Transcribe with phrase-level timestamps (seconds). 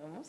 [0.00, 0.28] Vamos.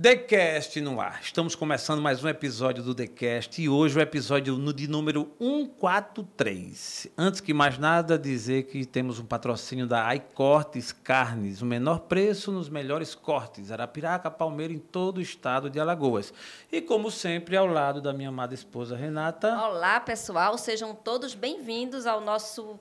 [0.00, 1.22] TheCast no ar.
[1.22, 7.08] Estamos começando mais um episódio do TheCast e hoje o episódio de número 143.
[7.16, 12.52] Antes que mais nada, dizer que temos um patrocínio da iCortes Carnes, o menor preço
[12.52, 16.34] nos melhores cortes, Arapiraca, Palmeira, em todo o estado de Alagoas.
[16.70, 20.58] E como sempre, ao lado da minha amada esposa Renata, Olá, pessoal.
[20.58, 22.78] Sejam todos bem-vindos ao nosso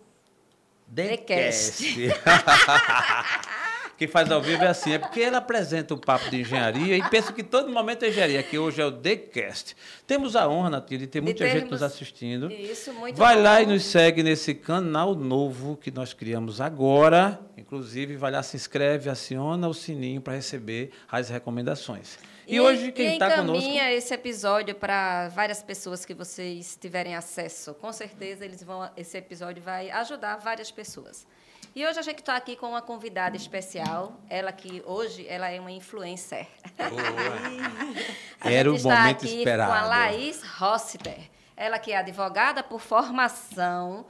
[0.93, 2.09] TheCast.
[3.97, 7.09] Quem faz ao vivo é assim, é porque ela apresenta o papo de engenharia e
[7.09, 9.73] pensa que todo momento é engenharia, que hoje é o TheCast.
[10.05, 12.51] Temos a honra, Natia, de ter muita gente termos- nos assistindo.
[12.51, 13.43] Isso, muito Vai bom.
[13.43, 17.39] lá e nos segue nesse canal novo que nós criamos agora.
[17.57, 22.17] Inclusive, vai lá, se inscreve, aciona o sininho para receber as recomendações.
[22.47, 23.57] E, hoje quem e está conosco...
[23.57, 27.73] encaminha esse episódio para várias pessoas que vocês tiverem acesso.
[27.73, 28.87] Com certeza eles vão.
[28.95, 31.25] Esse episódio vai ajudar várias pessoas.
[31.75, 34.13] E hoje a gente está aqui com uma convidada especial.
[34.29, 36.47] Ela que hoje ela é uma influencer.
[38.39, 39.69] Era gente o está momento aqui esperado.
[39.69, 41.29] com a Laís Rossiter.
[41.57, 44.05] Ela que é advogada por formação,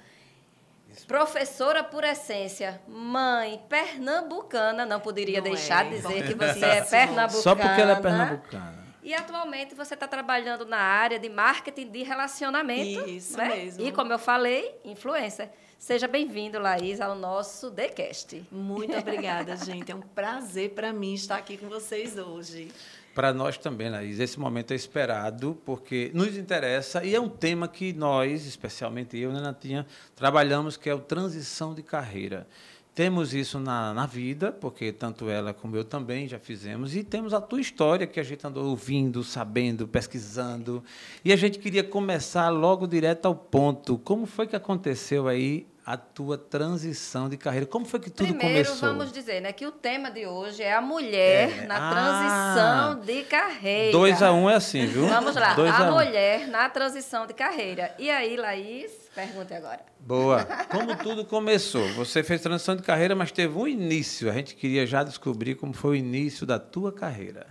[1.07, 6.81] professora por essência, mãe pernambucana, não poderia Não deixar é, de dizer que você é
[6.83, 7.41] pernambucana.
[7.41, 8.85] Só porque ela é pernambucana.
[9.01, 13.09] E atualmente você está trabalhando na área de marketing de relacionamento.
[13.09, 13.47] Isso né?
[13.47, 13.83] mesmo.
[13.83, 15.49] E como eu falei, influencer.
[15.77, 18.43] Seja bem-vindo, Laís, ao nosso TheCast.
[18.51, 19.91] Muito obrigada, gente.
[19.91, 22.71] É um prazer para mim estar aqui com vocês hoje.
[23.13, 27.67] Para nós também, Laís, esse momento é esperado, porque nos interessa e é um tema
[27.67, 32.47] que nós, especialmente eu, né, Natinha, trabalhamos, que é o transição de carreira.
[32.95, 37.33] Temos isso na, na vida, porque tanto ela como eu também já fizemos, e temos
[37.33, 40.81] a tua história, que a gente andou ouvindo, sabendo, pesquisando.
[41.23, 43.97] E a gente queria começar logo direto ao ponto.
[43.97, 47.65] Como foi que aconteceu aí a tua transição de carreira?
[47.65, 48.89] Como foi que tudo Primeiro, começou?
[48.89, 51.67] vamos dizer né, que o tema de hoje é a mulher É.
[51.67, 51.91] na Ah.
[51.91, 53.91] transição de carreira.
[53.91, 55.05] 2 a 1 um é assim, viu?
[55.05, 55.95] Vamos lá, Dois a um.
[55.95, 57.93] mulher na transição de carreira.
[57.99, 59.83] E aí, Laís, pergunte agora.
[59.99, 60.43] Boa.
[60.69, 61.87] Como tudo começou?
[61.93, 64.29] Você fez transição de carreira, mas teve um início.
[64.29, 67.47] A gente queria já descobrir como foi o início da tua carreira.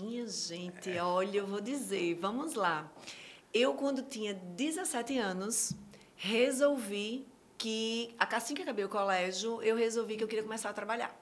[0.00, 2.90] Minha gente, olha, eu vou dizer, vamos lá.
[3.52, 5.74] Eu, quando tinha 17 anos,
[6.16, 7.26] resolvi
[7.58, 11.14] que, assim que acabei o colégio, eu resolvi que eu queria começar a trabalhar.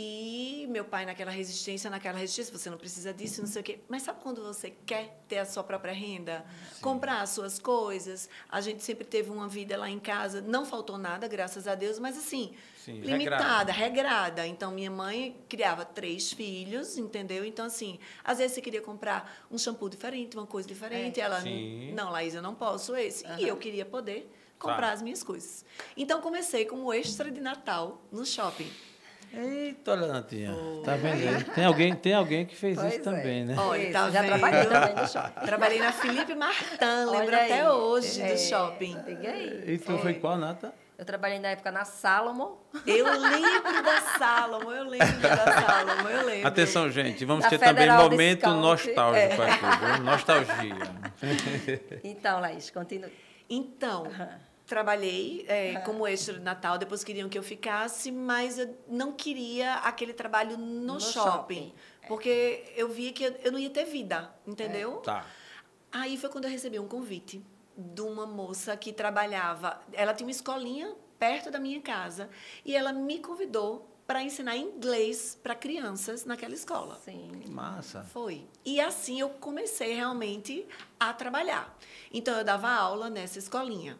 [0.00, 3.80] E meu pai naquela resistência, naquela resistência, você não precisa disso, não sei o quê.
[3.88, 6.46] Mas sabe quando você quer ter a sua própria renda?
[6.80, 8.28] Comprar as suas coisas?
[8.48, 11.98] A gente sempre teve uma vida lá em casa, não faltou nada, graças a Deus,
[11.98, 14.46] mas assim, Sim, limitada, regrada.
[14.46, 17.44] Então, minha mãe criava três filhos, entendeu?
[17.44, 21.18] Então, assim, às vezes você queria comprar um shampoo diferente, uma coisa diferente.
[21.20, 21.24] É.
[21.24, 21.92] Ela, Sim.
[21.92, 23.26] não, Laís, eu não posso esse.
[23.26, 23.40] Aham.
[23.40, 24.30] E eu queria poder
[24.60, 24.92] comprar Tá.
[24.92, 25.64] as minhas coisas.
[25.96, 28.70] Então, comecei como extra de Natal no shopping.
[29.32, 30.54] Eita, olha, Natinha.
[30.84, 31.28] Tá vendo?
[31.28, 31.44] aí?
[31.44, 33.44] Tem alguém, tem alguém que fez Pois isso também, é.
[33.44, 33.56] né?
[33.58, 35.46] Olha, Isso, tá já trabalhei também no shopping.
[35.46, 37.68] Trabalhei na Felipe Martin, lembro Olha até aí.
[37.68, 38.96] hoje É, do shopping.
[39.06, 39.64] diga aí.
[39.66, 40.72] E tu foi qual, Nata?
[40.96, 42.56] Eu trabalhei na época na Salomon.
[42.84, 46.48] Eu lembro da Salomon, eu lembro da Salomon, eu lembro.
[46.48, 47.24] Atenção, gente.
[47.24, 48.60] Vamos Da ter também Federal momento Discount.
[48.60, 50.04] nostálgico aqui, viu?
[50.04, 50.74] Nostalgia.
[52.02, 53.12] Então, Laís, continue.
[53.48, 54.06] Então.
[54.68, 59.76] Trabalhei é, como extra de Natal, depois queriam que eu ficasse, mas eu não queria
[59.76, 61.74] aquele trabalho no, No shopping, shopping.
[62.06, 64.98] porque eu via que eu, eu não ia ter vida, entendeu?
[64.98, 65.26] Tá.
[65.90, 67.42] Aí foi quando eu recebi um convite
[67.76, 72.28] de uma moça que trabalhava, ela tinha uma escolinha perto da minha casa
[72.64, 76.98] e ela me convidou para ensinar inglês para crianças naquela escola.
[77.04, 77.30] Sim.
[77.42, 78.02] Que massa.
[78.04, 78.46] Foi.
[78.64, 80.66] E assim eu comecei realmente
[80.98, 81.76] a trabalhar.
[82.12, 83.98] Então eu dava aula nessa escolinha.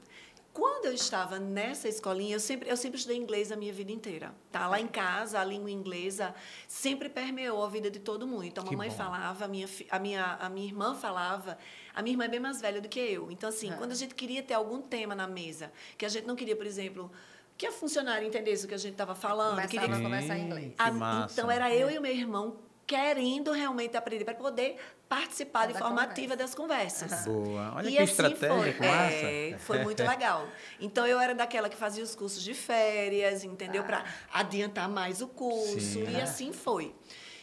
[0.58, 4.34] Quando eu estava nessa escolinha, eu sempre, eu sempre estudei inglês a minha vida inteira.
[4.50, 4.66] Tá?
[4.66, 6.34] Lá em casa, a língua inglesa
[6.66, 8.42] sempre permeou a vida de todo mundo.
[8.42, 8.96] Então, a mamãe bom.
[8.96, 11.56] falava, a minha, a, minha, a minha irmã falava.
[11.94, 13.30] A minha irmã é bem mais velha do que eu.
[13.30, 13.76] Então, assim, Ah.
[13.76, 16.66] quando a gente queria ter algum tema na mesa, que a gente não queria, por
[16.66, 17.08] exemplo,
[17.56, 20.46] que a funcionária entendesse o que a gente estava falando, Começava queria a conversar em
[20.46, 20.74] inglês.
[20.76, 21.28] A-.
[21.30, 24.76] Então, era eu e o meu irmão querendo realmente aprender para poder
[25.08, 26.12] participar de Da forma conversa.
[26.12, 27.24] ativa das conversas.
[27.24, 27.72] Boa.
[27.76, 28.86] Olha e que assim estratégia, foi.
[28.86, 29.14] massa.
[29.14, 30.46] É, foi muito legal.
[30.78, 33.84] Então, eu era daquela que fazia os cursos de férias, entendeu?
[33.84, 35.80] Para adiantar mais o curso.
[35.80, 36.08] Sim.
[36.10, 36.94] E assim foi.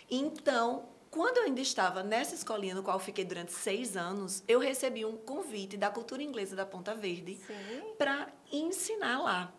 [0.10, 4.60] Então, quando eu ainda estava nessa escolinha, no qual eu fiquei durante seis anos, eu
[4.60, 7.40] recebi um convite da cultura inglesa da Ponta Verde
[7.98, 9.54] para ensinar lá.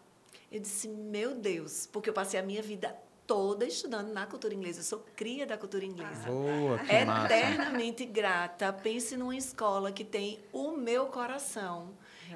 [0.53, 4.81] Eu disse, meu Deus, porque eu passei a minha vida toda estudando na cultura inglesa.
[4.81, 6.27] Eu sou cria da cultura inglesa.
[6.27, 7.35] Boa, que É massa.
[7.37, 8.73] Eternamente grata.
[8.73, 11.91] Pense numa escola que tem o meu coração.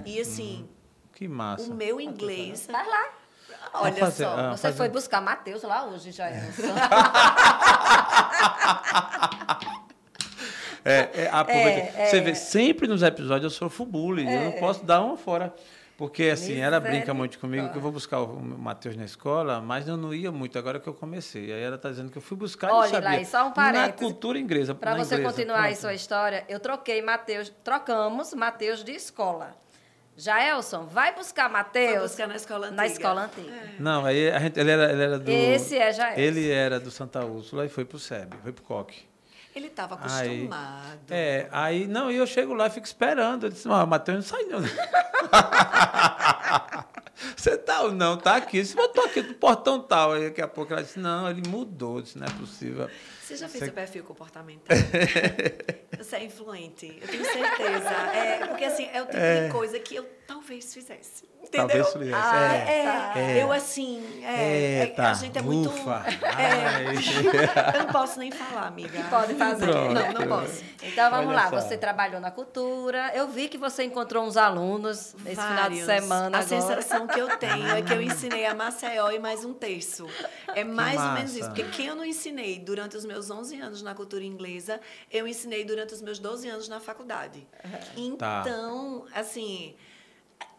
[0.05, 0.69] E assim,
[1.13, 1.71] Que massa.
[1.71, 2.67] o meu inglês.
[2.71, 3.09] Vai lá.
[3.75, 4.31] Olha fazer- só.
[4.31, 6.63] ah, Você fazer- foi buscar Matheus lá hoje, Jailson.
[10.85, 11.99] É, é, aproveita.
[11.99, 12.21] É, Você é.
[12.23, 14.29] vê, sempre nos episódios eu sofro bullying.
[14.31, 15.55] Eu não posso dar uma fora.
[16.01, 19.87] Porque assim, ela brinca muito comigo que eu vou buscar o Matheus na escola, mas
[19.87, 21.53] eu não ia muito agora que eu comecei.
[21.53, 23.09] Aí ela está dizendo que eu fui buscar e não Olha, sabia.
[23.11, 23.99] Laís, só um Na parêntese.
[23.99, 24.75] cultura inglesa.
[24.75, 25.81] Para na você inglesa, continuar aí pronto.
[25.83, 29.55] sua história, eu troquei Matheus, trocamos Matheus de escola.
[30.17, 32.77] Jaelson, vai buscar Foi Matheus buscar na escola antiga.
[32.77, 33.61] na escola antiga.
[33.79, 35.31] Não, aí a gente, ele, era, ele era do.
[35.31, 36.19] Esse é Jaelson.
[36.19, 39.10] Ele era do Santa Úrsula e foi pro SEB, foi pro Coque.
[39.55, 41.01] Ele estava Aí, acostumado.
[41.11, 43.47] é, aí, não, e eu chego lá e fico esperando.
[43.47, 44.61] Eu disse, não, Matheus não sai não.
[47.37, 48.17] Você tá ou não?
[48.17, 48.65] Tá aqui.
[48.65, 50.13] Se eu tô aqui do portão tal.
[50.13, 51.97] Aí daqui a pouco ela disse, não, ele mudou.
[51.97, 52.89] Eu disse, não é possível.
[53.23, 54.77] Você já fez Você- o perfil comportamental?
[55.99, 57.91] Você é influente, eu tenho certeza.
[58.15, 61.29] É, porque assim, é o tipo de coisa que eu talvez fizesse.
[61.43, 61.67] Entendeu?
[61.67, 63.17] Talvez fizesse, Ah, é.
[63.17, 63.43] é, É.
[63.43, 65.69] Eu assim, é, é, Eita, a gente é muito.
[65.71, 66.05] ufa.
[66.39, 66.95] É,
[67.77, 69.03] eu não posso nem falar, amiga.
[69.11, 69.67] Pode fazer.
[69.67, 69.93] Pronto.
[69.95, 70.63] Não, não posso.
[70.83, 71.61] Então vamos Olha lá, só.
[71.61, 73.11] você trabalhou na cultura.
[73.15, 75.87] Eu vi que você encontrou uns alunos esse final de Vários.
[75.87, 76.61] semana A agora.
[76.61, 80.07] sensação que eu tenho é que eu ensinei a Maceió e mais um terço.
[80.55, 81.49] É mais ou menos isso.
[81.49, 84.79] Porque quem eu não ensinei durante os meus 11 anos na cultura inglesa,
[85.11, 87.47] eu ensinei durante os meus 12 anos na faculdade.
[88.19, 88.43] Tá.
[88.45, 89.75] Então, assim...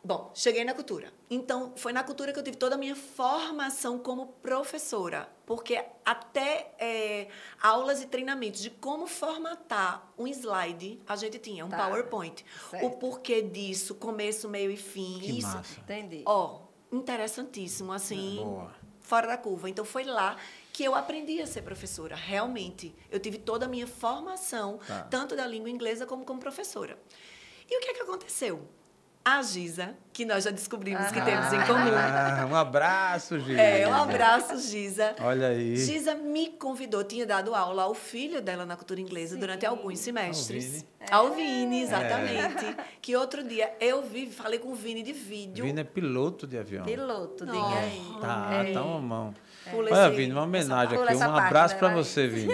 [0.03, 1.13] Bom, cheguei na cultura.
[1.29, 5.29] Então, foi na cultura que eu tive toda a minha formação como professora.
[5.45, 7.27] Porque até é,
[7.61, 11.77] aulas e treinamentos de como formatar um slide, a gente tinha, um Tá.
[11.85, 12.43] PowerPoint.
[12.71, 12.85] Certo.
[12.85, 15.19] O porquê disso, começo, meio e fim.
[15.19, 15.79] Que isso, massa.
[15.81, 16.23] Entendi.
[16.25, 16.61] Ó,
[16.91, 18.73] interessantíssimo, assim, Boa.
[19.01, 19.69] fora da curva.
[19.69, 20.35] Então, foi lá
[20.73, 22.95] que eu aprendi a ser professora, realmente.
[23.11, 25.03] Eu tive toda a minha formação, Tá.
[25.11, 26.97] tanto da língua inglesa como como professora.
[27.69, 28.67] E o que é que aconteceu?
[29.23, 31.23] A Giza, que nós já descobrimos que Ah.
[31.25, 31.91] temos em comum.
[31.95, 33.55] Ah, um abraço, Gil.
[33.57, 35.15] É, um abraço, Giza.
[35.21, 35.75] Olha aí.
[35.77, 40.65] Giza me convidou, tinha dado aula ao filho dela na cultura inglesa durante alguns semestres.
[40.71, 40.85] Vini.
[41.11, 42.75] Ao Vini, exatamente.
[43.01, 45.65] Que outro dia eu vi, falei com o Vini de vídeo.
[45.65, 46.83] Vini é piloto de avião.
[46.85, 48.01] Piloto, diga aí.
[48.19, 48.73] Tá, É.
[48.73, 49.33] tá uma mão.
[49.69, 51.13] Pula Olha, esse- Vini, uma homenagem pula aqui.
[51.13, 52.07] essa Um abraço pra Laís?
[52.07, 52.53] você, Vini.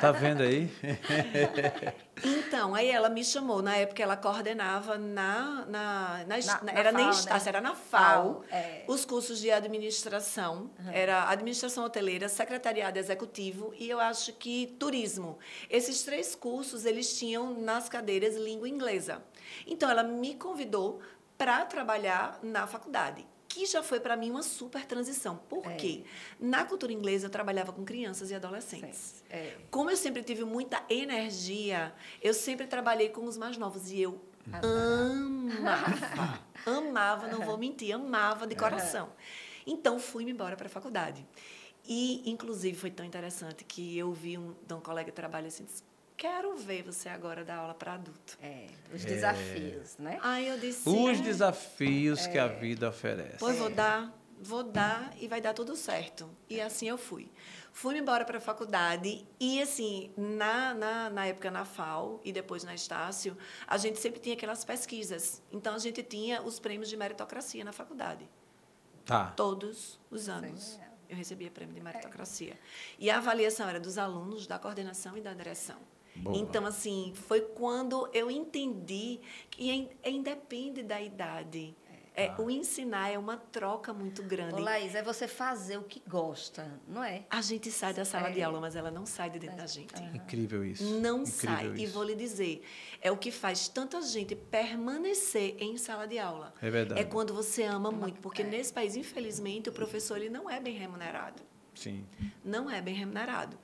[0.00, 0.70] Tá vendo aí?
[2.24, 3.60] Então, aí ela me chamou.
[3.60, 5.66] Na época, ela coordenava na...
[5.68, 7.48] na, na, Na- na- na era nem FAO, Estácio, né?
[7.48, 8.34] era na FAO.
[8.40, 8.84] FAO, é.
[8.88, 10.70] Os cursos de administração.
[10.92, 15.38] Era administração hoteleira, secretariado executivo e eu acho que turismo.
[15.68, 19.22] Esses três cursos, eles tinham nas cadeiras língua inglesa.
[19.66, 21.00] Então, ela me convidou
[21.36, 23.26] para trabalhar na faculdade.
[23.56, 25.36] Que já foi para mim uma super transição.
[25.48, 25.76] Por É.
[25.76, 26.04] quê?
[26.38, 29.24] Na cultura inglesa, eu trabalhava com crianças e adolescentes.
[29.30, 29.54] É.
[29.70, 34.20] Como eu sempre tive muita energia, eu sempre trabalhei com os mais novos e eu
[34.52, 36.44] amava.
[36.66, 39.08] amava, não vou mentir, amava de coração.
[39.66, 41.26] Então fui-me embora para a faculdade.
[41.88, 45.64] E, inclusive, foi tão interessante que eu vi um, de um colega de trabalho assim,
[45.64, 45.82] disse,
[46.16, 48.38] quero ver você agora dar aula para adulto.
[48.42, 50.18] É, os desafios, né?
[50.22, 53.38] Aí eu disse, Os "É, desafios que a vida oferece.
[53.38, 56.28] Pois vou dar, vou dar e vai dar tudo certo.
[56.48, 57.30] E assim eu fui.
[57.72, 62.64] Fui embora para a faculdade e, assim, na, na, na época na FAO e depois
[62.64, 63.36] na Estácio,
[63.66, 65.42] a gente sempre tinha aquelas pesquisas.
[65.52, 68.26] Então, a gente tinha os prêmios de meritocracia na faculdade.
[69.04, 69.26] Tá.
[69.36, 70.80] Todos os anos.
[71.06, 72.58] Eu recebia prêmio de meritocracia.
[72.98, 75.76] E a avaliação era dos alunos, da coordenação e da direção.
[76.20, 76.36] Boa.
[76.36, 79.20] Então, assim, foi quando eu entendi
[79.50, 81.74] que in- é independe da idade.
[82.18, 84.54] É, o ensinar é uma troca muito grande.
[84.54, 87.24] Ô, Laís, é você fazer o que gosta, não é?
[87.28, 88.32] A gente sai da sala É.
[88.32, 89.92] de aula, mas ela não sai de dentro da gente.
[90.14, 90.82] Incrível isso.
[90.98, 91.74] Não Incrível sai.
[91.76, 91.92] E isso.
[91.92, 92.62] vou lhe dizer,
[93.02, 96.54] é o que faz tanta gente permanecer em sala de aula.
[96.62, 96.98] É verdade.
[96.98, 100.74] É quando você ama muito, porque nesse país, infelizmente, o professor ele não é bem
[100.74, 101.42] remunerado.
[101.74, 102.06] Sim.
[102.42, 103.58] Não é bem remunerado.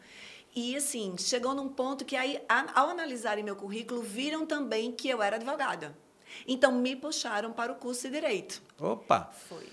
[0.54, 2.38] E assim, chegou num ponto que aí,
[2.75, 5.97] ao analisarem meu currículo, viram também que eu era advogada.
[6.47, 8.62] Então me puxaram para o curso de direito.
[8.78, 9.66] Opa, Foi.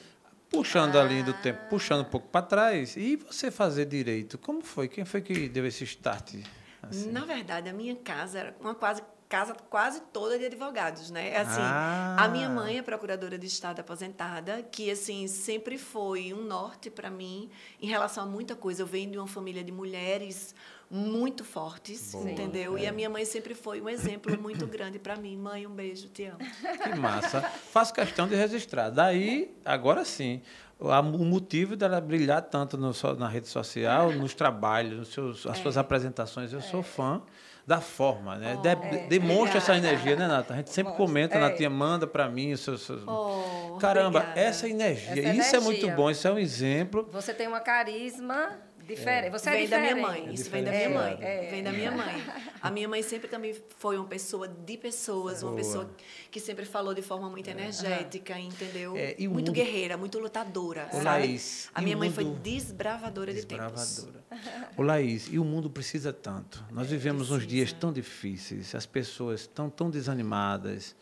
[0.49, 2.95] puxando ali do tempo, puxando um pouco para trás.
[2.95, 4.37] E você fazer direito?
[4.37, 4.87] Como foi?
[4.87, 6.35] Quem foi que deu esse start?
[6.81, 7.11] Assim?
[7.11, 11.37] Na verdade, a minha casa era uma quase casa quase toda de advogados, né?
[11.37, 12.15] Assim, Ah.
[12.17, 17.11] a minha mãe é procuradora de estado aposentada, que assim sempre foi um norte para
[17.11, 17.47] mim
[17.79, 18.81] em relação a muita coisa.
[18.81, 20.55] Eu venho de uma família de mulheres
[20.89, 22.75] muito fortes, Boa, entendeu?
[22.75, 22.81] é.
[22.81, 25.37] E a minha mãe sempre foi um exemplo muito grande para mim.
[25.37, 26.39] Mãe, um beijo, te amo.
[26.83, 27.41] Que massa.
[27.41, 28.89] Faço questão de registrar.
[28.89, 30.41] Daí, agora sim,
[30.79, 35.77] o motivo dela brilhar tanto no na rede social, nos trabalhos, nos seus, as suas
[35.77, 37.21] apresentações, eu sou fã
[37.69, 38.57] da forma, né?
[38.63, 40.55] De- demonstra essa energia, né, Nata?
[40.55, 41.39] A gente sempre comenta, É.
[41.39, 42.81] Natinha, manda para mim seus...
[42.81, 44.39] seus- Oh, Caramba, Obrigada.
[44.41, 45.95] essa energia, Essa isso é muito energia.
[45.95, 47.07] bom, isso é um exemplo.
[47.11, 48.57] Você tem uma carisma
[48.95, 49.31] diferente.
[49.31, 50.19] Você é vem da minha diferente.
[50.21, 50.29] mãe.
[50.29, 51.15] É Isso vem da minha mãe.
[51.49, 52.23] Vem da minha mãe.
[52.61, 55.63] A minha mãe sempre também foi uma pessoa de pessoas, uma Boa.
[55.63, 55.89] pessoa
[56.29, 58.97] que sempre falou de forma muito energética, entendeu?
[58.97, 60.87] É, e o muito mundo- guerreira, muito lutadora.
[60.91, 61.05] Ô, sabe?
[61.05, 63.85] Laís, a minha o mãe foi mundo- desbravadora de tempos.
[63.85, 64.69] Desbravadora.
[64.75, 66.61] Ô, Laís, e o mundo precisa tanto.
[66.69, 67.47] Nós vivemos uns precisa.
[67.49, 70.95] dias tão difíceis, as pessoas estão tão desanimadas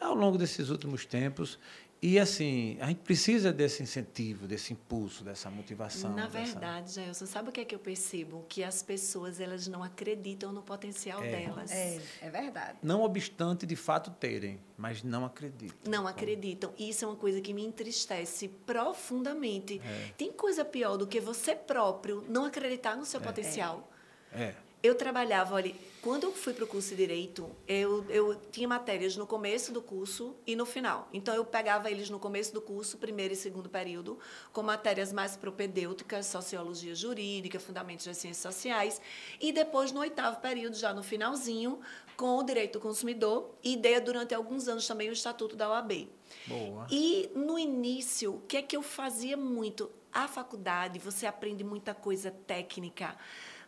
[0.00, 1.58] ao longo desses últimos tempos.
[2.06, 6.12] E, assim, a gente precisa desse incentivo, desse impulso, dessa motivação.
[6.12, 8.44] Na dessa- verdade, Gelson, sabe o que é que eu percebo?
[8.46, 11.72] Que as pessoas elas não acreditam no potencial delas.
[11.72, 12.76] É, é verdade.
[12.82, 15.90] Não obstante de fato terem, mas não acreditam.
[15.90, 16.74] Não acreditam.
[16.76, 19.80] E isso é uma coisa que me entristece profundamente.
[19.82, 20.10] É.
[20.18, 23.90] Tem coisa pior do que você próprio não acreditar no seu potencial.
[24.30, 24.52] É.
[24.84, 29.16] Eu trabalhava, olha, quando eu fui para o curso de Direito, eu, eu tinha matérias
[29.16, 31.08] no começo do curso e no final.
[31.10, 34.18] Então, eu pegava eles no começo do curso, primeiro e segundo período,
[34.52, 39.00] com matérias mais propedêuticas, sociologia jurídica, fundamentos das ciências sociais,
[39.40, 41.80] e depois, no oitavo período, já no finalzinho,
[42.14, 46.10] com o direito do consumidor, e dei durante alguns anos também o Estatuto da OAB.
[46.46, 46.86] Boa.
[46.90, 49.90] E no início, o que é que eu fazia muito?
[50.12, 53.16] A faculdade, você aprende muita coisa técnica,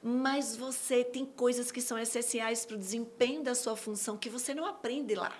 [0.08, 4.54] mas você tem coisas que são essenciais para o desempenho da sua função que você
[4.54, 5.32] não aprende lá.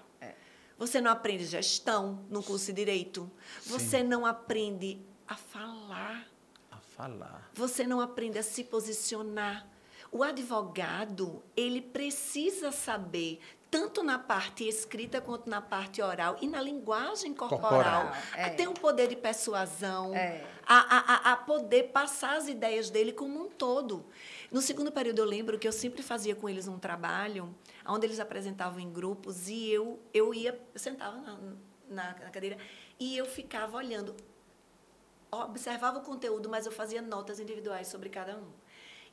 [0.77, 3.31] Você não aprende gestão no curso de direito.
[3.65, 6.27] Você não aprende a falar.
[6.71, 7.49] A falar.
[7.55, 9.67] Você não aprende a se posicionar.
[10.11, 13.39] O advogado, ele precisa saber,
[13.71, 18.69] tanto na parte escrita quanto na parte oral e na linguagem corporal, Corporal, é.
[18.69, 20.45] um poder de persuasão, É.
[20.67, 24.05] a, a- a poder passar as ideias dele como um todo.
[24.51, 27.55] No segundo período, eu lembro que eu sempre fazia com eles um trabalho
[27.87, 31.39] onde eles apresentavam em grupos e eu, eu ia, eu sentava na,
[31.89, 32.57] na, na cadeira
[32.99, 34.15] e eu ficava olhando
[35.31, 38.49] observava o conteúdo, mas eu fazia notas individuais sobre cada um.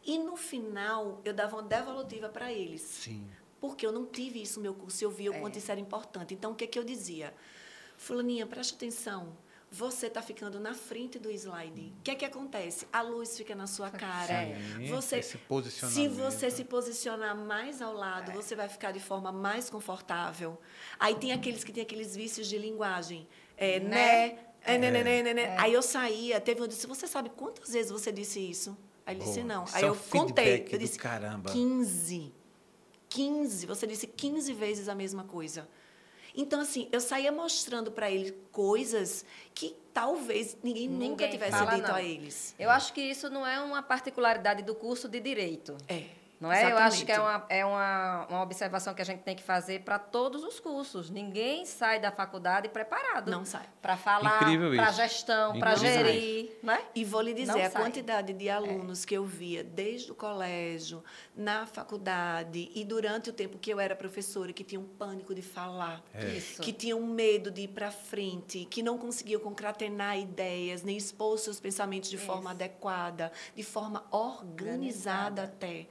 [0.06, 2.82] E no final, eu dava uma devolutiva para eles.
[2.82, 3.28] Sim.
[3.60, 6.34] Porque eu não tive isso no meu curso, eu via o quanto isso era importante.
[6.34, 7.34] Então, o que, que eu dizia?
[7.98, 9.36] Fulaninha, preste atenção.
[9.74, 11.92] Você está ficando na frente do slide.
[11.98, 12.88] O que é que acontece?
[12.94, 14.46] A luz fica na sua cara.
[14.77, 15.39] Sim, Você, esse
[15.89, 20.60] se você se posicionar mais ao lado, você vai ficar de forma mais confortável.
[21.00, 23.27] Aí tem aqueles que têm aqueles vícios de linguagem.
[23.58, 23.88] É, Né?
[23.88, 24.39] né?
[24.63, 25.58] É, né, né, né, né, né.
[25.58, 28.77] Aí eu saía, teve um disse, você sabe quantas vezes você disse isso?
[29.08, 29.63] Aí ele disse, não.
[29.63, 30.68] Isso Aí é eu contei.
[30.72, 31.51] Eu disse, caramba.
[31.51, 32.32] 15.
[33.10, 33.65] 15.
[33.65, 35.68] Você disse 15 vezes a mesma coisa.
[36.36, 39.24] Então, assim, eu saía mostrando para ele coisas
[39.54, 41.96] que talvez ninguém, nunca Ninguém tivesse fala, dito não.
[41.96, 42.56] a eles.
[42.58, 45.78] Eu acho que isso não é uma particularidade do curso de Direito.
[45.88, 46.23] É.
[46.43, 46.69] Não é?
[46.69, 49.79] Eu acho que é, uma, é uma, uma observação que a gente tem que fazer
[49.83, 51.09] para todos os cursos.
[51.09, 53.31] Ninguém sai da faculdade preparado.
[53.31, 53.65] Não sai.
[53.81, 54.97] Para falar, Incrível para isso.
[54.97, 56.51] gestão, para gerir.
[56.62, 56.81] Né?
[56.93, 57.81] E vou lhe dizer, Não a sai.
[57.81, 61.01] quantidade de alunos que eu via desde o colégio,
[61.33, 66.03] na faculdade e durante o tempo que eu era professora, que tinham pânico de falar,
[66.35, 66.62] Isso.
[66.62, 71.57] que tinham medo de ir para frente, que não conseguiam concatenar ideias, nem expor seus
[71.62, 75.88] pensamentos de forma adequada, de forma organizada até.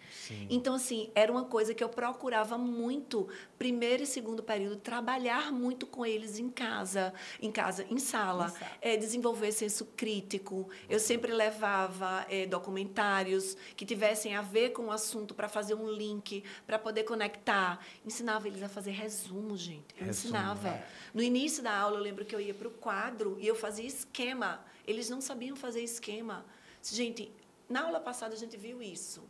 [0.51, 5.87] Então, assim, era uma coisa que eu procurava muito, primeiro e segundo período, trabalhar muito
[5.87, 8.71] com eles em casa, em casa, em sala, Em sala.
[8.81, 10.69] é, desenvolver senso crítico.
[10.89, 15.91] Eu sempre levava é, documentários que tivessem a ver com o assunto para fazer um
[15.91, 17.85] link, para poder conectar.
[18.05, 19.95] Ensinava eles a fazer resumo, gente.
[19.99, 20.69] Eu Resumo, ensinava.
[20.69, 20.87] é.
[21.15, 23.87] No início da aula, eu lembro que eu ia para o quadro e eu fazia
[23.87, 24.65] esquema.
[24.87, 26.45] Eles não sabiam fazer esquema.
[26.83, 27.31] Gente,
[27.69, 29.23] na aula passada a gente viu isso.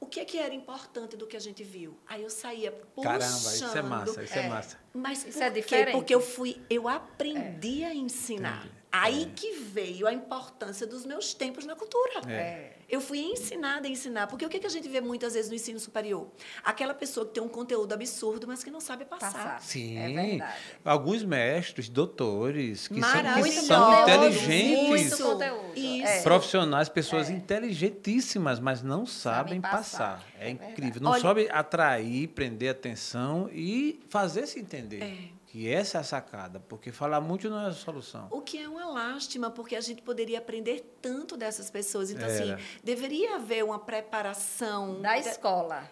[0.00, 1.98] O que, é que era importante do que a gente viu?
[2.06, 3.04] Aí eu saía puxando.
[3.18, 4.48] Caramba, isso é massa, isso é, É.
[4.48, 4.78] massa.
[4.94, 5.60] Mas Isso por é quê?
[5.60, 5.94] diferente.
[5.94, 8.60] Porque eu fui, eu aprendi a ensinar.
[8.64, 8.77] Entendi.
[8.90, 9.26] Aí É.
[9.36, 12.20] que veio a importância dos meus tempos na cultura.
[12.26, 12.72] É.
[12.88, 14.26] Eu fui ensinada a ensinar.
[14.28, 16.26] Porque o que a gente vê muitas vezes no ensino superior?
[16.64, 19.30] Aquela pessoa que tem um conteúdo absurdo, mas que não sabe passar.
[19.30, 19.60] Passar.
[19.60, 19.98] Sim.
[19.98, 20.54] É verdade.
[20.82, 24.88] Alguns mestres, doutores, que são, que são inteligentes.
[24.88, 25.72] Muito conteúdo.
[25.76, 26.06] isso.
[26.06, 26.22] É.
[26.22, 30.16] Profissionais, pessoas inteligentíssimas, mas não sabem, Sabem passar.
[30.18, 30.26] passar.
[30.40, 31.02] É, É incrível.
[31.02, 35.02] Não Olha- soube atrair, prender atenção e fazer se entender.
[35.02, 35.37] É.
[35.50, 38.28] Que essa é a sacada, porque falar muito não é a solução.
[38.30, 42.10] O que é uma lástima, porque a gente poderia aprender tanto dessas pessoas.
[42.10, 42.54] Então, Era.
[42.56, 45.00] assim, deveria haver uma preparação.
[45.00, 45.88] Da escola.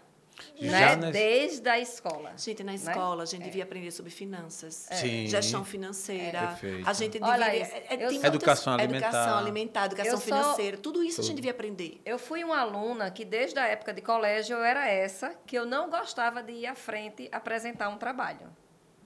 [0.61, 0.97] Né?
[0.97, 2.35] nas- Desde a escola.
[2.37, 2.77] Gente, na Né?
[2.77, 5.27] escola, a gente devia aprender sobre finanças, Sim.
[5.27, 6.49] gestão financeira.
[6.49, 6.87] Perfeito.
[6.87, 7.63] A gente Olha deveria.
[7.63, 9.07] isso, é- é- muitas- Educação alimentar.
[9.09, 10.77] Educação alimentar, educação Eu sou- financeira.
[10.77, 11.27] Tudo isso a Tudo.
[11.29, 12.03] gente devia aprender.
[12.05, 15.65] Eu fui uma aluna que, desde a época de colégio, eu era essa, que eu
[15.65, 18.55] não gostava de ir à frente apresentar um trabalho.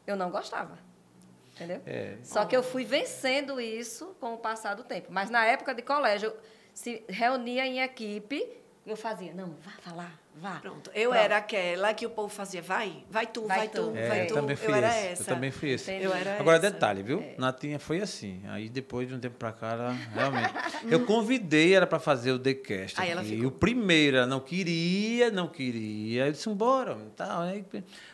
[0.06, 0.78] Eu não gostava.
[1.54, 1.82] Entendeu?
[1.86, 2.16] É.
[2.22, 5.08] Só que eu fui vencendo isso com o passar do tempo.
[5.10, 6.32] Mas na época de colégio,
[6.72, 8.46] se reunia em equipe,
[8.86, 10.56] eu fazia, não, vá falar, vá.
[10.60, 10.90] Pronto.
[10.94, 11.22] Eu Pronto.
[11.24, 13.96] era aquela que o povo fazia, vai, vai tu, vai, Vai tu, tu.
[13.96, 14.34] É, vai eu tu.
[14.34, 15.06] também fui eu era esse.
[15.08, 15.22] essa.
[15.22, 15.92] Eu também fui esse.
[15.92, 16.70] Eu era Agora, essa.
[16.70, 17.24] detalhe, viu?
[17.38, 18.42] Natinha foi assim.
[18.48, 20.52] Aí, depois de um tempo pra cá, ela realmente...
[20.90, 23.38] eu convidei ela pra fazer o TheCast Aí ela ficou.
[23.38, 26.26] E o primeiro, ela não queria, não queria.
[26.26, 26.96] Eu disse, bora.
[27.16, 27.42] Tal.
[27.42, 27.64] Aí,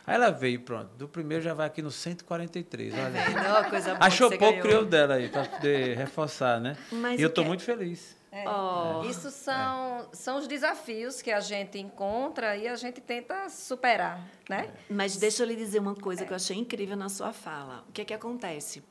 [0.05, 0.89] aí ela veio, pronto.
[0.97, 2.93] Do primeiro já vai aqui no 143.
[2.93, 3.17] Olha.
[3.17, 6.75] É, não, coisa boa Achou pouco, criou dela aí, pra poder reforçar, né?
[6.91, 8.15] Mas e eu tô que- muito feliz.
[8.45, 9.09] Oh.
[9.09, 14.73] Isso são, são os desafios que a gente encontra e a gente tenta superar, né?
[14.89, 17.85] Mas deixa eu lhe dizer uma coisa que eu achei incrível na sua fala.
[17.87, 18.83] O que é que acontece?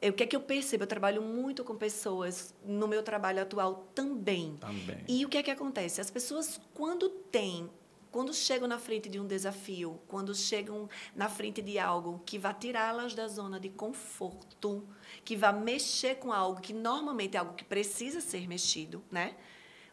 [0.00, 0.84] É, O que é que eu percebo?
[0.84, 4.56] Eu trabalho muito com pessoas no meu trabalho atual também.
[4.60, 5.04] Também.
[5.08, 6.00] E o que é que acontece?
[6.00, 7.68] As pessoas, quando têm,
[8.10, 12.54] quando chegam na frente de um desafio, quando chegam na frente de algo que vai
[12.54, 14.86] tirá-las da zona de conforto,
[15.24, 19.36] que vai mexer com algo que normalmente é algo que precisa ser mexido, né?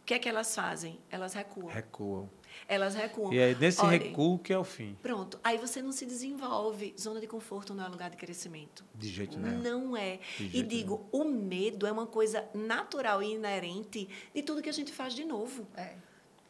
[0.01, 0.99] O que é que elas fazem?
[1.09, 1.67] Elas recuam.
[1.67, 2.29] Recuam.
[2.67, 3.33] Elas recuam.
[3.33, 4.95] E é nesse Olha, recuo que é o fim.
[5.01, 5.39] Pronto.
[5.43, 6.93] Aí você não se desenvolve.
[6.99, 8.85] Zona de conforto não é lugar de crescimento.
[8.93, 9.59] De jeito nenhum.
[9.61, 10.19] Não é.
[10.37, 14.73] De E digo, o medo é uma coisa natural e inerente de tudo que a
[14.73, 15.67] gente faz de novo.
[15.75, 15.95] É.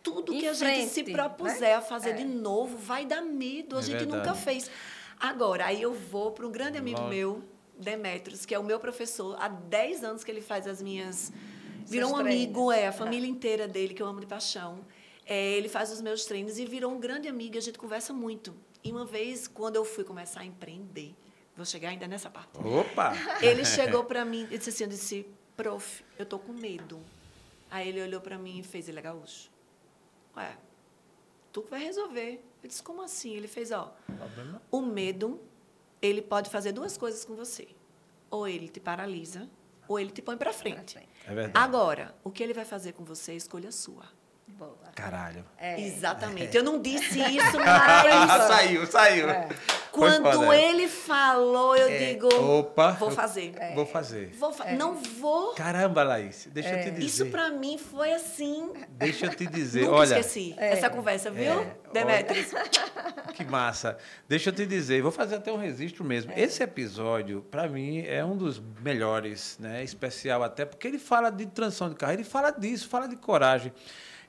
[0.05, 1.73] Tudo que Em a gente se frente, propuser né?
[1.73, 2.13] a fazer É.
[2.13, 3.75] de novo vai dar medo.
[3.75, 4.17] A É gente verdade.
[4.29, 4.69] nunca fez.
[5.19, 7.15] Agora, aí eu vou para um grande amigo Lógico.
[7.15, 7.43] meu,
[7.77, 9.35] Demetrios, que é o meu professor.
[9.39, 11.33] Há 10 anos que ele faz as minhas.
[11.87, 12.33] Virou um treinos.
[12.43, 14.79] amigo, é, a família inteira dele, que eu amo de paixão.
[15.25, 18.13] É, ele faz os meus treinos e virou um grande amigo, e a gente conversa
[18.13, 18.55] muito.
[18.83, 21.15] E uma vez, quando eu fui começar a empreender,
[21.57, 22.57] vou chegar ainda nessa parte.
[22.59, 23.13] Opa!
[23.41, 26.99] Ele chegou para mim e disse assim, eu disse, prof, eu tô com medo.
[27.71, 29.49] Aí ele olhou para mim e fez, ele é gaúcho.
[30.37, 30.57] Ué,
[31.51, 32.43] tu que vai resolver.
[32.61, 33.35] Eu disse, como assim?
[33.35, 34.61] Ele fez, ó, Problema?
[34.71, 35.39] o medo,
[36.01, 37.67] ele pode fazer duas coisas com você.
[38.29, 39.47] Ou ele te paralisa,
[39.87, 40.97] ou ele te põe para frente.
[41.25, 41.51] É verdade.
[41.53, 44.05] Agora, o que ele vai fazer com você é escolha sua.
[44.57, 44.75] Boa.
[44.95, 45.43] Caralho.
[45.57, 45.79] É.
[45.81, 46.55] Exatamente.
[46.55, 49.29] Eu não disse isso, Ah, mas saiu, saiu.
[49.29, 49.49] É.
[49.91, 50.57] Quando foda.
[50.57, 53.53] ele falou, eu É, digo, opa, vou eu- fazer.
[53.73, 54.31] Vou fazer.
[54.39, 55.53] Vou fa- Não vou.
[55.53, 57.01] Caramba, Laís, deixa eu te dizer.
[57.03, 57.05] É.
[57.05, 58.71] Isso para mim foi assim.
[58.89, 62.51] Deixa eu te dizer, Nunca olha, esqueci essa conversa, viu, É, Demetrios?
[63.35, 63.97] que massa.
[64.27, 66.31] Deixa eu te dizer, vou fazer até um registro mesmo.
[66.35, 69.83] Esse episódio, para mim, é um dos melhores, né?
[69.83, 73.73] Especial até porque ele fala de transição de carreira, ele fala disso, fala de coragem.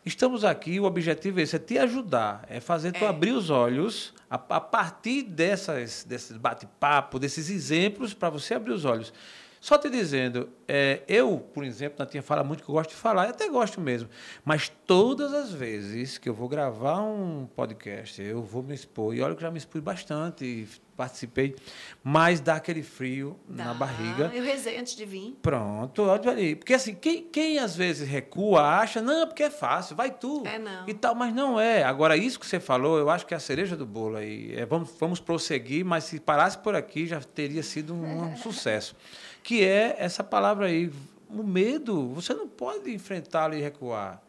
[0.07, 3.09] Estamos aqui, o objetivo é esse, é te ajudar, é fazer tu É.
[3.09, 8.85] abrir os olhos a, a partir dessas, desses bate-papo, desses exemplos, para você abrir os
[8.85, 9.12] olhos.
[9.61, 13.27] Só te dizendo, é, eu, por exemplo, Natinha fala muito que eu gosto de falar,
[13.27, 14.09] e até gosto mesmo,
[14.45, 19.23] mas todas as vezes que eu vou gravar um podcast, eu vou me expor, e
[19.23, 21.55] olha que eu já me expus bastante, e participei,
[22.03, 23.75] mas dá aquele frio na Dá.
[23.75, 24.31] barriga.
[24.35, 25.37] Eu rezei antes de vir.
[25.42, 26.57] Pronto, olha ali.
[26.57, 30.42] Porque assim, quem, quem às vezes recua, acha, não, porque é fácil, vai tu.
[30.47, 30.88] É, não.
[30.88, 31.83] E tal, mas não é.
[31.85, 34.55] Agora, isso que você falou, eu acho que é a cereja do bolo aí.
[34.57, 38.97] É, vamos, vamos prosseguir, mas se parasse por aqui, já teria sido um, um sucesso.
[39.46, 40.90] Que é essa palavra aí,
[41.30, 42.09] o medo.
[42.14, 44.20] Você não pode enfrentá-lo e recuar.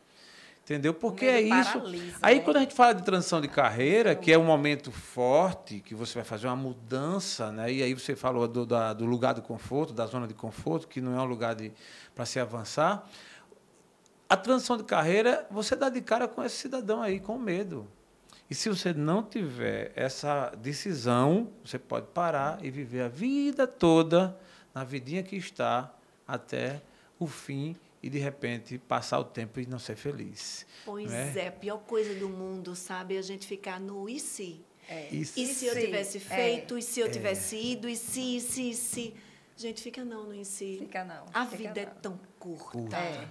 [0.63, 0.93] Entendeu?
[0.93, 1.79] Porque é isso.
[1.79, 2.41] paralisa, Aí, né?
[2.43, 6.13] quando a gente fala de transição de carreira, que é um momento forte, que você
[6.15, 7.71] vai fazer uma mudança, né?
[7.73, 11.01] e aí você falou do, da- do lugar do conforto, da zona de conforto, que
[11.01, 11.55] não é um lugar
[12.13, 13.09] para se avançar.
[14.29, 17.87] A transição de carreira, você dá de cara com esse cidadão aí, com medo.
[18.47, 24.37] E se você não tiver essa decisão, você pode parar e viver a vida toda
[24.77, 25.91] na vidinha que está
[26.27, 26.81] até
[27.19, 30.67] o fim e, de repente, passar o tempo e não ser feliz.
[30.85, 31.33] Pois né?
[31.35, 33.17] é, a pior coisa do mundo, sabe?
[33.17, 34.61] A gente ficar no e se.
[34.87, 35.09] É.
[35.11, 35.81] E E se eu se?
[35.81, 36.21] tivesse É.
[36.21, 36.77] feito?
[36.77, 37.89] E se eu tivesse ido?
[37.89, 39.13] E se, e se, e se?
[39.57, 40.77] Gente, fica não no e se.
[40.77, 41.25] Fica não.
[41.33, 41.95] A fica vida é não.
[41.95, 42.71] tão curta.
[42.77, 42.97] Curta.
[42.97, 43.27] É.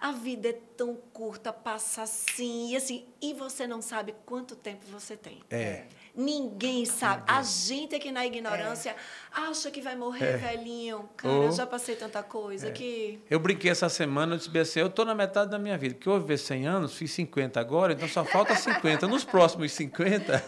[0.00, 4.84] A vida é tão curta, passa assim, e assim, e você não sabe quanto tempo
[4.86, 5.42] você tem.
[5.50, 5.86] É.
[6.14, 7.22] Ninguém sabe.
[7.26, 8.94] A gente aqui na ignorância
[9.32, 11.08] acha que vai morrer velhinho.
[11.16, 13.20] Cara, eu já passei tanta coisa que.
[13.30, 16.08] Eu brinquei essa semana, eu disse assim, eu estou na metade da minha vida, porque
[16.08, 19.06] eu viver 100 anos, fiz 50 agora, então só falta 50.
[19.06, 20.44] Nos próximos 50,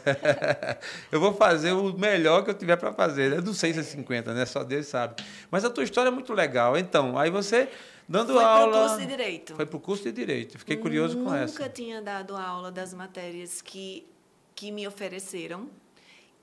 [1.10, 3.32] eu vou fazer o melhor que eu tiver para fazer.
[3.32, 4.44] Eu não sei se é 50, né?
[4.46, 5.22] Só Deus sabe.
[5.50, 6.76] Mas a tua história é muito legal.
[6.76, 7.68] Então, aí você
[8.10, 8.80] dando Foi aula...
[8.80, 9.54] curso de Direito.
[9.54, 10.58] Foi para o curso de Direito.
[10.58, 11.52] Fiquei curioso com essa.
[11.52, 14.04] Nunca tinha dado aula das matérias que,
[14.60, 15.70] que me ofereceram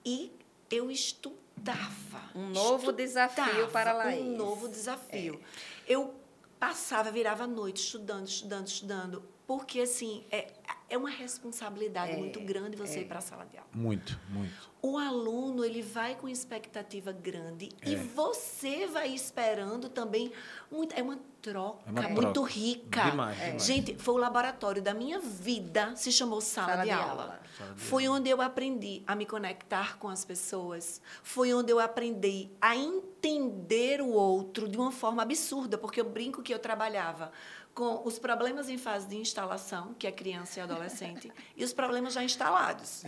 [0.04, 0.32] e
[0.72, 2.32] eu estudava.
[2.34, 4.26] Um novo desafio estudava, para a Laís.
[4.26, 5.40] Um novo desafio.
[5.88, 6.16] Eu
[6.60, 10.52] passava, virava a noite estudando, estudando, estudando, porque assim, é,
[10.90, 13.02] é uma responsabilidade É, muito grande você é.
[13.04, 13.70] ir para a sala de aula.
[13.74, 14.68] Muito, muito.
[14.82, 17.98] O aluno ele vai com expectativa grande e É.
[17.98, 20.32] você vai esperando também
[20.72, 20.94] muito.
[20.96, 22.50] É uma troca É uma muito troca.
[22.52, 23.04] rica.
[23.10, 23.64] Demais, demais.
[23.66, 27.22] Gente, foi o laboratório da minha vida, se chamou sala, Sala de, de aula.
[27.24, 27.42] aula.
[27.58, 31.02] Sala de Foi onde eu aprendi a me conectar com as pessoas.
[31.24, 36.42] Foi onde eu aprendi a entender o outro de uma forma absurda, porque eu brinco
[36.44, 37.32] que eu trabalhava
[37.78, 42.12] com os problemas em fase de instalação, que é criança e adolescente, e os problemas
[42.12, 43.04] já instalados,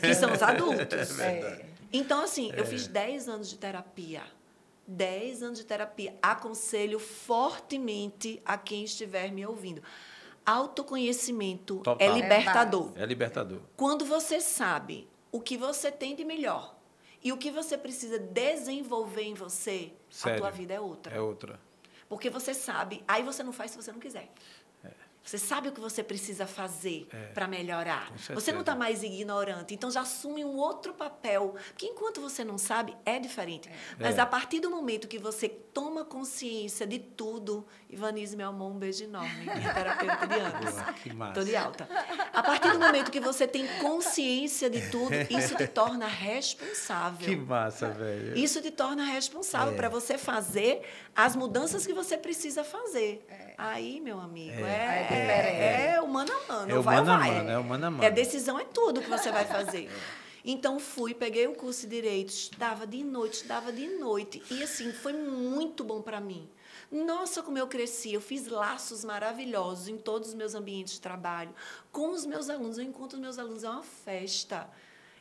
[0.00, 1.18] que são os adultos.
[1.18, 1.66] É.
[1.92, 4.22] Então, assim, eu fiz 10 anos de terapia.
[4.86, 6.14] 10 anos de terapia.
[6.22, 9.82] Aconselho fortemente a quem estiver me ouvindo.
[10.46, 11.96] Autoconhecimento Total.
[11.98, 12.92] é libertador.
[12.94, 13.62] É libertador.
[13.76, 16.76] Quando você sabe o que você tem de melhor
[17.20, 20.36] e o que você precisa desenvolver em você, Sério.
[20.36, 21.16] a tua vida é outra.
[21.16, 21.58] É outra.
[22.14, 24.28] Porque você sabe, aí você não faz se você não quiser.
[25.24, 27.16] Você sabe o que você precisa fazer É.
[27.32, 28.12] para melhorar.
[28.34, 31.54] Você não está mais ignorante, então já assume um outro papel.
[31.68, 33.70] Porque enquanto você não sabe, é diferente.
[33.98, 34.20] Mas É.
[34.20, 39.04] a partir do momento que você toma consciência de tudo, Ivanise, meu amor, um beijo
[39.04, 40.70] enorme, minha terapeuta de anos.
[40.74, 41.32] Boa, que massa.
[41.32, 41.88] Tô de alta.
[42.32, 47.26] A partir do momento que você tem consciência de tudo, isso te torna responsável.
[47.26, 48.36] Que massa, velho.
[48.36, 49.76] Isso te torna responsável É.
[49.76, 50.82] para você fazer
[51.16, 53.24] as mudanças que você precisa fazer.
[53.56, 55.06] Aí, meu amigo, É.
[55.14, 55.94] é, É diferente.
[55.96, 56.72] é, o mano a mano.
[56.72, 57.30] É o vai, mano a vai.
[57.32, 58.04] mano, é o mano a mano.
[58.04, 59.90] É decisão, é tudo que você vai fazer.
[60.46, 64.42] Então, fui, peguei o curso de Direito, estudava de noite, estudava de noite.
[64.50, 66.46] E, assim, foi muito bom para mim.
[66.92, 68.12] Nossa, como eu cresci.
[68.12, 71.54] Eu fiz laços maravilhosos em todos os meus ambientes de trabalho.
[71.90, 72.76] Com os meus alunos.
[72.76, 74.68] Eu encontro os meus alunos, é uma festa.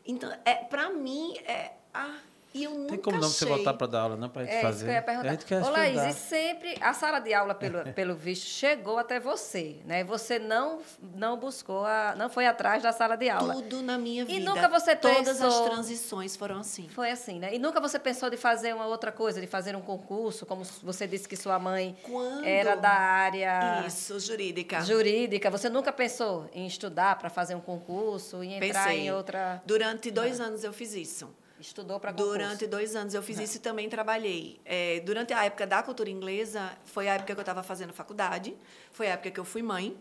[0.06, 1.72] Então, é, para mim, é...
[1.94, 2.18] Ah,
[2.54, 4.30] e eu nunca Tem como não você achei- voltar para dar aula, não?
[4.30, 4.76] Para gente É fazer.
[4.76, 5.28] isso que eu ia perguntar.
[5.28, 8.98] A gente quer Ô, Laís, e sempre a sala de aula, pelo, pelo visto, chegou
[8.98, 10.04] até você, né?
[10.04, 10.80] Você não,
[11.16, 13.56] não buscou, a, não foi atrás da sala de aula.
[13.56, 14.46] Tudo na minha E vida.
[14.54, 16.88] nunca você Todas as pensou- transições foram assim.
[16.90, 17.54] Foi assim, né?
[17.56, 21.08] E nunca você pensou de fazer uma outra coisa, de fazer um concurso, como você
[21.08, 22.46] disse que sua mãe Quando...
[22.46, 24.82] era da área Isso, jurídica.
[24.82, 25.50] jurídica.
[25.50, 29.00] Você nunca pensou em estudar para fazer um concurso e entrar Pensei.
[29.08, 29.62] em outra.
[29.66, 31.30] Durante dois anos eu fiz isso.
[31.64, 32.34] Estudou para concurso.
[32.34, 34.60] Durante dois anos eu fiz isso e também trabalhei.
[34.66, 38.54] É, durante a época da cultura inglesa, foi a época que eu estava fazendo faculdade,
[38.92, 39.98] foi a época que eu fui mãe,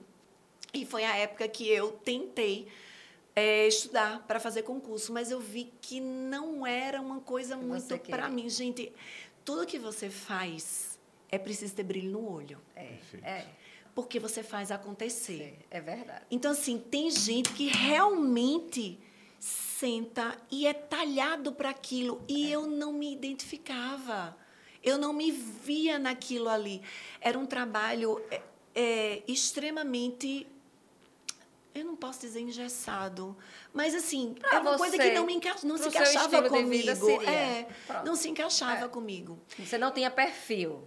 [0.75, 2.67] e foi a época que eu tentei
[3.37, 7.99] é, estudar para fazer concurso, mas eu vi que não era uma coisa Que muito
[7.99, 8.49] para mim.
[8.49, 8.93] Gente,
[9.45, 10.99] tudo que você faz
[11.31, 13.47] é preciso ter brilho no olho, É, é,
[13.95, 15.59] porque você faz acontecer.
[15.71, 16.25] é, é verdade.
[16.29, 18.99] Então, assim, tem gente que realmente
[19.47, 22.23] senta e é talhado para aquilo.
[22.29, 24.37] E eu não me identificava.
[24.85, 26.81] Eu não me via naquilo ali.
[27.21, 28.41] Era um trabalho é,
[28.75, 30.47] é, extremamente.
[31.75, 33.35] Eu não posso dizer engessado,
[33.73, 35.57] mas assim, Pra era uma coisa você, que não, me enca...
[35.65, 36.89] não se encaixava comigo.
[37.27, 37.67] É,
[38.05, 38.89] não se encaixava É.
[38.89, 39.39] comigo.
[39.59, 40.87] Você não tinha perfil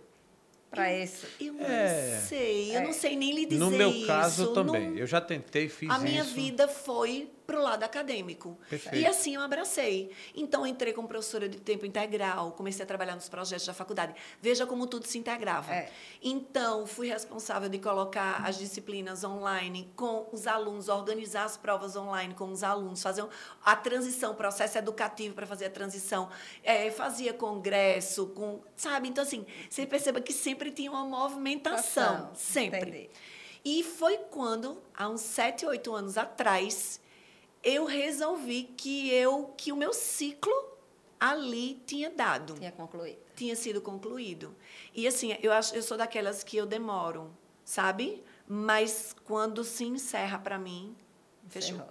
[0.70, 1.26] para isso.
[1.40, 2.22] Eu não É.
[2.28, 4.06] sei, eu não sei nem lhe dizer No meu isso.
[4.08, 4.92] caso também.
[4.92, 6.36] Não- Eu já tentei, fiz a minha isso.
[6.36, 8.58] vida foi pro lado acadêmico.
[8.70, 8.98] Perfeito.
[8.98, 10.12] E assim eu abracei.
[10.36, 14.16] Então, entrei como professora de tempo integral, comecei a trabalhar nos projetos da faculdade.
[14.42, 15.74] Veja como tudo se integrava.
[15.74, 15.92] É.
[16.22, 22.34] Então, fui responsável de colocar as disciplinas online com os alunos, organizar as provas online
[22.34, 23.26] com os alunos, fazer
[23.64, 26.30] a transição, o processo educativo para fazer a transição.
[26.64, 29.08] É, fazia congresso, com, sabe?
[29.10, 31.76] Então, assim, você perceba que sempre tinha uma movimentação.
[31.76, 32.80] Ação, Sempre.
[32.82, 33.10] entendi.
[33.64, 37.00] E foi quando, há uns sete, oito anos atrás,
[37.66, 40.54] eu resolvi que eu que o meu ciclo
[41.20, 43.18] ali tinha dado, Tinha concluído.
[43.36, 44.56] tinha sido concluído.
[44.94, 48.24] E assim, eu acho, eu sou daquelas que eu demoro, sabe?
[48.48, 50.96] Mas quando se encerra para mim,
[51.50, 51.82] fechou.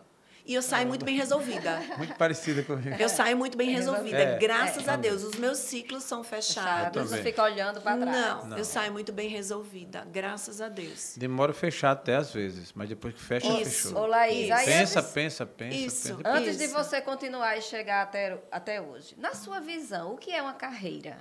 [0.47, 1.81] E eu saio muito bem resolvida.
[1.97, 2.95] Muito parecida comigo.
[3.01, 4.39] Eu saio muito bem resolvida, É.
[4.39, 4.91] graças É.
[4.91, 5.23] a Deus.
[5.23, 7.03] Os meus ciclos são fechados.
[7.03, 8.17] Fechado, não fica olhando para trás.
[8.43, 8.59] Não, Não.
[8.59, 11.15] eu saio muito bem resolvida, graças a Deus.
[11.17, 13.89] Demora fechar até às vezes, mas depois que fecha, Isso.
[13.89, 14.03] fechou.
[14.03, 14.53] Ô, Laís, Isso.
[14.53, 16.17] aí Pensa, antes, pensa, pensa, Isso.
[16.17, 16.29] pensa.
[16.31, 16.75] antes de Isso.
[16.75, 21.17] você continuar e chegar até, até hoje, na sua visão, o que é uma carreira?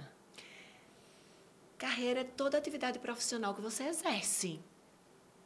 [1.78, 4.60] Carreira é toda atividade profissional que você exerce.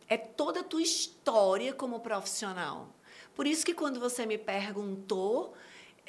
[0.09, 2.89] É toda a tua história como profissional.
[3.37, 5.53] Por isso que quando você me perguntou,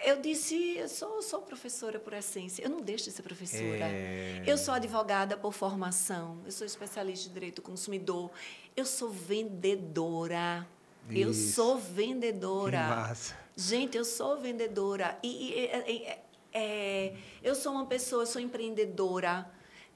[0.02, 2.62] eu disse, eu sou, sou professora por essência.
[2.64, 3.84] Eu não deixo de ser professora.
[3.84, 4.42] É.
[4.46, 6.38] Eu sou advogada por formação.
[6.46, 8.30] Eu sou especialista em direito do consumidor.
[8.74, 10.66] Eu sou vendedora.
[11.10, 11.52] Eu Isso.
[11.52, 12.82] sou Que vendedora.
[12.88, 13.36] massa.
[13.54, 15.18] Gente, eu sou vendedora.
[15.22, 16.18] E, e- e- e-
[16.52, 19.50] é, eu sou uma pessoa, eu sou empreendedora.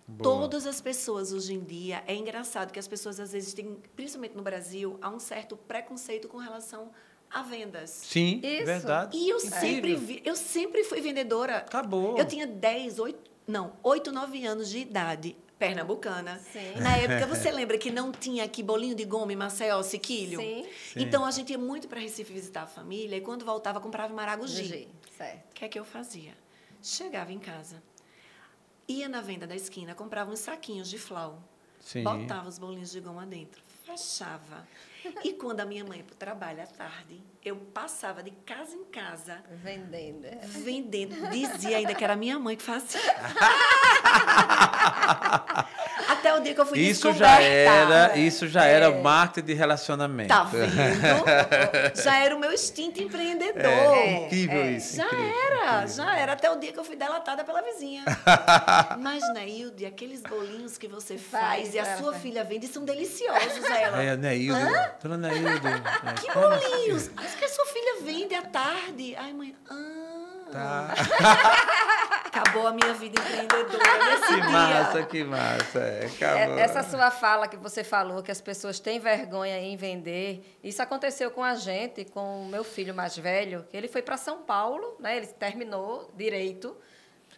[0.07, 0.23] Boa.
[0.23, 4.37] Todas as pessoas hoje em dia, é engraçado que as pessoas às vezes têm, principalmente
[4.37, 6.91] no Brasil, há um certo preconceito com relação
[7.33, 7.91] a vendas.
[7.91, 8.65] Sim, Isso.
[8.67, 9.17] verdade.
[9.17, 9.61] E eu Incrível.
[9.61, 11.59] sempre vi, eu sempre fui vendedora.
[11.59, 12.19] Acabou.
[12.19, 16.39] Eu tinha 10, 8, não, 8, 9 anos de idade, pernambucana.
[16.53, 16.81] Sim.
[16.81, 20.41] Na época, você lembra que não tinha aqui bolinho de goma em Maceió, Siquilho?
[20.41, 20.67] Sim.
[20.93, 21.03] Sim.
[21.03, 24.89] Então, a gente ia muito para Recife visitar a família e quando voltava, comprava Maragogi.
[25.19, 26.33] O que é que eu fazia?
[26.83, 27.81] Chegava em casa,
[28.89, 31.41] ia na venda da esquina, comprava uns saquinhos de flau,
[31.79, 32.03] Sim.
[32.03, 34.67] botava os bolinhos de goma dentro, fechava.
[35.25, 38.77] E quando a minha mãe ia para o trabalho à tarde, eu passava de casa
[38.77, 40.27] em casa, Vendendo.
[40.27, 40.39] é.
[40.45, 41.29] vendendo.
[41.31, 43.01] Dizia ainda que era minha mãe que fazia.
[46.13, 47.95] Até o dia que eu fui Isso já descoberta.
[47.95, 49.01] era, isso já era É.
[49.03, 50.29] marketing de relacionamento.
[50.29, 50.73] Tá vendo?
[52.03, 53.65] Já era o meu instinto empreendedor.
[53.65, 54.71] É, incrível É.
[54.73, 54.97] isso.
[54.97, 55.89] Já incrível, era, incrível.
[56.05, 56.33] já era.
[56.33, 58.05] Até o dia que eu fui delatada pela vizinha.
[59.01, 63.65] Mas, Neilde, aqueles bolinhos que você faz Faz, e a sua filha vende são deliciosos,
[63.65, 64.03] ela.
[64.03, 64.59] É, Neildo.
[65.03, 65.69] Dona Neildo.
[65.69, 66.69] É, Que como assim?
[66.71, 67.11] bolinhos!
[67.15, 69.15] Mas que a sua filha vende à tarde.
[69.19, 69.55] Ai, mãe.
[69.71, 70.32] Ah.
[70.53, 70.95] Tá.
[72.27, 74.51] Acabou a minha vida empreendedora nesse Que dia.
[74.51, 75.79] massa, que massa.
[75.81, 76.59] É, acabou.
[76.59, 80.81] É, Essa sua fala que você falou, que as pessoas têm vergonha em vender, isso
[80.83, 84.39] aconteceu com a gente, com o meu filho mais velho, que ele foi para São
[84.43, 85.19] Paulo, né?
[85.19, 86.75] ele terminou direito,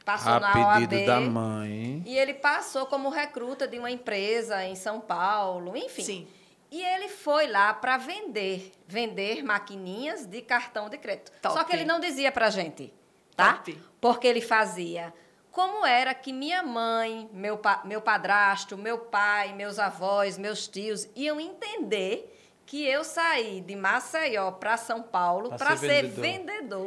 [0.05, 0.89] passou A na OAB.
[0.89, 2.03] pedido da mãe.
[2.07, 6.03] E ele passou como recruta de uma empresa em São Paulo, enfim.
[6.05, 6.29] Sim.
[6.71, 11.33] E ele foi lá para vender, vender maquininhas de cartão de crédito.
[11.43, 11.55] Top.
[11.57, 12.93] Só que ele não dizia para gente,
[13.37, 13.55] tá?
[13.55, 13.79] Top.
[14.01, 15.13] Porque ele fazia
[15.51, 21.09] como era que minha mãe, meu, pa- meu padrasto, meu pai, meus avós, meus tios
[21.15, 22.31] iam entender
[22.67, 26.23] que eu saí de Maceió para São Paulo Pra para ser ser vendedor.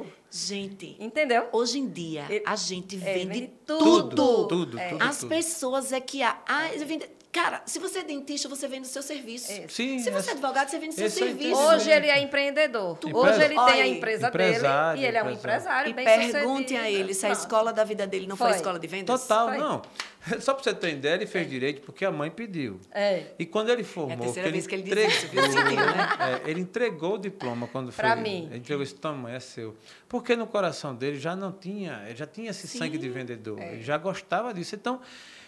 [0.04, 0.06] vendedor.
[0.30, 1.48] Gente, Entendeu?
[1.54, 4.10] hoje em dia, a gente é, vende vende tudo.
[4.10, 4.48] tudo.
[4.48, 4.90] Tudo, É.
[4.90, 5.30] tudo, As tudo.
[5.30, 6.22] pessoas é que...
[6.24, 7.10] A, ah, vende-
[7.42, 9.52] cara, se você é dentista, você vende o seu serviço.
[9.52, 9.68] É.
[9.68, 11.60] Sim, Se você é advogado, você vende o seu eu serviço.
[11.60, 12.98] Hoje ele é empreendedor.
[12.98, 15.90] Empresa- Hoje ele tem a Olha, empresa dele e ele é um empresário.
[15.90, 16.80] empresário E bem pergunte sucedido.
[16.84, 18.58] a ele se a escola da vida dele não foi, a Foi.
[18.58, 19.22] escola de vendas.
[19.22, 19.58] Total, Foi.
[19.58, 19.82] não.
[20.42, 22.80] Só para você ter ideia, ele fez direito porque a mãe pediu.
[22.92, 23.28] É.
[23.40, 25.42] E quando ele formou, É a terceira que vez que ele entregou, isso, viu?
[25.42, 26.10] Você entendeu, né?
[26.46, 28.22] é, ele entregou o diploma quando Pra foi.
[28.24, 28.48] mim.
[28.50, 29.76] Ele entregou esse tamanho, é seu.
[30.10, 32.80] Porque no coração dele já não tinha, ele já tinha esse Sim.
[32.80, 33.62] sangue de vendedor.
[33.62, 34.76] Ele já gostava disso.
[34.76, 35.00] Então,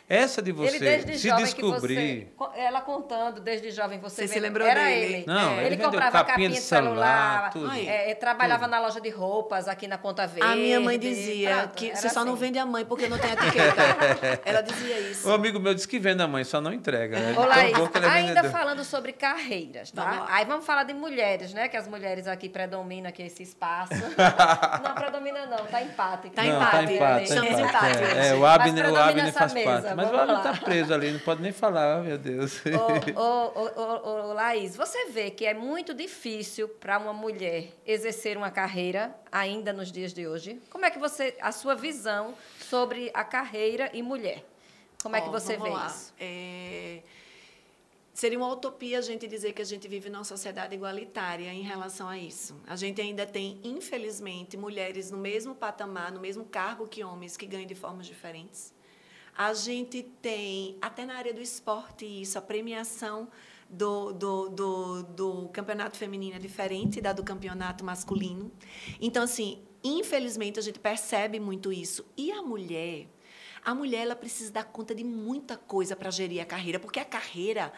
[0.10, 2.26] essa de você ele desde se jovem descobrir.
[2.26, 5.14] que você, ela contando desde jovem você, Você se lembrou era dele?
[5.18, 5.24] ele.
[5.28, 7.88] Não, É, ele ele, comprava capinha capinha de celular, celular, tudo.
[7.88, 10.52] é, trabalhava na loja de roupas aqui na Ponta Verde.
[10.52, 12.42] A minha mãe dizia pronto, que você só não assim.
[12.42, 14.42] vende a mãe porque não tem etiqueta.
[14.44, 15.30] Ela dizia isso.
[15.30, 17.20] O amigo meu disse que vende a mãe, só não entrega.
[17.20, 17.36] Né?
[17.96, 20.04] Ele é ainda falando sobre carreiras, tá?
[20.04, 20.28] Vamos.
[20.32, 21.68] Aí vamos falar de mulheres, né?
[21.68, 23.94] Que as mulheres aqui predominam aqui esse espaço.
[24.84, 26.32] não predomina não, tá empate.
[26.32, 28.04] Tá empate, tá empate, estamos empate.
[28.18, 29.99] É, é, o Abner, faz parte.
[30.02, 30.44] Mas o vamos Abner lá.
[30.44, 32.62] tá preso ali, não pode nem falar, meu Deus.
[33.16, 37.74] Ô, ô, ô, ô, ô, Laís, você vê que é muito difícil para uma mulher
[37.86, 40.62] exercer uma carreira ainda nos dias de hoje.
[40.70, 44.44] Como é que você, a sua visão sobre a carreira e mulher?
[45.02, 45.88] Como é que você vê lá.
[45.88, 46.14] isso?
[46.20, 47.00] É,
[48.20, 52.06] Seria uma utopia a gente dizer que a gente vive numa sociedade igualitária em relação
[52.10, 52.54] a isso.
[52.68, 57.46] A gente ainda tem, infelizmente, mulheres no mesmo patamar, no mesmo cargo que homens, que
[57.46, 58.74] ganham de formas diferentes.
[59.40, 63.30] A gente tem, até na área do esporte, isso, a premiação
[63.70, 68.52] do, do, do, do campeonato feminino é diferente da do campeonato masculino.
[69.00, 72.06] Então, assim, infelizmente, a gente percebe muito isso.
[72.18, 73.08] E a mulher,
[73.64, 77.06] a mulher ela precisa dar conta de muita coisa para gerir a carreira, porque a
[77.06, 77.72] carreira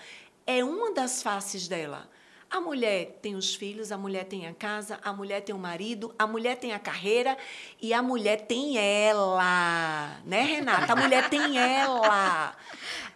[0.47, 2.09] é uma das faces dela.
[2.51, 6.13] A mulher tem os filhos, a mulher tem a casa, a mulher tem o marido,
[6.19, 7.37] a mulher tem a carreira
[7.81, 10.91] e a mulher tem ela, né, Renata?
[10.91, 12.53] A mulher tem ela.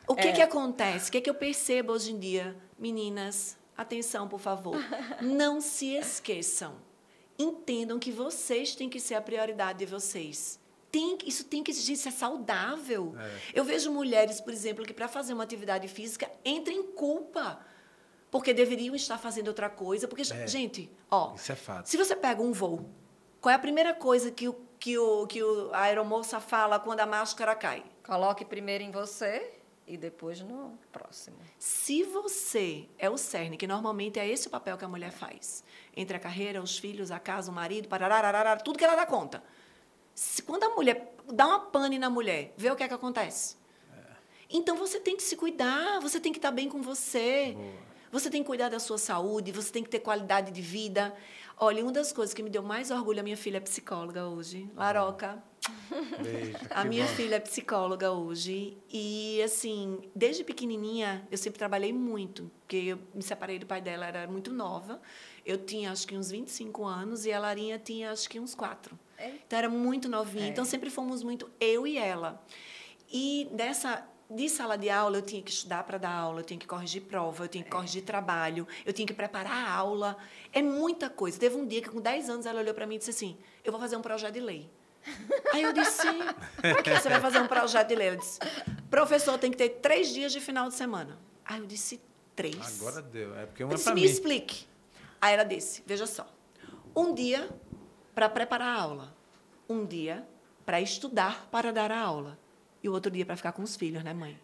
[0.08, 1.10] O que que acontece?
[1.10, 2.56] O que que eu percebo hoje em dia?
[2.80, 4.78] Meninas, atenção, por favor.
[5.22, 6.78] Não se esqueçam.
[7.38, 10.58] Entendam que vocês têm que ser a prioridade de vocês.
[10.90, 13.14] Tem, isso tem que existir, isso é saudável.
[13.54, 17.60] Eu vejo mulheres, por exemplo, que para fazer uma atividade física entram em culpa.
[18.36, 20.10] Porque deveriam estar fazendo outra coisa.
[20.10, 21.86] Porque, gente, ó, Isso é fato.
[21.86, 22.90] se você pega um voo,
[23.40, 27.00] qual é a primeira coisa que, o, que, o, que o, a aeromoça fala quando
[27.00, 27.86] a máscara cai?
[28.06, 29.54] Coloque primeiro em você
[29.88, 31.38] e depois no próximo.
[31.58, 35.64] Se você é o cerne, que normalmente é esse o papel que a mulher faz,
[35.96, 37.88] entre a carreira, os filhos, a casa, o marido,
[38.66, 39.42] tudo que ela dá conta.
[40.14, 43.56] Se, quando a mulher dá uma pane na mulher, vê o que é que acontece.
[44.50, 47.56] Então você tem que se cuidar, você tem que estar bem com você.
[48.16, 51.14] Você tem que cuidar da sua saúde, você tem que ter qualidade de vida.
[51.58, 54.70] Olha, uma das coisas que me deu mais orgulho, a minha filha é psicóloga hoje,
[54.74, 55.44] Laroca.
[56.24, 56.58] Beijo.
[56.70, 57.12] A que minha bom.
[57.12, 63.22] filha é psicóloga hoje e, assim, desde pequenininha eu sempre trabalhei muito, porque eu me
[63.22, 65.02] separei do pai dela, era muito nova.
[65.46, 68.98] Eu tinha acho que uns 25 anos e a Larinha tinha acho que uns 4.
[69.18, 69.32] É.
[69.46, 70.46] Então era muito novinha.
[70.46, 70.48] É.
[70.48, 72.42] Então sempre fomos muito eu e ela.
[73.12, 76.60] E dessa de sala de aula eu tinha que estudar para dar aula, eu tinha
[76.60, 80.18] que corrigir prova, eu tinha que corrigir trabalho, eu tinha que preparar a aula.
[80.52, 81.40] É muita coisa.
[81.40, 83.72] Teve um dia que com 10 anos ela olhou para mim e disse assim: "Eu
[83.72, 84.70] vou fazer um projeto de lei".
[85.54, 86.02] Aí eu disse,
[86.74, 88.08] por que você vai fazer um projeto de lei?
[88.08, 88.40] Ela disse,
[88.90, 91.20] professor, tem que ter três dias de final de semana.
[91.46, 92.02] Aí eu disse,
[92.36, 92.82] três?
[92.82, 93.38] Agora deu.
[93.38, 94.08] É porque eu uma é disse, para me mim.
[94.08, 94.66] explique.
[95.22, 96.28] Aí ela disse, veja só,
[96.96, 97.48] um dia
[98.16, 99.16] para preparar a aula,
[99.70, 100.28] um dia
[100.66, 102.40] para estudar para dar a aula
[102.86, 104.40] e o outro dia para ficar com os filhos, né, mãe?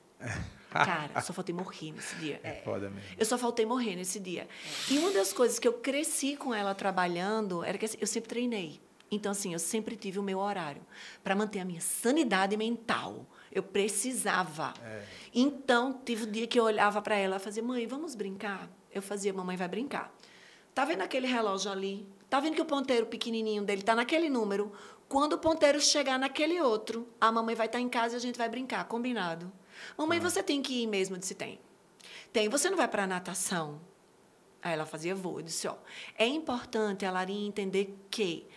[0.71, 2.39] Cara, só faltei morrer nesse dia.
[2.43, 3.09] É foda mesmo.
[3.17, 4.47] Eu só faltei morrer nesse dia.
[4.89, 8.29] E uma das coisas que eu cresci com ela trabalhando era que assim, eu sempre
[8.29, 8.81] treinei.
[9.11, 10.81] Então, assim, eu sempre tive o meu horário
[11.23, 13.27] para manter a minha sanidade mental.
[13.51, 14.73] Eu precisava.
[14.81, 15.03] É.
[15.33, 18.69] Então, teve um dia que eu olhava para ela e fazia, mãe, vamos brincar?
[18.91, 20.15] Eu fazia, mamãe vai brincar.
[20.73, 22.07] Tá vendo aquele relógio ali?
[22.29, 24.71] Tá vendo que o ponteiro pequenininho dele tá naquele número?
[25.11, 28.37] Quando o ponteiro chegar naquele outro, a mamãe vai estar em casa e a gente
[28.37, 29.51] vai brincar, combinado?
[29.97, 31.17] Mamãe, você tem que ir mesmo?
[31.17, 31.59] Eu disse, tem.
[32.31, 32.47] Tem.
[32.47, 33.81] Você não vai para natação?
[34.61, 35.39] Aí ela fazia voo.
[35.39, 35.75] Eu disse, ó,
[36.17, 38.47] é importante a Larinha entender que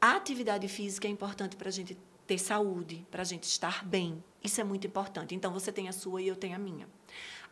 [0.00, 4.20] a atividade física é importante para a gente ter saúde, para a gente estar bem.
[4.42, 5.32] Isso é muito importante.
[5.32, 6.88] Então, você tem a sua e eu tenho a minha.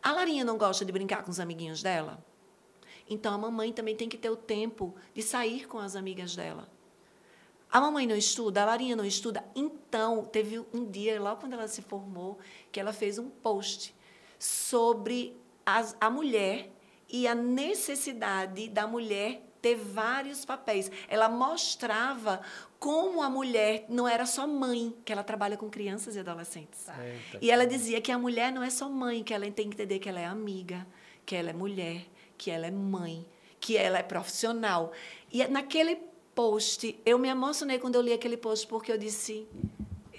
[0.03, 2.21] A Larinha não gosta de brincar com os amiguinhos dela?
[3.09, 6.67] Então, a mamãe também tem que ter o tempo de sair com as amigas dela.
[7.71, 9.43] A mamãe não estuda, a Larinha não estuda.
[9.55, 12.39] Então, teve um dia, lá quando ela se formou,
[12.71, 13.93] que ela fez um post
[14.39, 16.71] sobre as, a mulher
[17.09, 20.91] e a necessidade da mulher ter vários papéis.
[21.07, 22.41] Ela mostrava
[22.79, 26.87] como a mulher não era só mãe, que ela trabalha com crianças e adolescentes.
[26.87, 27.39] Eita.
[27.41, 29.99] E ela dizia que a mulher não é só mãe, que ela tem que entender
[29.99, 30.87] que ela é amiga,
[31.25, 32.05] que ela é mulher,
[32.37, 33.25] que ela é mãe,
[33.59, 34.91] que ela é profissional.
[35.31, 35.95] E naquele
[36.41, 39.47] post, eu me emocionei quando eu li aquele post, porque eu disse,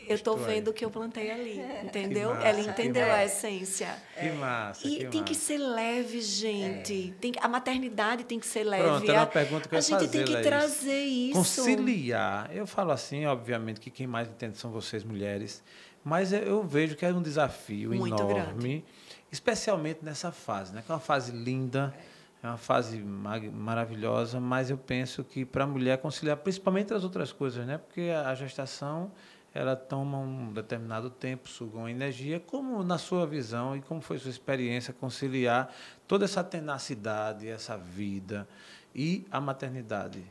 [0.08, 2.30] eu estou vendo o que eu plantei ali, entendeu?
[2.34, 3.94] massa, ela que entendeu a essência.
[4.18, 5.46] Que massa, E que tem que massa.
[5.46, 7.14] ser leve, gente.
[7.20, 8.82] Tem que- a maternidade tem que ser leve.
[8.82, 10.46] Pronto, era uma a, pergunta que eu a gente tem fazer, que Laís.
[10.46, 11.34] trazer isso.
[11.38, 12.50] Conciliar.
[12.52, 15.62] Eu falo assim, obviamente, que quem mais entende são vocês, mulheres.
[16.04, 18.84] Mas eu- eu vejo que é um desafio Muito enorme, grande.
[19.30, 20.82] especialmente nessa fase, né?
[20.84, 25.64] Que é uma fase linda, é uma fase ma- maravilhosa, mas eu penso que para
[25.64, 27.78] a mulher conciliar, principalmente as outras coisas, né?
[27.78, 29.10] Porque a a gestação
[29.54, 34.18] ela toma um determinado tempo, suga uma energia, como na sua visão e como foi
[34.18, 35.74] sua experiência conciliar
[36.06, 38.46] toda essa tenacidade, essa vida
[38.94, 40.22] e a maternidade.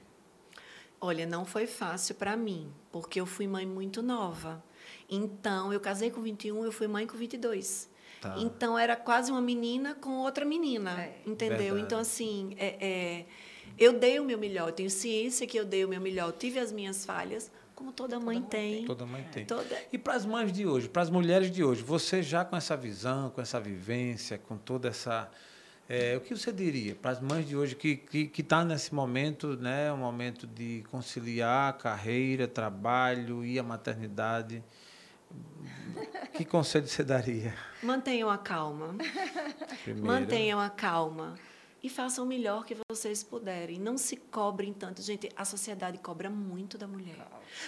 [1.02, 4.64] Olha, não foi fácil para mim, porque eu fui mãe muito nova.
[5.10, 7.90] Então, eu casei com 21, eu fui mãe com 22.
[8.22, 8.36] Tá.
[8.40, 11.14] Então, era quase uma menina com outra menina, É.
[11.26, 11.58] entendeu?
[11.58, 11.82] Verdade.
[11.82, 13.26] Então, assim, é, é,
[13.78, 16.58] eu dei o meu melhor, eu tenho ciência que eu dei o meu melhor, tive
[16.60, 18.86] as minhas falhas, como toda mãe mundo tem.
[18.86, 19.46] Toda mãe tem.
[19.46, 22.56] Toda- E para as mães de hoje, para as mulheres de hoje, você já com
[22.56, 25.30] essa visão, com essa vivência, com toda essa.
[25.90, 28.66] é, o que você diria para as mães de hoje que estão que, que tá
[28.66, 34.62] nesse momento, né, um momento de conciliar carreira, trabalho e a maternidade?
[36.34, 37.56] Que conselho você daria?
[37.82, 38.96] Mantenham a calma.
[39.84, 41.36] Primeiro, Mantenham a calma
[41.82, 43.80] e façam o melhor que vocês puderem.
[43.80, 45.02] Não se cobrem tanto.
[45.02, 47.16] Gente, a sociedade cobra muito da mulher.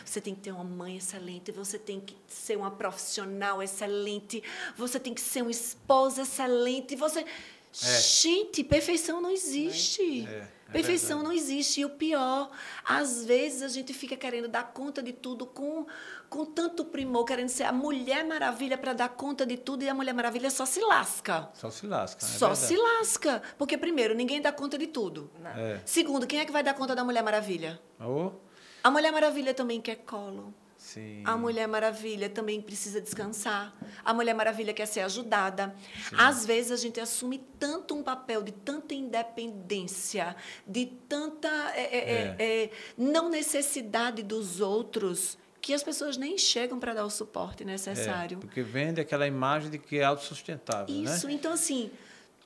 [0.04, 4.44] Você tem que ter uma mãe excelente, você tem que ser uma profissional excelente,
[4.76, 7.26] você tem que ser uma esposa excelente, você...
[7.72, 10.28] Gente, perfeição não existe.
[10.28, 11.24] É, é perfeição verdade.
[11.24, 11.82] não existe.
[11.82, 12.50] E o pior,
[12.84, 15.86] às vezes a gente fica querendo dar conta de tudo com,
[16.30, 19.94] com tanto primor, querendo ser a Mulher Maravilha para dar conta de tudo, e a
[19.94, 21.50] Mulher Maravilha só se lasca.
[21.54, 22.24] Só se lasca.
[22.24, 22.68] é Só verdade.
[22.68, 23.42] se lasca.
[23.58, 25.30] Porque, primeiro, ninguém dá conta de tudo.
[25.58, 25.80] É.
[25.86, 27.80] Segundo, quem é que vai dar conta da Mulher Maravilha?
[28.00, 28.32] Oh,
[28.84, 30.54] A Mulher Maravilha também quer colo.
[30.78, 31.22] sim.
[31.26, 33.74] A Mulher Maravilha também precisa descansar.
[34.06, 35.76] A Mulher Maravilha quer ser ajudada.
[36.18, 42.36] Às vezes a gente assume tanto um papel de tanta independência, de tanta é, é,
[42.40, 47.64] é, é, não necessidade dos outros, que as pessoas nem chegam para dar o suporte
[47.64, 48.38] É, necessário.
[48.40, 51.34] porque vende aquela imagem de que é autossustentável, Isso, né?
[51.34, 51.92] então assim,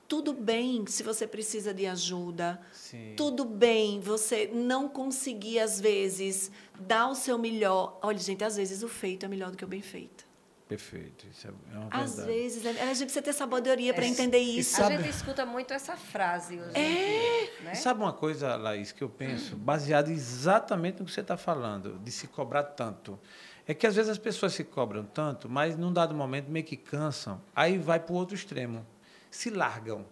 [0.08, 2.60] tudo bem se você precisa de ajuda.
[2.72, 3.14] Sim.
[3.16, 7.98] Tudo bem você não conseguir, às vezes, dar o seu melhor.
[8.02, 10.23] Olha, gente, às vezes o feito é melhor do que o bem feito.
[10.68, 11.26] Perfeito.
[11.30, 12.26] Isso é uma Às verdade.
[12.38, 12.70] vezes, né?
[12.82, 14.76] a gente precisa ter sabedoria para É, entender e isso.
[14.76, 16.76] sabe- A gente escuta muito essa frase hoje.
[16.76, 17.50] É.
[17.62, 17.72] Né?
[17.72, 21.98] E sabe uma coisa, Laís, que eu penso, baseado exatamente no que você está falando,
[21.98, 23.18] de se cobrar tanto?
[23.66, 26.76] É que às vezes as pessoas se cobram tanto, mas num dado momento meio que
[26.76, 28.86] cansam, aí vai para o outro extremo,
[29.30, 30.04] se largam.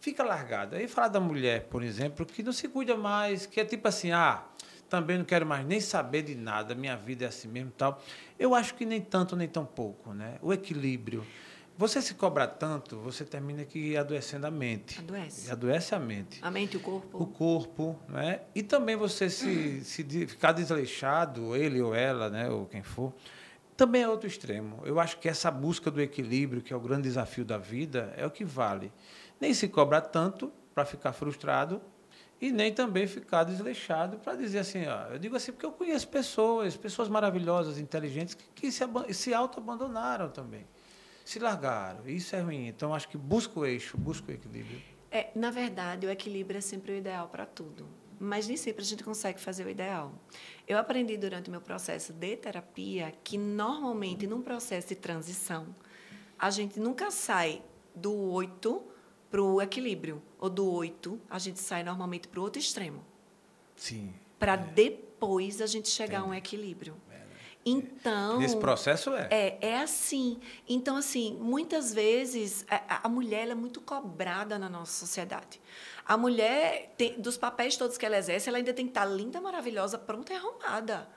[0.00, 0.76] Fica largado.
[0.76, 4.12] Aí falar da mulher, por exemplo, que não se cuida mais, que é tipo assim,
[4.12, 4.44] ah,
[4.88, 8.02] também não quero mais nem saber de nada, minha vida é assim mesmo tal.
[8.38, 10.38] Eu acho que nem tanto, nem tão pouco, né?
[10.42, 11.24] O equilíbrio.
[11.76, 15.00] Você se cobra tanto, você termina que adoecendo a mente.
[15.00, 15.50] Adoece.
[15.50, 17.22] Adoece a mente A mente e o corpo.
[17.22, 18.42] o corpo, né?
[18.54, 23.12] E também você se, se ficar desleixado, ele ou ela, né, ou quem for,
[23.76, 24.82] também é outro extremo.
[24.84, 28.24] Eu acho que essa busca do equilíbrio, que é o grande desafio da vida, é
[28.24, 28.92] o que vale.
[29.40, 31.82] Nem se cobra tanto para ficar frustrado
[32.44, 36.06] e nem também ficar desleixado para dizer assim, ó, eu digo assim porque eu conheço
[36.08, 38.84] pessoas, pessoas maravilhosas, inteligentes que, que se,
[39.14, 40.66] se auto-abandonaram também,
[41.24, 42.06] se largaram.
[42.06, 42.66] Isso é ruim.
[42.66, 44.78] Então acho que busca o eixo, busca o equilíbrio.
[45.10, 47.88] É, na verdade, o equilíbrio é sempre o ideal para tudo.
[48.20, 50.12] Mas nem sempre a gente consegue fazer o ideal.
[50.68, 55.74] Eu aprendi durante o meu processo de terapia que, normalmente, num processo de transição,
[56.38, 57.62] a gente nunca sai
[57.94, 58.93] do 8
[59.34, 60.22] para o equilíbrio.
[60.38, 63.04] Ou do 8, a gente sai normalmente para o outro extremo.
[63.74, 64.14] Sim.
[64.38, 66.94] Para depois a gente chegar a um equilíbrio.
[67.66, 68.38] Então.
[68.38, 69.26] Nesse processo é.
[69.32, 70.38] É, é assim.
[70.68, 75.60] Então, assim, muitas vezes a, a mulher é muito cobrada na nossa sociedade.
[76.06, 79.40] A mulher, tem, dos papéis todos que ela exerce, ela ainda tem que estar linda,
[79.40, 81.08] maravilhosa, pronta e arrumada.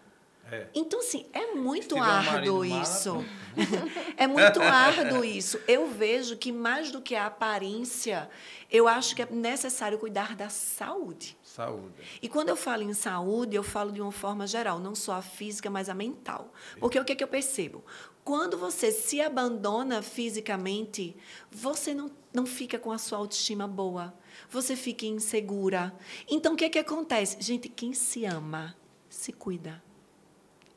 [0.51, 0.67] É.
[0.73, 3.11] Então, assim, é muito um árduo mala, isso.
[3.11, 3.27] pronto.
[4.15, 5.59] é muito árduo isso.
[5.67, 8.29] Eu vejo que mais do que a aparência,
[8.71, 11.37] eu acho que é necessário cuidar da saúde.
[11.43, 11.95] Saúde.
[12.21, 15.21] E quando eu falo em saúde, eu falo de uma forma geral, não só a
[15.21, 16.53] física, mas a mental.
[16.79, 17.83] Porque o que, é que eu percebo?
[18.23, 21.15] Quando você se abandona fisicamente,
[21.49, 24.13] você não, não fica com a sua autoestima boa,
[24.49, 25.93] você fica insegura.
[26.29, 27.37] Então, o que, é que acontece?
[27.39, 28.75] Gente, quem se ama,
[29.09, 29.81] se cuida.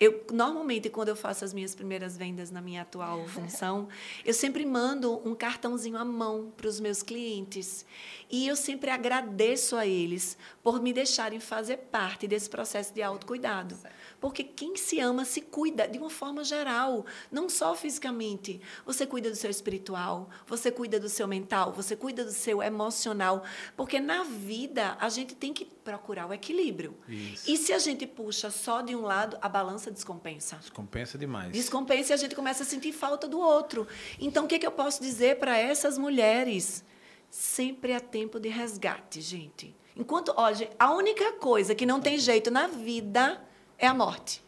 [0.01, 3.87] Eu, normalmente, quando eu faço as minhas primeiras vendas na minha atual função,
[4.25, 7.85] eu sempre mando um cartãozinho à mão para os meus clientes.
[8.31, 13.77] E eu sempre agradeço a eles por me deixarem fazer parte desse processo de autocuidado.
[14.21, 18.61] Porque quem se ama se cuida de uma forma geral, não só fisicamente.
[18.85, 23.43] Você cuida do seu espiritual, você cuida do seu mental, você cuida do seu emocional.
[23.77, 26.97] Porque na vida a gente tem que procurar o equilíbrio.
[27.09, 27.51] Isso.
[27.51, 30.57] E se a gente puxa só de um lado, a balança descompensa.
[30.57, 31.53] Descompensa demais.
[31.53, 33.89] Descompensa e a gente começa a sentir falta do outro.
[34.19, 36.85] Então, o que, que eu posso dizer para essas mulheres?
[37.31, 39.75] Sempre é tempo de resgate, gente.
[39.97, 43.41] Enquanto, olha, a única coisa que não tem jeito na vida
[43.81, 44.43] é a morte.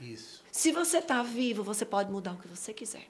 [0.00, 0.42] Isso.
[0.50, 3.06] Se você está vivo, você pode mudar o que você quiser.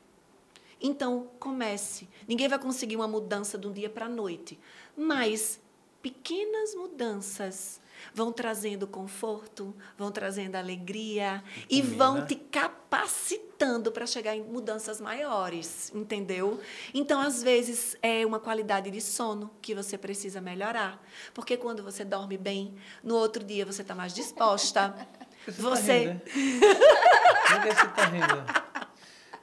[0.80, 2.08] Então, comece.
[2.26, 4.58] Ninguém vai conseguir uma mudança de um dia para a noite.
[4.96, 5.60] Mas
[6.02, 7.80] pequenas mudanças
[8.14, 11.96] vão trazendo conforto, vão trazendo alegria e, combina.
[11.96, 16.60] vão te capacitando para chegar em mudanças maiores, entendeu?
[16.94, 21.02] Então, às vezes, é uma qualidade de sono que você precisa melhorar.
[21.34, 24.94] Porque quando você dorme bem, no outro dia você está mais disposta.
[25.52, 25.98] Por que tá Você.
[25.98, 26.20] rindo, né?
[27.50, 28.44] Por que você tá rindo?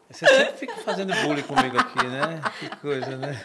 [0.10, 2.42] Você sempre fica fazendo bullying comigo aqui, né?
[2.60, 3.42] Que coisa, né?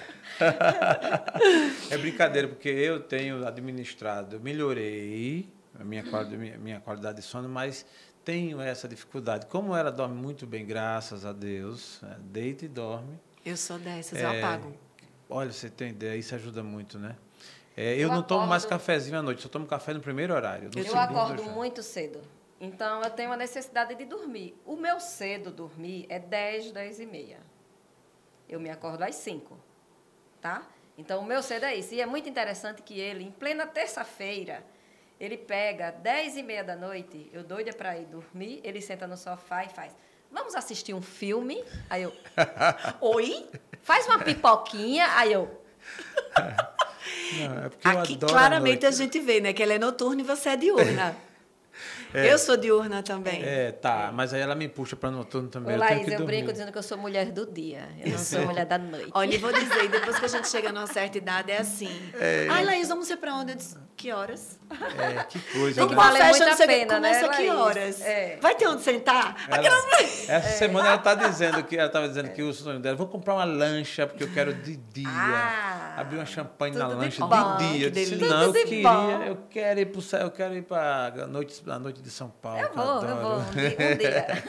[1.91, 5.49] É brincadeira, porque eu tenho administrado, eu melhorei
[5.79, 7.85] a minha qualidade, minha, qualidade de sono, mas
[8.25, 9.47] tenho essa dificuldade.
[9.47, 12.17] Como ela dorme muito bem, graças a Deus, né?
[12.21, 13.19] deita e dorme.
[13.45, 14.73] Eu sou dessas, eu É, apago.
[15.29, 17.17] Olha, você tem ideia, isso ajuda muito, né?
[17.77, 20.35] É, eu, Eu não tomo mais acordo- cafezinho à noite, só tomo café no primeiro
[20.35, 20.71] horário.
[20.75, 22.21] No Eu acordo já- muito cedo.
[22.65, 24.57] Então, eu tenho a necessidade de dormir.
[24.65, 27.41] O meu cedo dormir é 10, 10 e meia.
[28.49, 29.59] Eu me acordo às 5,
[30.41, 30.63] tá?
[30.97, 31.93] Então, o meu cedo é isso.
[31.93, 34.65] E é muito interessante que ele, em plena terça-feira,
[35.19, 39.17] ele pega 10 e meia da noite, eu doida para ir dormir, ele senta no
[39.17, 39.97] sofá e faz,
[40.31, 41.65] vamos assistir um filme?
[41.91, 42.13] Aí eu,
[43.01, 43.49] oi?
[43.83, 45.09] Faz uma pipoquinha?
[45.17, 45.51] Aí eu,
[47.33, 48.97] Não, é Aqui claramente a, noite.
[49.03, 49.53] gente vê, né?
[49.53, 51.17] Que ela é noturna e você é diurna.
[52.15, 53.43] Eu sou diurna também.
[53.43, 55.73] É, tá, mas aí ela me puxa para noturno também.
[55.75, 56.37] Ô, eu tenho Laís, que eu dormir.
[56.37, 59.11] brinco dizendo que eu sou mulher do dia, eu não sou mulher da noite.
[59.15, 61.91] Olha, e vou dizer, depois que a gente chega numa certa idade, é assim.
[62.51, 63.53] Ai, Laís, vamos ser pra onde?
[63.53, 64.59] Eu disse, que horas?
[64.99, 65.89] É, que coisa, Tem né?
[65.91, 67.61] que vale Uma muito festa, a pena, né, começa que Laís?
[67.61, 68.01] horas?
[68.01, 68.39] É.
[68.41, 69.37] Vai ter onde sentar?
[69.49, 69.79] Ela-
[70.29, 73.35] essa semana ela está dizendo que ela estava dizendo que o sonho dela, vou comprar
[73.35, 75.09] uma lancha porque eu quero de dia.
[75.09, 77.87] Ah, Abrir uma champanhe na tudo de lancha bom, de dia.
[77.87, 78.37] Eu que disse, delícia.
[78.37, 81.27] não, eu queria, eu quero ir para eu quero ir para a
[81.65, 82.61] noite, a noite de São Paulo.
[82.61, 83.17] eu vou, eu adoro.
[83.21, 83.97] vou, um dia.
[83.97, 84.45] Dia.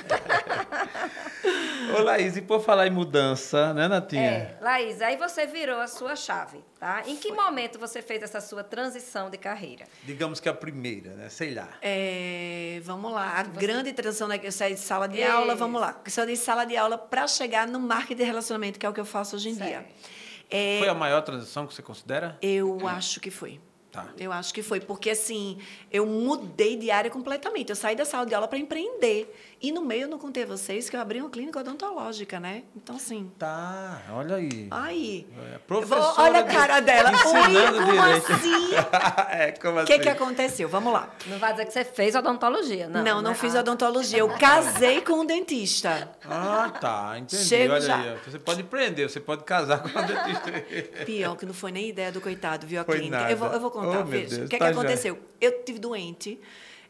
[1.98, 4.24] Ô, Laís, e por falar em mudança, né, Natinha?
[4.24, 7.04] É, Laís, aí você virou a sua chave, tá?
[7.06, 9.86] Em que momento você fez essa sua transição de carreira?
[10.04, 11.30] Digamos que a primeira, né?
[11.30, 11.70] Sei lá.
[11.82, 14.38] É, vamos lá, a grande transição, né?
[14.38, 15.32] que Eu saí de sala de Isso.
[15.32, 16.02] aula, vamos lá.
[16.04, 18.94] Eu saí de sala de aula para chegar no marketing de relacionamento, que é o
[18.94, 19.66] que eu faço hoje em dia.
[19.66, 19.94] Certo.
[20.50, 22.38] É, Foi a maior transição que você considera?
[22.42, 23.60] Eu acho que foi.
[23.94, 24.08] Tá.
[24.18, 25.60] Eu acho que foi, porque assim,
[25.92, 27.70] eu mudei de área completamente.
[27.70, 29.32] Eu saí da sala de aula para empreender.
[29.62, 32.64] E no meio eu não contei a vocês que eu abri uma clínica odontológica, né?
[32.76, 33.32] Então, assim.
[33.40, 34.68] Tá, olha aí.
[34.72, 35.28] Aí.
[35.54, 37.12] É, professora vou- olha a cara dela.
[37.12, 38.34] Oi, como direito.
[38.34, 38.76] assim?
[39.32, 39.94] é, como O assim?
[39.94, 40.68] que, que aconteceu?
[40.68, 41.10] Vamos lá.
[41.28, 43.04] Não vai dizer que você fez odontologia, não.
[43.04, 43.36] Não, não, né?
[43.38, 44.20] fiz Ah, odontologia.
[44.20, 46.10] Eu casei com um dentista.
[46.30, 47.46] Ah, tá, entendi.
[47.46, 47.96] Chego olha já.
[47.96, 48.18] aí.
[48.28, 50.52] Você pode empreender, você pode casar com a dentista.
[51.06, 53.18] Pior que não foi nem ideia do coitado, viu, a Foi clínica.
[53.18, 53.32] nada.
[53.32, 54.36] Eu vou, eu vou contar, Oh, veja.
[54.36, 54.80] Deus, o que, tá que já.
[54.80, 55.20] aconteceu?
[55.42, 56.40] Eu tive doente,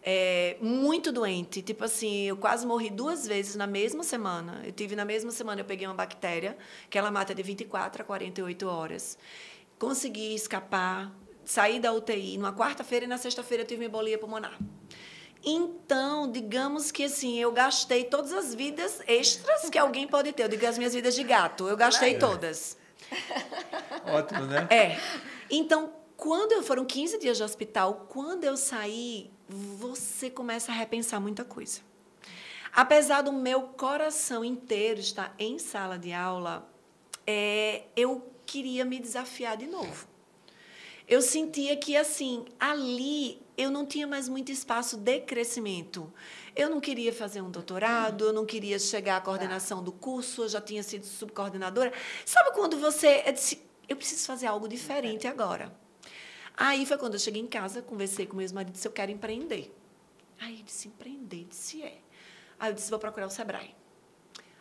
[0.04, 1.62] é, muito doente.
[1.62, 4.62] Tipo assim, eu quase morri duas vezes na mesma semana.
[4.66, 6.58] Eu tive na mesma semana, eu peguei uma bactéria,
[6.90, 9.18] que ela mata de 24 a 48 horas.
[9.80, 11.12] Consegui escapar,
[11.46, 14.58] saí da UTI numa quarta-feira e na sexta-feira eu tive uma embolia pulmonar.
[15.46, 20.44] Então, digamos que assim, eu gastei todas as vidas extras que alguém pode ter.
[20.44, 21.68] Eu digo as minhas vidas de gato.
[21.68, 22.78] Eu gastei todas.
[24.08, 24.68] Ótimo, né?
[24.70, 24.98] É.
[25.50, 25.92] Então,
[26.24, 31.44] quando eu foram 15 dias de hospital, quando eu saí, você começa a repensar muita
[31.44, 31.82] coisa.
[32.74, 36.66] Apesar do meu coração inteiro estar em sala de aula,
[37.28, 40.08] é, eu queria me desafiar de novo.
[41.10, 46.10] Eu sentia que, assim, ali eu não tinha mais muito espaço de crescimento.
[46.56, 50.48] Eu não queria fazer um doutorado, eu não queria chegar à coordenação do curso, eu
[50.48, 51.92] já tinha sido subcoordenadora.
[52.26, 53.24] Sabe quando você.
[53.26, 55.83] Eu disse, eu preciso fazer algo diferente agora.
[56.56, 59.12] Aí foi quando eu cheguei em casa, conversei com meu ex-marido e disse: Eu quero
[59.12, 59.74] empreender.
[60.40, 61.46] Aí ele disse: Empreender?
[61.50, 61.98] Disse: É.
[62.60, 63.76] Aí eu disse: Vou procurar o Sebrae.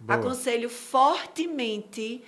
[0.00, 0.18] Boa.
[0.18, 2.22] Aconselho fortemente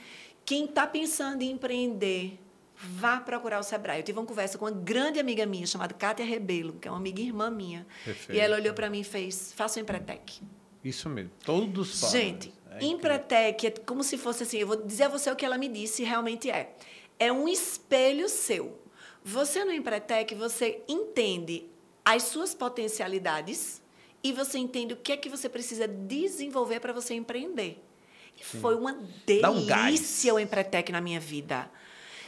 [0.45, 2.39] quem está pensando em empreender,
[2.77, 4.01] vá procurar o Sebrae.
[4.01, 6.99] Eu tive uma conversa com uma grande amiga minha chamada Kátia Rebelo, que é uma
[6.99, 7.87] amiga irmã minha.
[8.05, 8.37] Perfeito.
[8.37, 10.41] E ela olhou para mim e fez: faça o Empretec.
[10.85, 11.31] Isso mesmo.
[11.45, 12.13] Todos falam.
[12.15, 12.85] Gente, É.
[12.85, 15.69] Empretec é como se fosse assim, eu vou dizer a você o que ela me
[15.69, 16.75] disse, realmente é.
[17.19, 18.79] É um espelho seu.
[19.25, 21.67] Você no Empretec, você entende
[22.05, 23.81] as suas potencialidades
[24.23, 27.83] e você entende o que é que você precisa desenvolver para você empreender.
[28.39, 28.93] E foi uma
[29.41, 31.71] Dá um delícia o Empretec na minha vida.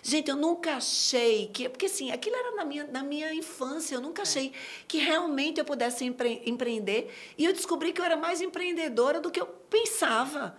[0.03, 1.69] Gente, eu nunca achei que.
[1.69, 3.97] Porque, assim, aquilo era na minha, na minha infância.
[3.97, 4.53] Eu nunca achei
[4.87, 7.13] que realmente eu pudesse empre- empreender.
[7.37, 10.57] E eu descobri que eu era mais empreendedora do que eu pensava.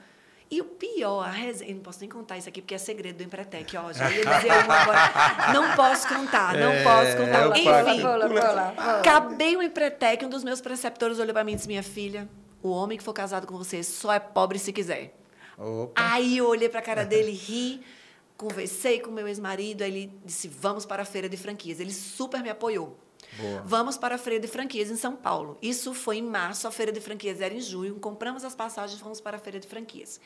[0.49, 1.71] E o pior, a resenha.
[1.71, 3.75] Eu não posso nem contar isso aqui, porque é segredo do Empretec.
[3.75, 5.53] Ó, já ia dizer uma agora.
[5.53, 7.47] Não posso contar, não É, posso contar.
[7.57, 8.01] Enfim, pago.
[8.01, 8.99] Pula, pula, pula.
[8.99, 12.29] Acabei o Empretec, um dos meus preceptores olhou para mim e disse: Minha filha,
[12.63, 15.13] o homem que for casado com você só é pobre se quiser.
[15.57, 15.91] Opa.
[16.13, 17.81] Aí eu olhei para a cara dele, ri,
[18.37, 21.79] conversei com meu ex-marido, aí ele disse: Vamos para a feira de franquias.
[21.81, 22.97] Ele super me apoiou.
[23.37, 23.61] Boa.
[23.65, 25.57] Vamos para a feira de franquias em São Paulo.
[25.61, 27.95] Isso foi em março, a feira de franquias era em junho.
[27.95, 30.19] Compramos as passagens, fomos para a feira de franquias.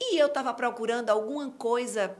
[0.00, 2.16] E eu estava procurando alguma coisa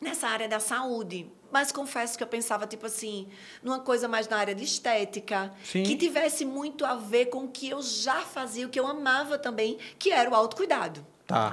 [0.00, 1.30] nessa área da saúde.
[1.52, 3.28] Mas confesso que eu pensava, tipo assim,
[3.62, 5.82] numa coisa mais na área de estética, Sim.
[5.82, 9.36] que tivesse muito a ver com o que eu já fazia, o que eu amava
[9.36, 11.04] também, que era o autocuidado.
[11.26, 11.52] Tá.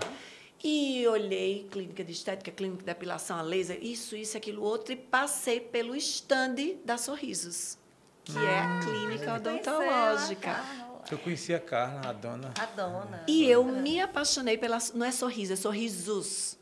[0.64, 4.96] E olhei clínica de estética, clínica de depilação a laser, isso, isso, aquilo, outro, e
[4.96, 7.78] passei pelo stand da Sorrisos,
[8.32, 10.60] que é a clínica odontológica.
[11.10, 12.54] Eu conheci a Carla, a dona.
[12.60, 13.24] A dona.
[13.28, 14.78] E eu me apaixonei pela.
[14.94, 16.58] Não é sorriso, é sorrisos.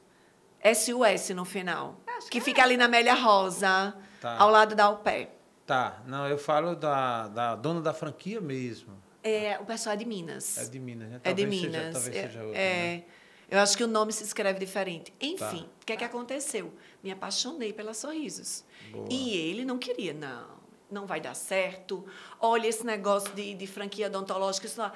[0.61, 1.99] S-U-S no final.
[2.29, 4.37] Que fica ali na Amélia Rosa, Tá.
[4.37, 5.31] ao lado da Alpé.
[5.65, 6.01] Tá.
[6.05, 8.93] Não, eu falo da, da dona da franquia mesmo.
[9.23, 10.57] É, o pessoal é de Minas.
[10.57, 11.19] É de Minas, né?
[11.23, 11.93] É de Talvez seja- Minas.
[11.93, 12.73] talvez é, seja outra, é.
[12.97, 13.03] né?
[13.49, 15.13] Eu acho que o nome se escreve diferente.
[15.21, 15.69] Enfim, Tá.
[15.81, 16.73] o que é que aconteceu?
[17.03, 18.63] Me apaixonei pela Sorrisos.
[18.91, 19.07] Boa.
[19.09, 20.47] E ele não queria, não,
[20.89, 22.05] não vai dar certo.
[22.39, 24.67] Olha esse negócio de, de franquia odontológica.
[24.67, 24.91] Isso não...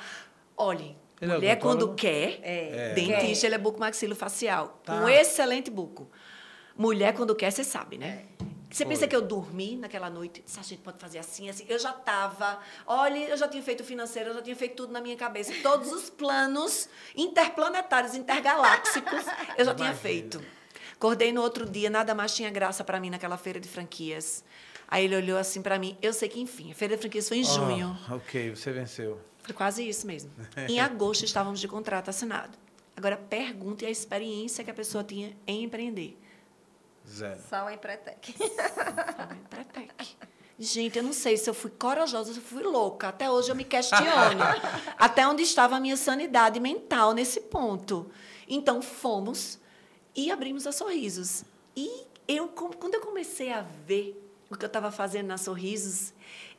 [0.58, 1.96] Olhe, Ele é mulher quando odontólogo?
[1.96, 2.94] quer, É.
[2.94, 4.80] dentista, ele é bucomaxilofacial.
[4.84, 4.96] Tá.
[4.96, 6.10] Um excelente buco.
[6.78, 8.26] Mulher quando quer, você sabe, né?
[8.72, 8.94] Você Foi.
[8.94, 10.44] pensa que eu dormi naquela noite?
[10.46, 11.66] Disse, a gente pode fazer assim, assim.
[11.68, 12.60] Eu já estava.
[12.86, 15.52] Olha, eu já tinha feito financeiro, eu já tinha feito tudo na minha cabeça.
[15.64, 19.26] Todos os planos interplanetários, intergalácticos,
[19.58, 19.94] eu já tinha Imagina.
[19.96, 20.44] feito.
[20.94, 24.44] Acordei no outro dia, nada mais tinha graça para mim naquela feira de franquias.
[24.92, 25.96] Aí ele olhou assim para mim.
[26.02, 27.96] Eu sei que, enfim, a feira de franquias foi em junho.
[28.10, 29.22] Ah, ok, você venceu.
[29.44, 30.32] Foi quase isso mesmo.
[30.68, 32.58] Em agosto estávamos de contrato assinado.
[32.98, 36.20] Agora, pergunte a experiência que a pessoa tinha em empreender.
[37.08, 37.40] Zero.
[37.50, 38.34] Só o Empretec.
[38.34, 40.18] Falei, Pretec.
[40.58, 43.08] Gente, eu não sei se eu fui corajosa, se eu fui louca.
[43.08, 44.06] Até hoje eu me questiono.
[45.00, 48.12] até onde estava a minha sanidade mental nesse ponto.
[48.48, 49.58] Então, fomos
[50.14, 51.46] e abrimos a Sorrisos.
[51.76, 56.14] E eu, quando eu comecei a ver o que eu estava fazendo na Sorrisos,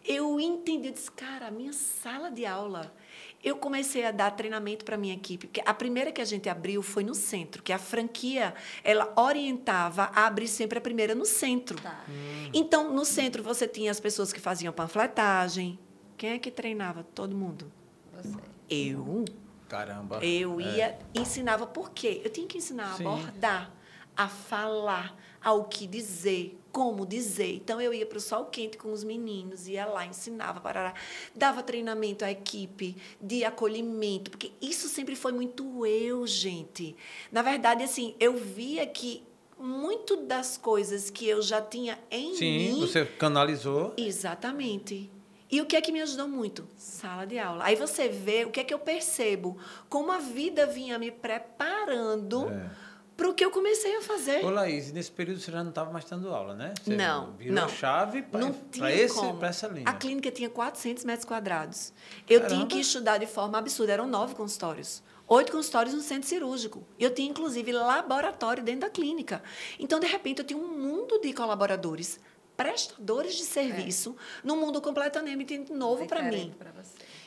[0.04, 2.94] eu entendi, eu disse, cara, a minha sala de aula
[3.42, 6.82] eu comecei a dar treinamento para minha equipe, porque a primeira que a gente abriu
[6.82, 11.80] foi no centro, que a franquia ela orientava a abrir sempre a primeira no centro.
[11.80, 12.04] Tá.
[12.08, 12.50] Hum.
[12.52, 15.78] Então, no centro você tinha as pessoas que faziam panfletagem.
[16.18, 17.02] Quem é que treinava?
[17.14, 17.72] Todo mundo.
[18.12, 18.36] Você.
[18.68, 19.24] Eu.
[19.68, 20.22] Caramba.
[20.22, 20.76] Eu é.
[20.76, 22.20] ia ensinava por quê?
[22.22, 23.06] Eu tinha que ensinar Sim.
[23.06, 23.72] a abordar,
[24.14, 27.54] a falar, ao que dizer, como dizer.
[27.54, 30.94] Então eu ia para o sol quente com os meninos, ia lá, ensinava, parará,
[31.34, 36.96] dava treinamento à equipe de acolhimento, porque isso sempre foi muito eu, gente.
[37.30, 39.22] Na verdade, assim, eu via que
[39.58, 42.74] muito das coisas que eu já tinha em Sim, mim.
[42.74, 43.92] Sim, você canalizou.
[43.96, 45.10] Exatamente.
[45.50, 46.66] E o que é que me ajudou muito?
[46.76, 47.64] Sala de aula.
[47.64, 49.58] Aí você vê o que é que eu percebo,
[49.88, 52.48] como a vida vinha me preparando.
[52.48, 52.89] É
[53.20, 54.42] para o que eu comecei a fazer.
[54.42, 56.72] Ô, Laís, nesse período você já não estava mais dando aula, né?
[56.82, 57.64] Você não, virou não.
[57.64, 59.86] a chave para essa linha.
[59.86, 61.92] A clínica tinha 400 metros quadrados.
[62.26, 62.56] Eu Caramba.
[62.56, 63.92] tinha que estudar de forma absurda.
[63.92, 65.02] Eram nove consultórios.
[65.28, 66.82] Oito consultórios no centro cirúrgico.
[66.98, 69.42] Eu tinha, inclusive, laboratório dentro da clínica.
[69.78, 72.18] Então, de repente, eu tinha um mundo de colaboradores,
[72.56, 74.48] prestadores de serviço, é.
[74.48, 76.54] num mundo completamente novo para mim.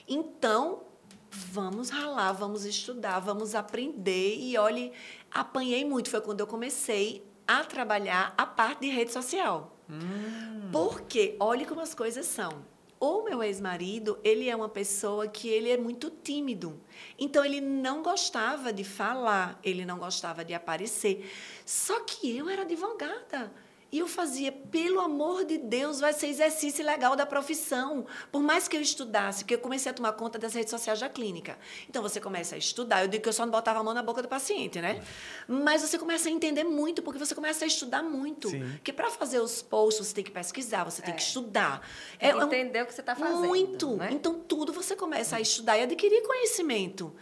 [0.08, 0.82] Então,
[1.34, 4.38] vamos ralar, vamos estudar, vamos aprender.
[4.38, 4.92] E olhe,
[5.32, 6.10] apanhei muito.
[6.10, 9.76] Foi quando eu comecei a trabalhar a parte de rede social.
[9.90, 10.70] Hum.
[10.72, 12.72] Porque, olhe como as coisas são.
[13.00, 16.80] O meu ex-marido, ele é uma pessoa que ele é muito tímido.
[17.20, 21.30] Então, ele não gostava de falar, ele não gostava de aparecer.
[21.66, 23.52] Só que eu era advogada.
[23.94, 28.08] E eu fazia, pelo amor de Deus, vai ser exercício legal da profissão.
[28.32, 31.08] Por mais que eu estudasse, porque eu comecei a tomar conta das redes sociais da
[31.08, 31.60] clínica.
[31.88, 33.04] Então você começa a estudar.
[33.04, 35.00] Eu digo que eu só não botava a mão na boca do paciente, né?
[35.48, 38.50] Mas você começa a entender muito, porque você começa a estudar muito.
[38.50, 38.68] Sim.
[38.72, 41.16] Porque para fazer os posts, você tem que pesquisar, você tem é.
[41.16, 41.88] que estudar.
[42.18, 43.46] Tem é, que entender o que você está fazendo.
[43.46, 43.96] Muito.
[43.98, 44.10] Né?
[44.12, 47.14] Então tudo você começa a estudar e adquirir conhecimento.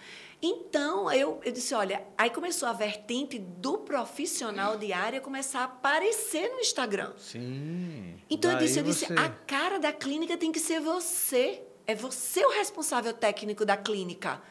[0.42, 5.64] Então, eu, eu disse, olha, aí começou a vertente do profissional de área começar a
[5.66, 7.14] aparecer no Instagram.
[7.18, 8.20] Sim.
[8.28, 11.62] Então, eu disse, eu disse, a cara da clínica tem que ser você.
[11.86, 14.42] É você o responsável técnico da clínica.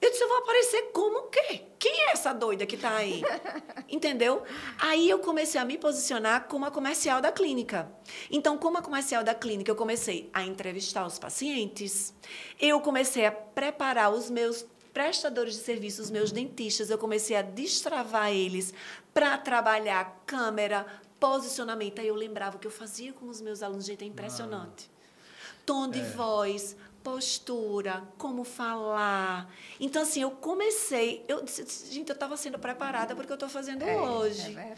[0.00, 1.62] Eu disse, eu vou aparecer como o quê?
[1.78, 3.22] Quem é essa doida que está aí?
[3.88, 4.42] Entendeu?
[4.78, 7.90] Aí eu comecei a me posicionar como a comercial da clínica.
[8.30, 12.12] Então, como a comercial da clínica, eu comecei a entrevistar os pacientes,
[12.60, 18.30] eu comecei a preparar os meus prestadores de serviços, meus dentistas, eu comecei a destravar
[18.30, 18.72] eles
[19.12, 20.86] para trabalhar câmera,
[21.18, 22.00] posicionamento.
[22.00, 24.88] Aí eu lembrava o que eu fazia com os meus alunos, gente, é impressionante.
[24.88, 26.04] Ah, Tom de é.
[26.04, 29.52] voz, postura, como falar.
[29.80, 31.24] Então, assim, eu comecei.
[31.26, 34.56] Eu disse, gente, eu estava sendo preparada para o que eu estou fazendo é, hoje.
[34.56, 34.76] É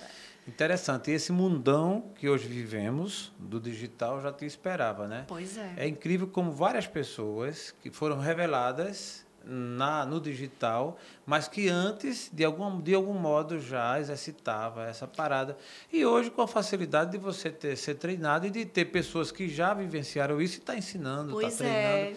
[0.48, 1.10] Interessante.
[1.10, 5.24] E esse mundão que hoje vivemos, do digital, já te esperava, né?
[5.26, 5.74] Pois é.
[5.76, 12.44] É incrível como várias pessoas que foram reveladas na, no digital, mas que antes, de
[12.44, 15.56] algum, de algum modo, já exercitava essa parada.
[15.92, 19.48] E hoje, com a facilidade de você ter, ser treinado e de ter pessoas que
[19.48, 22.16] já vivenciaram isso e está ensinando, está treinando.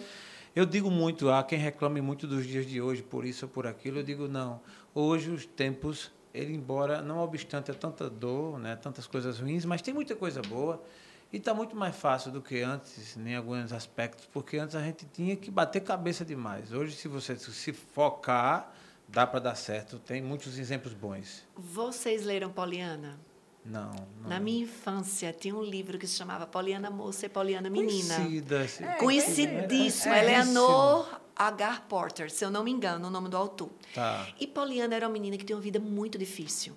[0.54, 3.66] Eu digo muito, há quem reclame muito dos dias de hoje, por isso ou por
[3.66, 4.00] aquilo.
[4.00, 4.60] Eu digo, não.
[4.92, 9.80] Hoje os tempos, ele embora, não obstante a tanta dor, né, tantas coisas ruins, mas
[9.80, 10.82] tem muita coisa boa.
[11.32, 15.06] E está muito mais fácil do que antes, em alguns aspectos, porque antes a gente
[15.12, 16.72] tinha que bater cabeça demais.
[16.72, 18.72] Hoje, se você se focar,
[19.06, 19.98] dá para dar certo.
[19.98, 21.44] Tem muitos exemplos bons.
[21.56, 23.18] Vocês leram Poliana?
[23.64, 27.68] Não, não, Na minha infância, tinha um livro que se chamava Poliana Moça e Poliana
[27.68, 28.16] Menina.
[28.16, 28.66] Conhecida.
[28.80, 30.16] É, Conhecidíssima.
[30.16, 31.82] É, Eleanor H.
[31.88, 33.70] Porter, se eu não me engano, o nome do autor.
[33.94, 34.26] Tá.
[34.38, 36.74] E Poliana era uma menina que tinha uma vida muito difícil.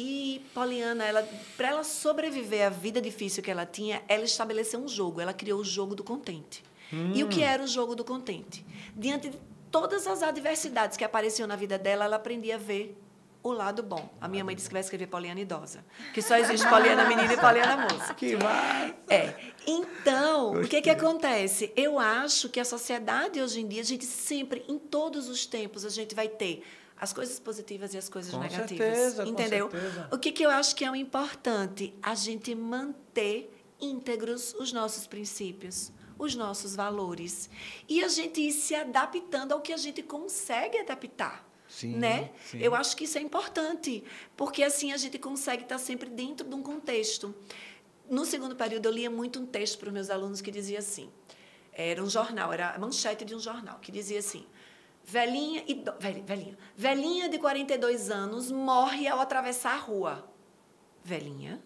[0.00, 4.86] E Poliana, ela, para ela sobreviver à vida difícil que ela tinha, ela estabeleceu um
[4.86, 5.20] jogo.
[5.20, 6.62] Ela criou o jogo do contente.
[6.92, 7.10] Hum.
[7.16, 8.64] E o que era o jogo do contente?
[8.94, 9.38] Diante de
[9.72, 12.96] todas as adversidades que apareciam na vida dela, ela aprendia a ver
[13.42, 14.08] o lado bom.
[14.20, 15.84] A minha mãe disse que vai escrever Poliana idosa,
[16.14, 18.14] que só existe Poliana menina e Poliana moça.
[18.14, 18.94] Que massa!
[19.08, 19.34] É.
[19.66, 20.64] Então, Gostei.
[20.64, 21.72] o que que acontece?
[21.74, 25.84] Eu acho que a sociedade hoje em dia, a gente sempre, em todos os tempos,
[25.84, 26.62] a gente vai ter
[27.00, 28.96] as coisas positivas e as coisas com negativas.
[28.96, 29.68] Certeza, entendeu?
[29.68, 30.08] Com certeza.
[30.10, 31.94] O que, que eu acho que é o importante?
[32.02, 37.48] A gente manter íntegros os nossos princípios, os nossos valores.
[37.88, 41.46] E a gente ir se adaptando ao que a gente consegue adaptar.
[41.68, 42.30] Sim, né?
[42.46, 42.58] Sim.
[42.58, 44.02] Eu acho que isso é importante,
[44.34, 47.34] porque assim a gente consegue estar sempre dentro de um contexto.
[48.10, 51.10] no segundo período, eu lia muito um texto para os meus alunos que dizia assim:
[51.72, 54.46] era um jornal, era a manchete de um jornal, que dizia assim.
[55.10, 60.30] Velhinha, ido, velhinha, velhinha de 42 anos morre ao atravessar a rua.
[61.02, 61.62] Velhinha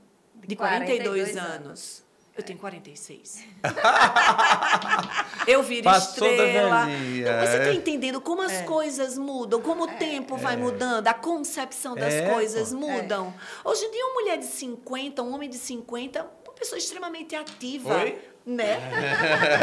[0.47, 1.67] de 42, 42 anos.
[1.67, 2.05] anos.
[2.37, 3.45] Eu tenho 46.
[5.49, 6.87] eu viro Passou estrela.
[6.87, 7.75] Você está é.
[7.75, 8.63] entendendo como as é.
[8.63, 9.97] coisas mudam, como o é.
[9.97, 10.57] tempo vai é.
[10.57, 13.35] mudando, a concepção das é, coisas mudam.
[13.65, 17.93] Hoje em dia, uma mulher de 50, um homem de 50, uma pessoa extremamente ativa.
[18.03, 18.32] Oi?
[18.45, 18.79] Né?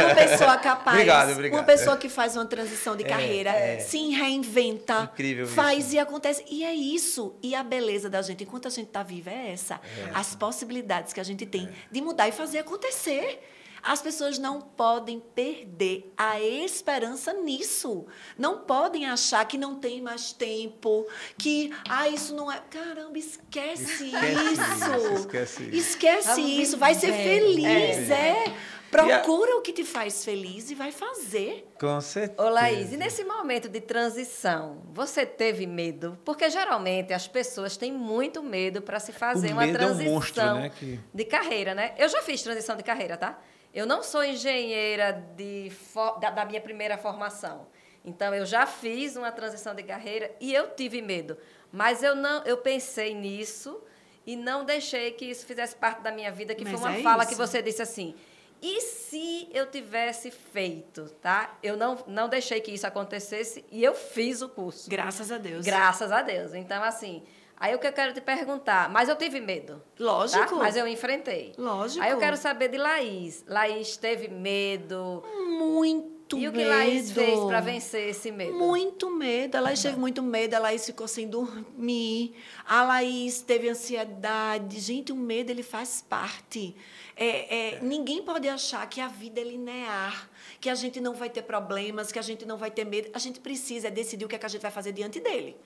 [0.05, 1.59] uma pessoa capaz, obrigado, obrigado.
[1.59, 5.95] uma pessoa que faz uma transição de carreira, é, se reinventa, Incrível faz isso.
[5.95, 6.45] e acontece.
[6.49, 7.35] E é isso.
[7.41, 9.75] E a beleza da gente, enquanto a gente está viva, é essa.
[9.75, 10.11] É.
[10.13, 13.39] As possibilidades que a gente tem de mudar e fazer acontecer.
[13.81, 18.05] As pessoas não podem perder a esperança nisso.
[18.37, 21.07] Não podem achar que não tem mais tempo,
[21.37, 22.59] que ah, isso não é.
[22.69, 25.13] Caramba, esquece, esquece isso.
[25.13, 25.75] Esquece isso.
[25.75, 26.77] Esquece isso.
[26.77, 28.45] Vai ser feliz, é.
[28.45, 28.55] é.
[28.89, 29.57] Procura a...
[29.57, 31.67] o que te faz feliz e vai fazer.
[31.79, 32.41] Com certeza.
[32.41, 36.17] Ô, Laís, e nesse momento de transição, você teve medo?
[36.25, 40.13] Porque geralmente as pessoas têm muito medo para se fazer o uma transição é um
[40.13, 40.99] monstro, né, que...
[41.13, 41.93] de carreira, né?
[41.97, 43.39] Eu já fiz transição de carreira, tá?
[43.73, 45.71] Eu não sou engenheira de,
[46.19, 47.67] da, da minha primeira formação.
[48.03, 51.37] Então, eu já fiz uma transição de carreira e eu tive medo.
[51.71, 53.81] Mas eu não, eu pensei nisso
[54.25, 57.03] e não deixei que isso fizesse parte da minha vida, que Mas foi uma é
[57.03, 57.31] fala isso.
[57.31, 58.15] que você disse assim.
[58.61, 61.57] E se eu tivesse feito, tá?
[61.63, 64.89] Eu não, não deixei que isso acontecesse e eu fiz o curso.
[64.89, 65.65] Graças a Deus.
[65.65, 66.53] Graças a Deus.
[66.53, 67.23] Então, assim,
[67.59, 69.81] Aí o que eu quero te perguntar, mas eu tive medo.
[69.99, 70.45] Lógico.
[70.47, 70.55] Tá?
[70.55, 71.53] Mas eu enfrentei.
[71.57, 72.01] Lógico.
[72.03, 73.43] Aí eu quero saber de Laís.
[73.47, 75.23] Laís teve medo?
[75.45, 76.45] Muito medo.
[76.45, 78.53] E o que Laís fez para vencer esse medo?
[78.53, 79.55] Muito medo.
[79.55, 82.33] A Laís teve muito medo, a Laís ficou sem dormir.
[82.65, 84.79] A Laís teve ansiedade.
[84.79, 86.75] Gente, o medo ele faz parte.
[87.15, 90.29] É, é, ninguém pode achar que a vida é linear,
[90.61, 93.09] que a gente não vai ter problemas, que a gente não vai ter medo.
[93.13, 95.57] A gente precisa decidir o que, é que a gente vai fazer diante dele.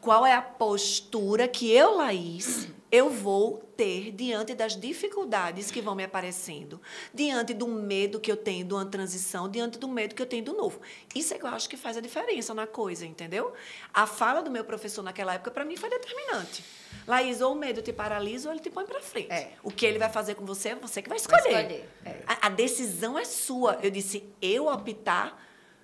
[0.00, 5.94] Qual é a postura que eu, Laís, eu vou ter diante das dificuldades que vão
[5.94, 6.80] me aparecendo,
[7.14, 10.42] diante do medo que eu tenho de uma transição, diante do medo que eu tenho
[10.42, 10.80] do novo.
[11.14, 13.52] Isso é que eu acho que faz a diferença na coisa, entendeu?
[13.92, 16.64] A fala do meu professor naquela época, para mim, foi determinante.
[17.06, 19.30] Laís, ou o medo te paralisa ou ele te põe para frente.
[19.30, 19.52] É.
[19.62, 21.42] O que ele vai fazer com você é você que vai escolher.
[21.42, 21.88] Vai escolher.
[22.04, 22.22] É.
[22.26, 23.78] A, a, decisão é sua.
[23.82, 25.38] Eu disse, eu optar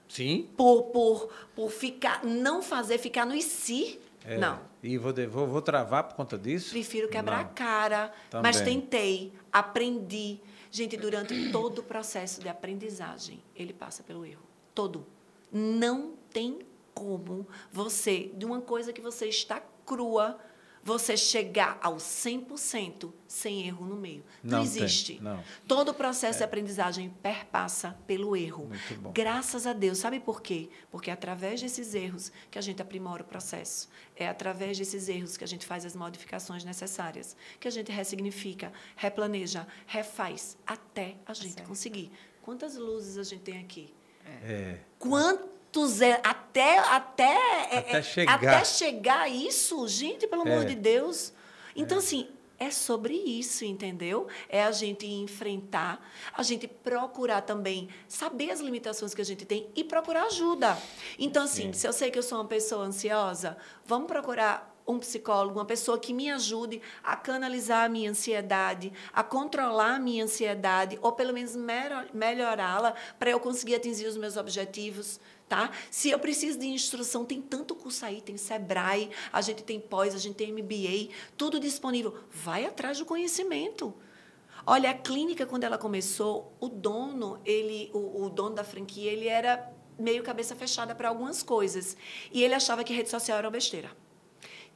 [0.08, 0.48] Sim.
[0.56, 4.00] Por, por, por ficar, não fazer, ficar no e si.
[4.26, 4.36] É.
[4.36, 4.60] Não.
[4.82, 6.70] E vou, vou, vou travar por conta disso?
[6.70, 7.50] Prefiro quebrar não.
[7.50, 8.12] a cara.
[8.28, 8.42] Também.
[8.42, 10.40] Mas tentei, aprendi.
[10.70, 14.42] Gente, durante todo o processo de aprendizagem, ele passa pelo erro.
[14.74, 15.06] Todo.
[15.50, 16.58] Não tem
[16.92, 20.38] como você, de uma coisa que você está crua,
[20.86, 24.24] você chegar ao 100% sem erro no meio.
[24.40, 25.14] Não, não existe.
[25.14, 25.42] Tem, não.
[25.66, 26.38] Todo o processo é.
[26.38, 28.70] de aprendizagem perpassa pelo erro.
[29.12, 29.98] Graças a Deus.
[29.98, 30.70] Sabe por quê?
[30.88, 33.88] Porque é através desses erros que a gente aprimora o processo.
[34.14, 38.72] É através desses erros que a gente faz as modificações necessárias, que a gente ressignifica,
[38.94, 42.12] replaneja, refaz, até a gente tá conseguir.
[42.42, 43.92] Quantas luzes a gente tem aqui?
[44.24, 44.78] É.
[45.76, 47.36] Quantas até até
[47.70, 48.34] é, até, é, chegar.
[48.34, 50.64] até chegar a isso, gente, pelo amor é.
[50.64, 51.32] de Deus.
[51.74, 52.00] Então é.
[52.00, 54.26] assim, é sobre isso, entendeu?
[54.48, 56.00] É a gente enfrentar,
[56.32, 60.78] a gente procurar também saber as limitações que a gente tem e procurar ajuda.
[61.18, 61.72] Então, assim, Sim.
[61.74, 65.98] se eu sei que eu sou uma pessoa ansiosa, vamos procurar um psicólogo, uma pessoa
[65.98, 71.32] que me ajude a canalizar a minha ansiedade, a controlar a minha ansiedade, ou pelo
[71.32, 71.56] menos
[72.12, 75.70] melhorá-la para eu conseguir atingir os meus objetivos, tá?
[75.90, 80.14] Se eu preciso de instrução, tem tanto curso aí, tem Sebrae, a gente tem pós,
[80.14, 82.14] a gente tem MBA, tudo disponível.
[82.30, 83.94] Vai atrás do conhecimento.
[84.66, 89.28] Olha, a clínica quando ela começou, o dono, ele, o, o dono da franquia, ele
[89.28, 91.96] era meio cabeça fechada para algumas coisas
[92.32, 93.90] e ele achava que rede social era uma besteira,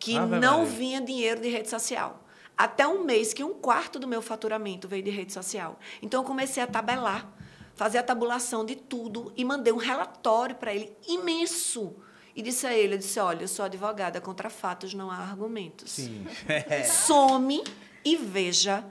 [0.01, 2.24] que ah, não vinha dinheiro de rede social.
[2.59, 5.78] Até um mês que um quarto do meu faturamento veio de rede social.
[6.03, 7.32] Então eu comecei a tabelar
[7.80, 11.96] fazer a tabulação de tudo e mandei um relatório para ele imenso.
[12.36, 15.90] E disse a ele, eu disse, olha, eu sou advogada, contra fatos não há argumentos.
[15.90, 16.26] Sim.
[17.07, 17.64] Some
[18.05, 18.84] e veja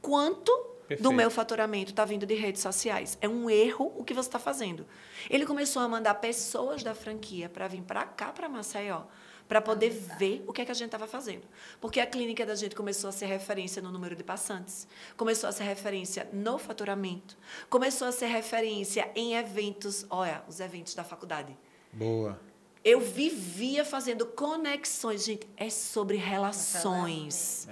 [0.00, 0.52] quanto
[0.86, 1.02] Perfeito.
[1.02, 3.18] do meu faturamento está vindo de redes sociais.
[3.20, 4.86] É um erro o que você está fazendo.
[5.28, 9.02] Ele começou a mandar pessoas da franquia para vir para cá, para Maceió,
[9.48, 11.42] para poder ver o que, é que a gente estava fazendo.
[11.80, 14.86] Porque a clínica da gente começou a ser referência no número de passantes,
[15.16, 17.36] começou a ser referência no faturamento,
[17.70, 21.56] começou a ser referência em eventos, olha, os eventos da faculdade.
[21.92, 22.38] Boa.
[22.84, 25.24] Eu vivia fazendo conexões.
[25.24, 27.66] Gente, é sobre relações.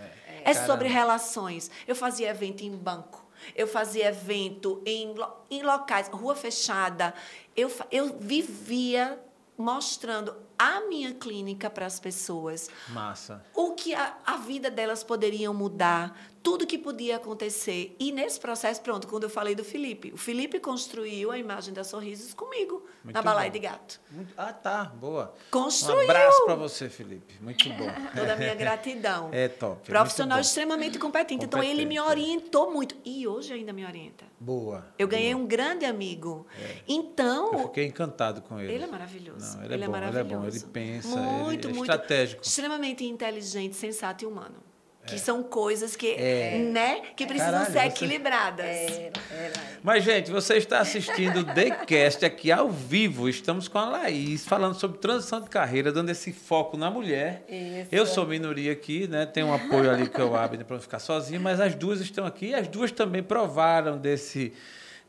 [0.44, 1.70] É, é sobre relações.
[1.86, 3.24] Eu fazia evento em banco.
[3.54, 5.14] Eu fazia evento em,
[5.50, 7.14] em locais, rua fechada.
[7.56, 9.20] Eu, eu vivia
[9.56, 12.68] mostrando a minha clínica para as pessoas.
[12.88, 13.44] Massa.
[13.54, 17.96] O que a, a vida delas poderiam mudar, tudo que podia acontecer.
[17.98, 21.82] E nesse processo, pronto, quando eu falei do Felipe, o Felipe construiu a imagem da
[21.82, 23.98] Sorrisos comigo, Muito na Balaia de Gato.
[24.10, 25.34] Muito, ah, tá, boa.
[25.50, 26.00] Construiu.
[26.06, 27.34] Um abraço para você, Felipe.
[27.40, 27.86] Muito bom.
[28.14, 29.30] Toda a minha gratidão.
[29.32, 29.80] É top.
[29.86, 31.46] É Profissional extremamente competente.
[31.46, 31.46] competente.
[31.46, 32.94] Então, ele me orientou muito.
[33.06, 34.26] E hoje ainda me orienta.
[34.38, 34.86] Boa.
[34.98, 35.44] Eu ganhei boa.
[35.44, 36.46] um grande amigo.
[36.60, 36.76] É.
[36.86, 37.54] Então.
[37.54, 38.74] Eu fiquei encantado com ele.
[38.74, 39.56] Ele é maravilhoso.
[39.56, 40.26] Não, ele, é, ele é, bom, é maravilhoso.
[40.26, 42.42] Ele é bom, ele pensa, muito, ele é muito estratégico.
[42.42, 44.73] Extremamente inteligente, sensato e humano.
[45.06, 45.18] Que é.
[45.18, 46.58] são coisas que, é.
[46.58, 48.64] né, que precisam Caralho, ser equilibradas.
[48.64, 49.52] É, é,
[49.82, 53.28] Mas, gente, você está assistindo o TheCast aqui ao vivo.
[53.28, 57.44] Estamos com a Laís falando sobre transição de carreira, dando esse foco na mulher.
[57.48, 57.88] Isso.
[57.92, 59.26] Eu sou minoria aqui, né?
[59.26, 62.24] Tem um apoio ali que eu abro para não ficar sozinho, mas as duas estão
[62.24, 64.52] aqui e as duas também provaram desse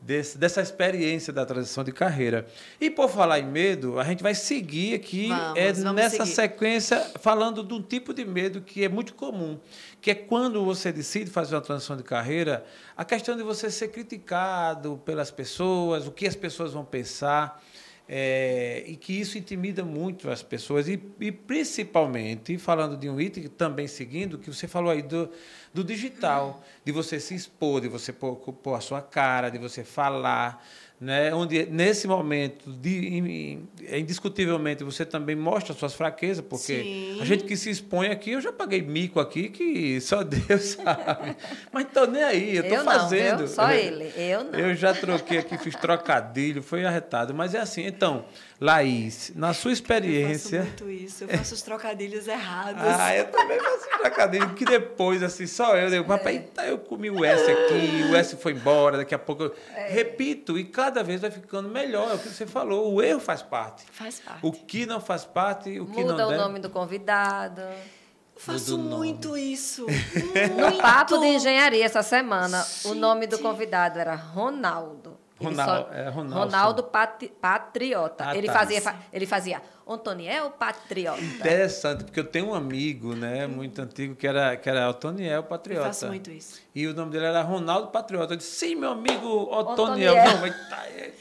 [0.06, 2.45] desse, dessa experiência da transição de carreira.
[2.80, 6.36] E por falar em medo, a gente vai seguir aqui vamos, é, vamos nessa seguir.
[6.36, 9.60] sequência falando de um tipo de medo que é muito comum,
[9.99, 12.64] que é quando você decide fazer uma transição de carreira,
[12.95, 17.60] a questão de você ser criticado pelas pessoas, o que as pessoas vão pensar.
[18.08, 23.47] É, e que isso intimida muito as pessoas, e, e, principalmente, falando de um item
[23.47, 25.28] também seguindo, que você falou aí do,
[25.74, 29.84] do digital, de você se expor, de você pôr, pôr a sua cara, de você
[29.84, 30.64] falar,
[31.00, 31.34] né?
[31.34, 33.60] onde nesse momento, de,
[33.91, 37.22] indiscutivelmente, você também mostra suas fraquezas, porque Sim.
[37.22, 41.36] a gente que se expõe aqui, eu já paguei mico aqui que só Deus sabe.
[41.72, 43.41] Mas estou nem aí, eu estou fazendo.
[43.41, 44.60] Não, só ele, eu não.
[44.60, 47.34] Eu já troquei aqui, fiz trocadilho, foi arretado.
[47.34, 48.26] Mas é assim, então,
[48.60, 50.58] Laís, na sua experiência.
[50.60, 52.82] Eu faço muito isso, eu faço os trocadilhos errados.
[52.84, 57.10] Ah, eu também faço trocadilho, que depois, assim, só eu, eu papai, tá, eu comi
[57.10, 59.89] o S aqui, o S foi embora, daqui a pouco eu É.
[59.89, 63.41] repito, e cada vez vai ficando melhor, é o que você falou, o erro faz
[63.41, 63.84] parte.
[63.91, 64.39] Faz parte.
[64.41, 66.41] O que não faz parte, o que Muda não o deve.
[66.41, 67.62] nome do convidado.
[67.62, 69.86] Eu faço Muda muito isso.
[69.86, 70.82] No muito.
[70.82, 75.18] papo de engenharia essa semana, o nome do convidado era Ronaldo.
[75.39, 76.45] Ronaldo, é, Ronaldo.
[76.45, 78.29] Ronaldo Pati- Patriota.
[78.29, 78.53] Ah, ele, tá.
[78.53, 81.21] fazia, fa- ele fazia Antoniel Patriota.
[81.21, 85.43] Interessante, porque eu tenho um amigo, né, muito antigo, que era, que era Otoniel Eu
[85.43, 85.88] Patriota.
[85.88, 86.61] faço muito isso.
[86.73, 88.33] E o nome dele era Ronaldo Patriota.
[88.33, 90.13] Eu disse, sim, meu amigo Otoniel.
[90.13, 90.15] Otoniel.
[90.15, 91.11] Não, mas tá, é.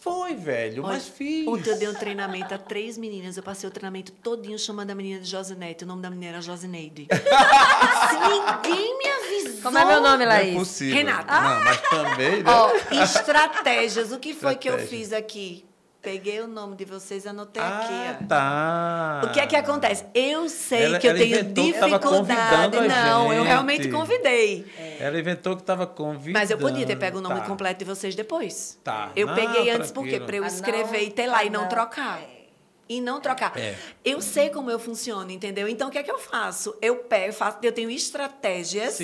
[0.00, 1.46] Foi, velho, mas fiz.
[1.48, 3.36] Ontem eu dei um treinamento a três meninas.
[3.36, 5.82] Eu passei o treinamento todinho chamando a menina de Josinete.
[5.84, 7.08] O nome da menina era Josineide.
[8.62, 9.62] Ninguém me avisou.
[9.62, 10.54] Como é meu nome, Não é Laís?
[10.54, 10.94] possível.
[10.96, 11.40] Renata.
[11.40, 12.50] Não, mas também, né?
[12.50, 14.12] Ó, estratégias.
[14.12, 14.98] O que foi que eu Estratégia.
[14.98, 15.67] fiz aqui?
[16.00, 18.22] Peguei o nome de vocês e anotei ah, aqui.
[18.24, 18.26] ó.
[18.28, 19.20] tá.
[19.24, 20.04] O que é que acontece?
[20.14, 22.76] Eu sei Ela- que eu ela tenho inventou dificuldade.
[22.88, 24.64] Não, eu realmente convidei.
[25.00, 26.32] Ela inventou que estava convidando.
[26.38, 27.46] Mas eu podia ter pego o nome Tá.
[27.46, 28.78] completo de vocês depois.
[28.84, 29.10] Tá.
[29.16, 30.26] Eu Não, peguei antes porque tranquilo.
[30.26, 31.68] para eu Ah, escrever não, e ter lá e ah, não, não.
[31.68, 32.20] trocar.
[32.20, 32.37] É.
[32.88, 33.56] E não trocar.
[33.58, 33.76] É.
[34.04, 35.68] Eu sei como eu funciono, entendeu?
[35.68, 36.74] Então o que é que eu faço?
[36.80, 38.98] Eu pego, faço, eu tenho estratégias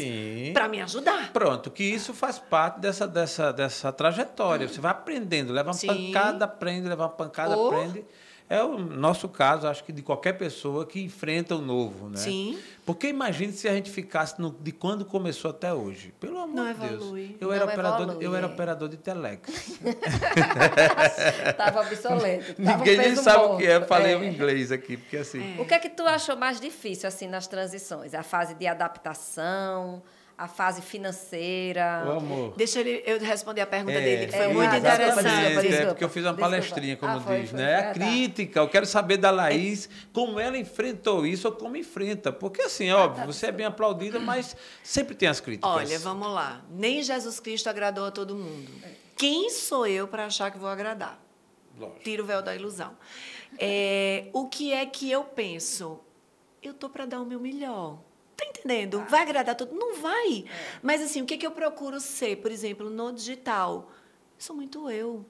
[0.52, 1.32] para me ajudar.
[1.32, 4.66] Pronto, que isso faz parte dessa, dessa, dessa trajetória.
[4.66, 5.86] Você vai aprendendo, leva uma Sim.
[5.86, 8.04] pancada, aprende, leva uma pancada, aprende.
[8.48, 12.18] É o nosso caso, acho que de qualquer pessoa que enfrenta o novo, né?
[12.18, 12.58] Sim.
[12.84, 16.12] Porque imagine se a gente ficasse no- de quando começou até hoje.
[16.20, 16.92] Pelo amor Não de Deus.
[16.92, 17.36] evolui.
[17.40, 18.50] Eu era, Não operador, evolui, eu era é.
[18.50, 19.78] operador de telex.
[21.56, 22.54] Tava obsoleto.
[22.62, 23.58] tava Ninguém nem sabe o morto.
[23.60, 23.76] que é.
[23.76, 24.16] Eu falei É.
[24.16, 25.58] o inglês aqui, porque assim.
[25.58, 28.14] O que é que tu achou mais difícil assim nas transições?
[28.14, 30.02] A fase de adaptação,
[30.36, 32.04] a fase financeira?
[32.06, 32.54] O amor.
[32.56, 35.26] Deixa ele, eu responder a pergunta É, dele, que foi é, muito interessante.
[35.28, 35.86] É, desculpa.
[35.88, 36.50] porque eu fiz uma Desculpa.
[36.50, 37.76] palestrinha, como Ah, foi, diz, foi, né?
[37.76, 37.92] foi, A tá.
[37.94, 38.60] crítica.
[38.60, 42.32] Eu quero saber da Laís como ela enfrentou isso ou como enfrenta.
[42.32, 43.26] Porque, assim, Ah, óbvio, tá.
[43.26, 45.70] você é bem aplaudida, mas sempre tem as críticas.
[45.70, 46.62] Olha, vamos lá.
[46.70, 48.70] Nem Jesus Cristo agradou a todo mundo.
[49.16, 51.20] Quem sou eu para achar que vou agradar?
[51.78, 52.00] Lógico.
[52.00, 52.96] Tira o véu da ilusão.
[53.58, 56.00] É, o que é que eu penso?
[56.62, 57.98] Eu tô para dar o meu melhor.
[58.36, 59.04] Tá entendendo?
[59.08, 60.44] Vai agradar todo Não vai.
[60.82, 63.90] Mas assim, o que, é que eu procuro ser, por exemplo, no digital?
[64.38, 65.24] Sou muito eu.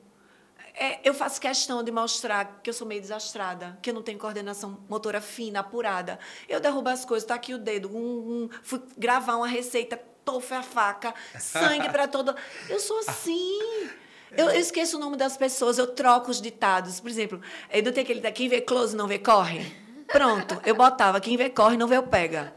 [0.77, 4.19] É, eu faço questão de mostrar que eu sou meio desastrada, que eu não tenho
[4.19, 6.19] coordenação motora fina, apurada.
[6.49, 10.59] Eu derrubo as coisas, tá aqui o dedo, um, um, fui gravar uma receita, tofa
[10.59, 12.35] a faca, sangue para todo.
[12.69, 13.89] Eu sou assim.
[14.37, 16.99] Eu, eu esqueço o nome das pessoas, eu troco os ditados.
[16.99, 17.41] Por exemplo,
[17.71, 19.84] eu não tem aquele da quem vê close não vê corre.
[20.19, 22.53] Pronto, eu botava quem vê corre não vê o pega.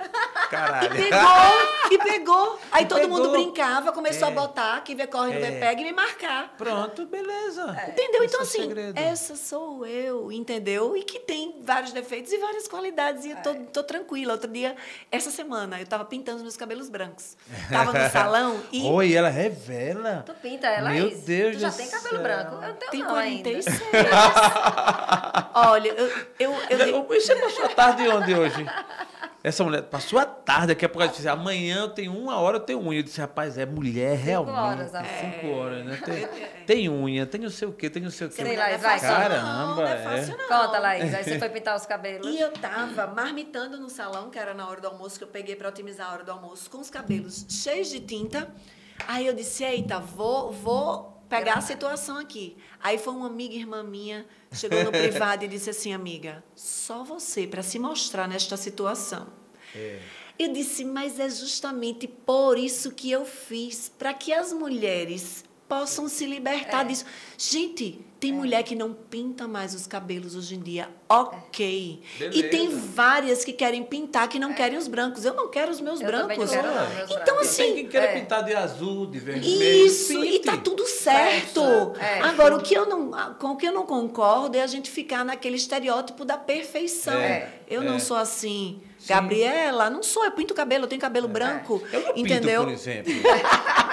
[0.51, 0.89] Caralho.
[0.91, 2.59] Pegou E pegou.
[2.71, 3.17] Aí todo pegou.
[3.17, 4.31] mundo brincava, começou É.
[4.31, 5.59] a botar, quem vê corre, não vê É.
[5.59, 6.53] pega e me marcar.
[6.57, 7.75] Pronto, beleza.
[7.89, 8.23] Entendeu?
[8.23, 8.97] Esse Então, é assim, segredo.
[8.97, 10.95] essa sou eu, entendeu?
[10.95, 13.25] E que tem vários defeitos e várias qualidades.
[13.25, 14.33] E eu tô, tô tranquila.
[14.33, 14.75] Outro dia,
[15.11, 17.35] essa semana, eu tava pintando os meus cabelos brancos.
[17.71, 18.83] Tava no salão e.
[18.83, 20.23] Oi, ela revela.
[20.25, 21.23] Tu pinta ela, Meu Laís?
[21.23, 22.21] Deus Tu já do tem cabelo céu.
[22.23, 22.55] branco?
[22.55, 23.49] Eu não tenho Tem não ainda.
[23.49, 23.81] 46.
[25.53, 26.07] Olha, eu,
[26.39, 28.65] eu, eu, digo- Você passou a tarde onde hoje?
[29.43, 32.57] Essa mulher passou a tarde, daqui a pouco ela disse, amanhã eu tenho uma hora,
[32.57, 32.99] eu tenho unha.
[32.99, 34.57] Eu disse, rapaz, é mulher realmente.
[34.57, 35.09] horas, amor.
[35.21, 35.99] Cinco horas, né?
[36.03, 36.27] Tem,
[36.65, 38.43] tem unha, tem não sei o quê, tem não sei o quê.
[38.43, 39.97] Sei é vai, Caramba, não, não é é.
[40.03, 40.47] fácil, não.
[40.47, 41.13] Conta, Laís.
[41.13, 42.27] Aí você foi pintar os cabelos.
[42.27, 45.55] E eu tava marmitando no salão, que era na hora do almoço, que eu peguei
[45.55, 48.49] para otimizar a hora do almoço, com os cabelos cheios de tinta.
[49.07, 52.57] Aí eu disse, eita, vou, vou pegar a situação aqui.
[52.81, 57.45] Aí foi uma amiga, irmã minha, chegou no privado e disse assim, amiga, só você
[57.45, 59.27] para se mostrar nesta situação.
[59.75, 59.99] É.
[60.39, 66.07] Eu disse, mas é justamente por isso que eu fiz, para que as mulheres possam
[66.07, 66.89] se libertar É.
[66.89, 67.05] disso.
[67.37, 72.01] Gente, tem mulher que não pinta mais os cabelos hoje em dia, ok.
[72.17, 72.37] Beleza.
[72.39, 75.23] E tem várias que querem pintar, que não querem os brancos.
[75.23, 76.37] Eu não quero os meus Eu brancos.
[76.37, 77.47] não quero não, meus Então, brancos.
[77.47, 78.19] assim, Tem quem queira é.
[78.19, 79.85] pintar de azul, de vermelho.
[79.85, 80.45] isso, e pinte.
[80.45, 81.61] tá tudo certo.
[81.99, 82.21] É.
[82.21, 85.23] Agora, o que eu não, com o que eu não concordo é a gente ficar
[85.23, 87.13] naquele estereótipo da perfeição.
[87.13, 87.85] É, Eu é.
[87.85, 88.81] não sou assim.
[88.97, 89.13] Sim.
[89.13, 91.83] Gabriela, não sou, eu pinto cabelo, eu tenho cabelo branco.
[91.93, 92.63] Eu não pinto, entendeu?
[92.63, 93.13] por exemplo.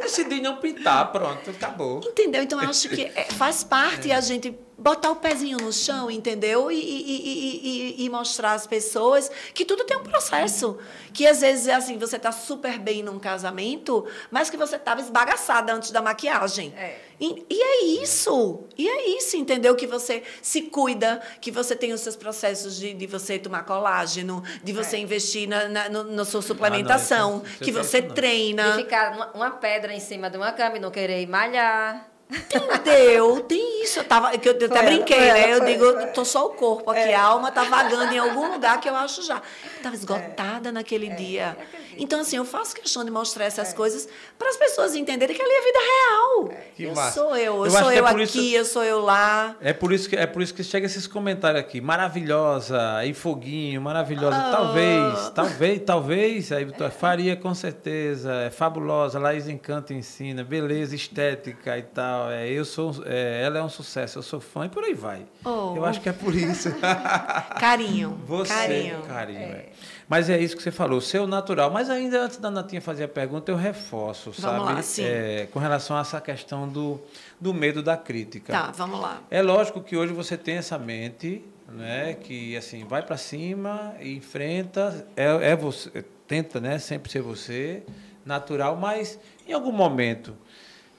[0.00, 2.00] decidi não pintar, pronto, acabou.
[2.04, 2.42] Entendeu?
[2.42, 6.70] Então, eu acho que é, faz parte a gente botar o pezinho no chão, entendeu?
[6.70, 10.78] E, e- e- e- mostrar às pessoas que tudo tem um processo.
[11.12, 15.00] Que às vezes é assim, você tá super bem num casamento, mas que você tava
[15.00, 16.72] esbagaçada antes da maquiagem.
[16.76, 16.98] É.
[17.20, 18.64] E, e é isso.
[18.76, 19.76] E é isso, entendeu?
[19.76, 24.42] Que você se cuida, que você tem os seus processos de, de você tomar colágeno,
[24.64, 24.98] de você É.
[25.00, 28.14] investir na, na, no- na sua suplementação, isso- isso que você não.
[28.14, 28.72] treina.
[28.72, 32.10] De ficar uma, uma pedra em cima de uma cama e não querer malhar.
[32.30, 33.40] Entendeu?
[33.42, 33.98] Tem isso.
[34.00, 35.52] Eu, tava, que eu, eu até Foi, brinquei, foi, né?
[35.52, 36.02] Eu foi, digo, foi.
[36.02, 37.14] eu tô só o corpo aqui, É.
[37.14, 39.36] a alma tá vagando em algum lugar que eu acho já.
[39.76, 41.50] Eu tava esgotada naquele dia.
[41.50, 41.84] acredito.
[41.96, 45.52] Então, assim, eu faço questão de mostrar essas coisas para as pessoas entenderem que ali
[45.52, 46.48] é vida real.
[46.74, 47.20] Que eu massa.
[47.20, 49.54] sou eu, eu, Eu sou é eu por aqui, isso- eu sou eu lá.
[49.60, 51.80] É por isso que é por isso que chega esses comentários aqui.
[51.80, 54.36] Maravilhosa, e foguinho, maravilhosa.
[54.36, 54.50] Ah.
[54.50, 56.52] Talvez, talvez, talvez.
[56.52, 58.32] Aí tu- faria com certeza.
[58.42, 59.18] É fabulosa.
[59.20, 62.13] Laís encanta, ensina, beleza, estética e tal.
[62.30, 64.18] É, eu sou, é, ela é um sucesso.
[64.18, 65.26] Eu sou fã e por aí vai.
[65.44, 65.74] Oh.
[65.76, 66.70] Eu acho que é por isso.
[67.60, 68.20] Carinho.
[68.26, 69.02] Você, Carinho.
[69.02, 69.40] carinho.
[69.40, 69.66] é.
[70.08, 71.70] Mas é isso que você falou, seu natural.
[71.70, 74.58] Mas ainda antes da Natinha fazer a pergunta, eu reforço, sabe?
[74.58, 75.04] Vamos lá, sim.
[75.04, 77.00] É, com relação a essa questão do,
[77.40, 78.52] do medo da crítica.
[78.52, 79.20] Tá, vamos lá.
[79.30, 84.16] É lógico que hoje você tem essa mente, né, que assim vai para cima e
[84.16, 87.82] enfrenta, é, é você, tenta, né, sempre ser você,
[88.24, 90.36] natural, mas em algum momento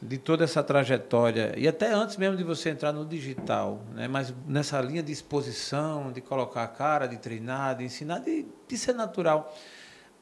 [0.08, 4.34] de toda essa trajetória e até antes mesmo de você entrar no digital, né, mas
[4.48, 8.94] nessa linha de exposição, de colocar a cara, de treinar, de ensinar, de, de ser
[8.94, 9.54] natural.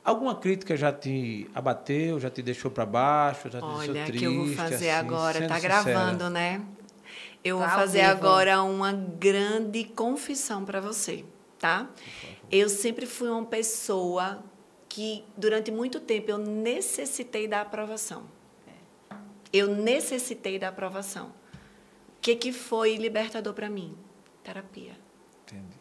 [0.04, 4.12] Alguma crítica já te abateu, já te deixou para baixo, já te Olha, deixou que
[4.12, 4.26] triste?
[4.26, 5.60] eu vou fazer assim, agora, tá sincera?
[5.84, 6.62] gravando, né?
[7.44, 8.12] Eu Tá vou fazer vivo.
[8.12, 11.24] agora uma grande confissão para você,
[11.60, 11.88] tá?
[12.52, 14.44] Eu sempre fui uma pessoa
[14.90, 18.24] que durante muito tempo eu necessitei da aprovação.
[19.54, 21.28] Eu necessitei da aprovação.
[21.28, 23.96] O que que foi libertador para mim?
[24.44, 24.98] Terapia.
[25.44, 25.78] Entendi.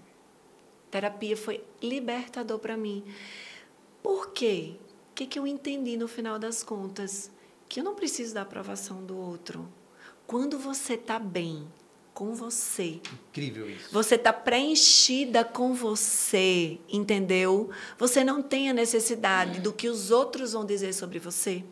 [0.90, 3.02] Terapia foi libertador para mim.
[4.02, 4.76] Por quê?
[5.10, 7.30] O que, que eu entendi no final das contas?
[7.68, 9.66] Que eu não preciso da aprovação do outro.
[10.26, 11.66] Quando você está bem
[12.22, 13.00] com você,
[13.30, 13.88] Incrível isso.
[13.90, 17.68] você está preenchida com você, entendeu?
[17.98, 21.64] Você não tem a necessidade do que os outros vão dizer sobre você.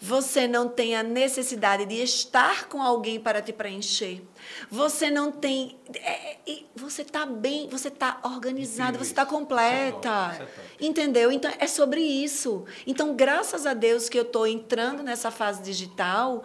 [0.00, 4.22] Você não tem a necessidade de estar com alguém para te preencher.
[4.70, 5.76] Você não tem.
[5.94, 9.30] é, é, você está bem, você está organizada, Incrível você está isso.
[9.32, 9.88] completa.
[9.88, 10.68] Isso é top, isso é top.
[10.78, 11.32] Entendeu?
[11.32, 12.64] Então, é sobre isso.
[12.86, 16.44] Então, graças a Deus que eu estou entrando nessa fase digital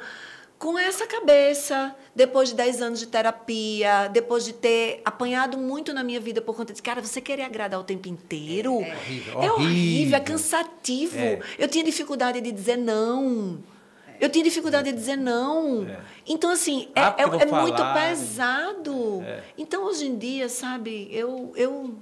[0.64, 6.05] com essa cabeça, depois de 10 anos de terapia, depois de ter apanhado muito na
[6.05, 8.80] minha vida por conta de, cara, você querer agradar o tempo inteiro.
[8.82, 10.22] É, é horrível, É horrível, é horrível.
[10.24, 11.18] cansativo.
[11.20, 11.39] É.
[11.59, 13.59] Eu tinha dificuldade de dizer não.
[14.22, 15.86] Eu tinha dificuldade de dizer não.
[15.86, 15.99] É.
[16.26, 19.22] Então, assim, é, Ah, é- é muito pesado.
[19.28, 19.43] É.
[19.57, 21.93] Então, hoje em dia, sabe, eu, eu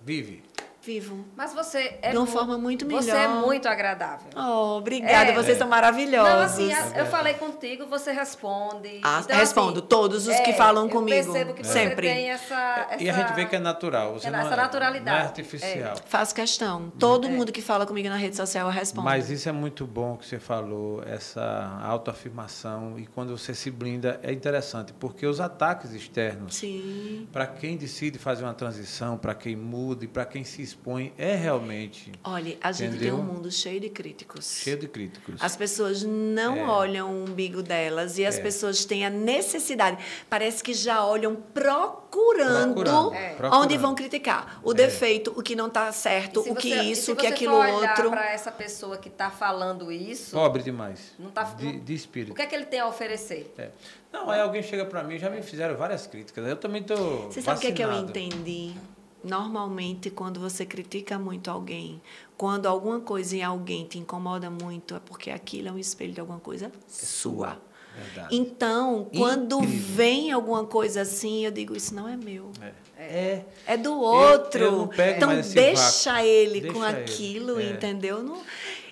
[0.00, 0.42] Vive.
[0.80, 1.24] Vivo.
[1.36, 3.44] Mas você é De uma forma muito Você é melhor.
[3.44, 4.28] muito agradável.
[4.34, 5.34] Oh, obrigada, É.
[5.34, 5.58] vocês É.
[5.58, 6.32] são maravilhosos.
[6.32, 9.00] Não, assim, eu falei contigo, você responde.
[9.04, 12.08] Ah, Então, respondo, todos os que é, falam comigo, Eu percebo que sempre.
[12.08, 14.14] você tem essa, E a essa- gente vê que é natural.
[14.14, 15.04] Você é não essa naturalidade.
[15.16, 15.96] Não é artificial.
[16.06, 16.90] Faço questão.
[16.98, 19.04] Todo mundo que fala comigo na rede social eu respondo.
[19.04, 22.98] Mas isso é muito bom que você falou, essa autoafirmação.
[22.98, 27.28] E quando você se blinda, é interessante, porque os ataques externos, Sim.
[27.32, 31.34] para quem decide fazer uma transição, para quem muda e para quem se expõe, é
[31.34, 33.16] realmente Olha, a gente Entendeu?
[33.16, 34.44] tem um mundo cheio de críticos.
[34.62, 35.34] cheio de críticos.
[35.40, 36.64] As pessoas não É.
[36.68, 38.42] olham o umbigo delas e as É.
[38.42, 39.98] pessoas têm a necessidade.
[40.30, 43.36] Parece que já olham procurando, Procurando, É.
[43.52, 44.60] onde vão criticar.
[44.62, 44.74] O É.
[44.74, 47.90] defeito, o que não está certo, o que você- isso, o que aquilo for olhar
[47.90, 48.10] outro.
[48.10, 51.12] para essa pessoa que está falando isso, Pobre demais.
[51.18, 52.32] Não tá- de, não- de espírito.
[52.32, 53.52] o que é que ele tem a oferecer?
[53.58, 53.70] É.
[54.12, 56.46] Não, aí alguém chega para mim, já me fizeram várias críticas.
[56.46, 58.74] Eu também estou Você sabe o que, é que eu entendi?
[59.22, 62.00] Normalmente, quando você critica muito alguém,
[62.36, 66.20] quando alguma coisa em alguém te incomoda muito, é porque aquilo é um espelho de
[66.20, 67.60] alguma coisa sua.
[67.96, 68.36] Verdade.
[68.36, 69.94] Então, quando Incrível.
[69.96, 72.52] vem alguma coisa assim, eu digo, isso não é meu.
[72.62, 72.72] É.
[73.00, 73.44] É.
[73.66, 74.62] É do outro.
[74.64, 76.26] eu não pego então, deixa vácuo.
[76.26, 77.70] ele Deixa com ele, aquilo, é.
[77.70, 78.22] entendeu?
[78.22, 78.40] Não-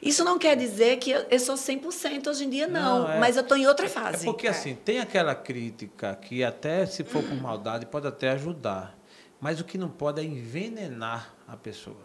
[0.03, 3.01] isso não quer dizer que eu, eu sou 100% hoje em dia, não.
[3.05, 3.19] Não, é.
[3.21, 4.25] Mas eu estou em outra É fase.
[4.25, 8.96] porque assim, tem aquela crítica que até se for por maldade pode até ajudar,
[9.41, 11.97] mas o que não pode é envenenar a pessoa.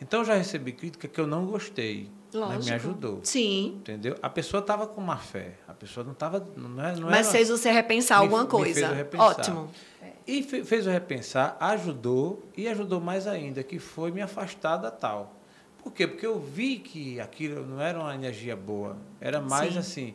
[0.00, 2.74] Então eu já recebi crítica que eu não gostei, mas me Lógico.
[2.74, 3.20] ajudou.
[3.22, 3.76] Sim.
[3.78, 4.16] Entendeu?
[4.20, 7.30] A pessoa estava com má fé, a pessoa não estava, não, é, não Mas era-
[7.36, 8.74] fez você repensar me- alguma coisa.
[8.80, 9.26] fez eu repensar.
[9.26, 9.70] Ótimo.
[10.26, 14.90] E fe- fez eu repensar, ajudou e ajudou mais ainda, que foi me afastar da
[14.90, 15.36] tal.
[15.78, 16.06] Por quê?
[16.06, 19.78] Porque eu vi que aquilo não era uma energia boa, era mais Sim.
[19.78, 20.14] assim,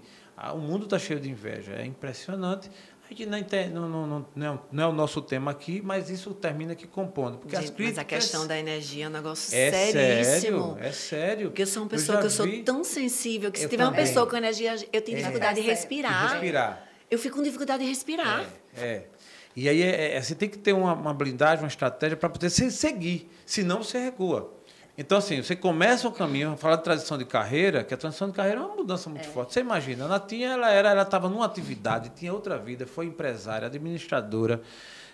[0.54, 2.70] o mundo está cheio de inveja, é impressionante.
[3.10, 5.82] A gente não, entende, não, não, não, não, é, não é o nosso tema aqui,
[5.82, 7.38] mas isso termina aqui compondo.
[7.38, 10.74] Porque as Gente, críticas mas a questão da energia é um negócio é seríssimo.
[10.76, 11.48] sério, é sério.
[11.50, 13.92] Porque eu sou uma pessoa que eu sou tão sensível que se Eu tiver uma
[13.92, 14.06] também.
[14.06, 15.22] pessoa com energia, eu tenho É.
[15.22, 15.76] dificuldade de É sério.
[15.80, 16.32] respirar.
[16.34, 16.88] respirar.
[17.10, 18.46] Eu fico com dificuldade de respirar.
[18.76, 19.08] É, é.
[19.56, 22.50] E aí é, é, você tem que ter uma, uma blindagem, uma estratégia para poder
[22.50, 24.54] se seguir, senão você recua.
[24.98, 28.34] Então, assim, você começa um caminho, falar de transição de carreira, que a transição de
[28.34, 29.54] carreira é uma mudança muito forte.
[29.54, 33.68] Você imagina, a Natinha, ela era, ela estava numa atividade, tinha outra vida, foi empresária,
[33.68, 34.60] administradora,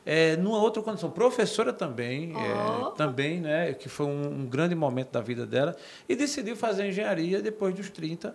[0.06, 2.54] é, numa outra condição, professora também, é,
[2.86, 2.92] Oh.
[2.92, 5.76] também, né, que foi um, um grande momento da vida dela,
[6.08, 8.34] e decidiu fazer engenharia depois dos 30.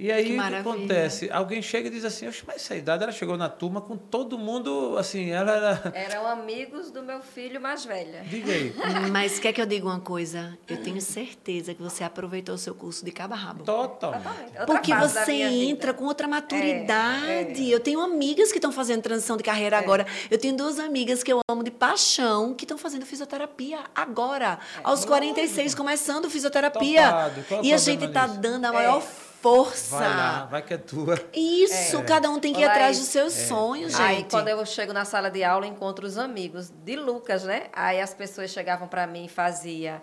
[0.00, 1.30] E aí Que o que acontece?
[1.30, 4.96] Alguém chega e diz assim, mas essa idade, ela chegou na turma com todo mundo,
[4.96, 5.92] assim, ela era...
[5.94, 8.22] Eram amigos do meu filho mais velha.
[8.24, 8.74] Diga aí.
[9.12, 10.56] Mas quer que eu diga uma coisa?
[10.66, 13.64] Eu tenho certeza que você aproveitou o seu curso de cabo a rabo.
[13.64, 14.52] Totalmente.
[14.64, 15.52] Porque você vida.
[15.52, 17.70] entra com outra maturidade.
[17.70, 20.06] É, Eu tenho amigas que estão fazendo transição de carreira agora.
[20.30, 25.04] Eu tenho duas amigas que eu amo de paixão que estão fazendo fisioterapia agora, aos
[25.04, 27.02] 46, começando fisioterapia.
[27.02, 27.44] Topado.
[27.46, 29.02] Qual é o E a gente está dando a maior
[29.40, 29.96] força.
[29.96, 31.18] Vai lá, vai que é tua.
[31.32, 34.02] Isso, cada um tem que ir Olha atrás dos seus sonhos, gente.
[34.02, 37.64] Aí, quando eu chego na sala de aula, eu encontro os amigos de Lucas, né?
[37.72, 40.00] Aí as pessoas chegavam para mim e faziam...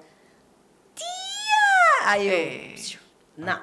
[0.95, 2.07] Tia!
[2.09, 2.33] Aí eu...
[2.33, 2.99] É.
[3.37, 3.61] Não.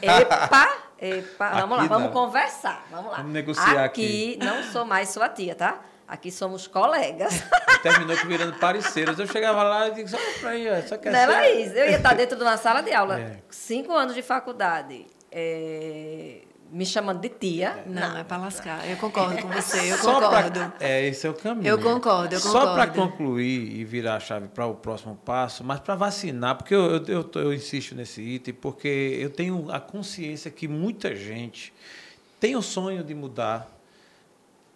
[0.00, 1.50] Epa, epa.
[1.50, 2.12] Vamos lá, Aqui vamos não.
[2.12, 2.86] conversar.
[2.90, 3.16] Vamos lá.
[3.18, 4.38] Vamos negociar aqui.
[4.40, 5.80] não sou mais sua tia, tá?
[6.12, 7.42] Aqui somos colegas.
[7.82, 9.18] Terminou que virando parceiros.
[9.18, 11.26] Eu chegava lá e digo, só pra aí, só quer ser...
[11.26, 11.72] Laís?
[11.74, 13.38] Eu ia estar dentro de uma sala de aula, É.
[13.48, 17.82] cinco anos de faculdade, é, me chamando de tia.
[17.86, 18.86] Não, é para lascar.
[18.90, 20.72] Eu concordo com você, eu Só pra- concordo.
[20.80, 21.66] É, esse é o caminho.
[21.66, 23.10] Eu concordo, eu Só para concordo.
[23.16, 27.04] concluir e virar a chave para o próximo passo, mas para vacinar, porque eu, eu,
[27.08, 31.72] eu, eu insisto nesse item, porque eu tenho a consciência que muita gente
[32.38, 33.66] tem o sonho de mudar,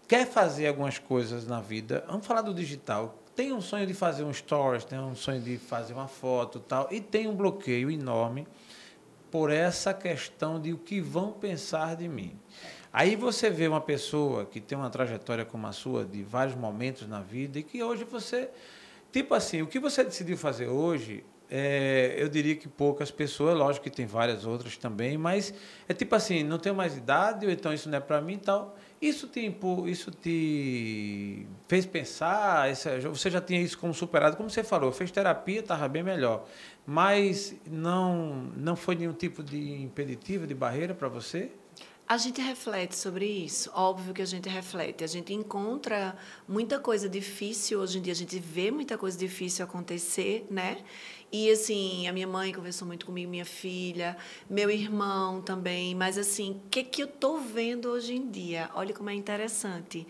[0.07, 2.05] quer fazer algumas coisas na vida.
[2.07, 3.23] Vamos falar do digital.
[3.35, 6.89] Tem um sonho de fazer um stories, tem um sonho de fazer uma foto tal,
[6.91, 8.47] e tem um bloqueio enorme
[9.31, 12.39] por essa questão de o que vão pensar de mim.
[12.93, 17.07] Aí você vê uma pessoa que tem uma trajetória como a sua, de vários momentos
[17.07, 18.49] na vida, e que hoje você.
[19.13, 23.85] Tipo assim, o que você decidiu fazer hoje, é, eu diria que poucas pessoas, lógico
[23.85, 25.53] que tem várias outras também, mas
[25.87, 28.39] é tipo assim, não tenho mais idade, ou então isso não é para mim e
[28.39, 28.77] tal.
[29.07, 34.91] Isso te, isso te fez pensar, você já tinha isso como superado, como você falou,
[34.91, 36.45] fez terapia, estava bem melhor.
[36.85, 41.53] Mas não, não foi nenhum tipo de impeditivo, de barreira para você?
[42.09, 45.03] A gente reflete sobre isso, óbvio que a gente reflete.
[45.03, 46.17] A gente encontra
[46.47, 50.79] muita coisa difícil hoje em dia, a gente vê muita coisa difícil acontecer, né?
[51.39, 54.17] E assim, a minha mãe conversou muito comigo, minha filha,
[54.49, 55.95] meu irmão também.
[55.95, 58.71] Mas assim, o que, que eu tô vendo hoje em dia?
[58.75, 60.07] Olha como é interessante.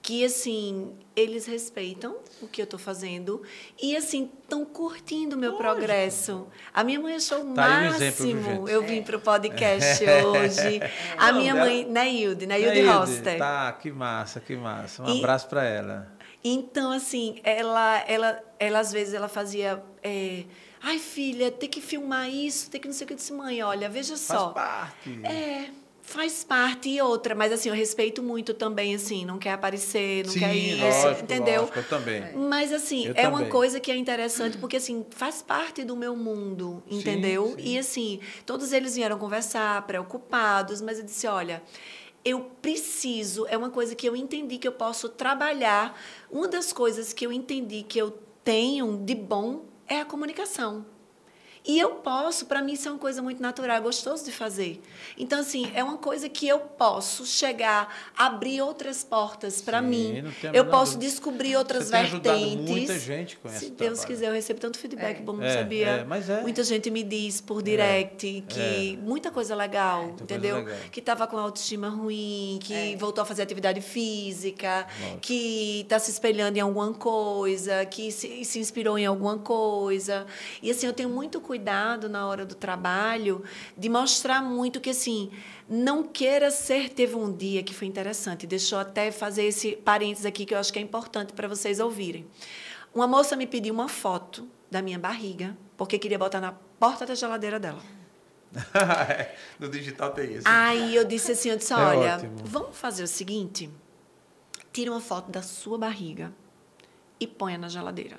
[0.00, 3.42] que assim eles respeitam o que eu estou fazendo
[3.82, 5.68] e assim estão curtindo o meu Lógico.
[5.74, 6.46] progresso.
[6.72, 8.68] A minha mãe achou o Tá exemplo, máximo.
[8.68, 10.80] eu vim para o podcast hoje.
[11.18, 13.38] A Não, minha dela- mãe, Neilde, Neilde Neilde, Roster.
[13.38, 15.02] Tá, que massa, que massa.
[15.02, 16.16] Um E- abraço para ela.
[16.44, 19.82] Então, assim, ela, ela, ela às vezes ela fazia.
[20.04, 20.44] é,
[20.80, 23.12] Ai, filha, tem que filmar isso, tem que não sei o que.
[23.14, 24.48] Eu disse, mãe, olha, veja Faz só.
[24.50, 25.20] parte.
[25.24, 25.70] É,
[26.02, 30.32] faz parte e outra, mas assim, eu respeito muito também, assim, não quer aparecer, não
[30.32, 31.60] Sim, quer isso, lógico, entendeu?
[31.62, 32.32] lógico, eu também.
[32.34, 33.50] Mas assim, Eu é uma também.
[33.52, 37.54] coisa que é interessante porque assim, faz parte do meu mundo, Sim, entendeu?
[37.58, 37.62] sim.
[37.74, 41.62] E assim, todos eles vieram conversar, preocupados, mas eu disse, olha,
[42.24, 45.98] eu preciso, é uma coisa que eu entendi que eu posso trabalhar.
[46.30, 48.10] Uma das coisas que eu entendi que eu
[48.42, 50.97] tenho de bom é a comunicação.
[51.68, 54.80] E eu posso, para mim isso é uma coisa muito natural, é gostoso de fazer.
[55.18, 60.24] Então, assim, é uma coisa que eu posso chegar, abrir outras portas para mim.
[60.54, 61.10] Eu posso dúvida.
[61.12, 62.70] descobrir outras Você vertentes.
[62.70, 64.06] muita gente com Se Deus trabalho.
[64.06, 65.20] quiser, eu recebo tanto feedback É.
[65.20, 65.86] bom, não É, sabia.
[65.88, 66.40] é, mas é.
[66.40, 70.56] Muita gente me diz por direct que muita coisa legal, Muita coisa entendeu?
[70.64, 70.76] legal.
[70.90, 72.96] Que estava com autoestima ruim, que É.
[72.96, 75.18] voltou a fazer atividade física, Lógico.
[75.20, 80.26] que está se espelhando em alguma coisa, que se, se inspirou em alguma coisa.
[80.62, 81.57] E assim, eu tenho muito cuidado
[82.08, 83.42] na hora do trabalho
[83.76, 85.30] de mostrar muito que assim,
[85.68, 86.90] não queira ser.
[86.90, 90.58] Teve um dia que foi interessante, deixa eu até fazer esse parênteses aqui que eu
[90.58, 92.26] acho que é importante para vocês ouvirem.
[92.94, 97.14] Uma moça me pediu uma foto da minha barriga, porque queria botar na porta da
[97.14, 97.82] geladeira dela.
[99.58, 100.44] no digital tem isso.
[100.46, 102.36] Aí eu disse assim, eu disse, É olha, ótimo.
[102.44, 103.70] vamos fazer o seguinte,
[104.72, 106.32] tira uma foto da sua barriga
[107.20, 108.18] e ponha na geladeira.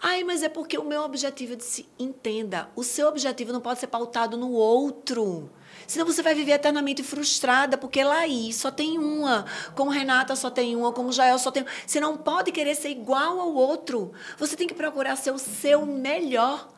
[0.00, 2.68] Ai, mas é porque o meu objetivo é de se entenda.
[2.76, 5.50] O seu objetivo não pode ser pautado no outro.
[5.86, 10.74] Senão você vai viver eternamente frustrada, porque Laís só tem uma, como Renata só tem
[10.74, 11.70] uma, como Jael só tem uma.
[11.86, 14.12] Você não pode querer ser igual ao outro.
[14.38, 16.68] Você tem que procurar ser o seu melhor.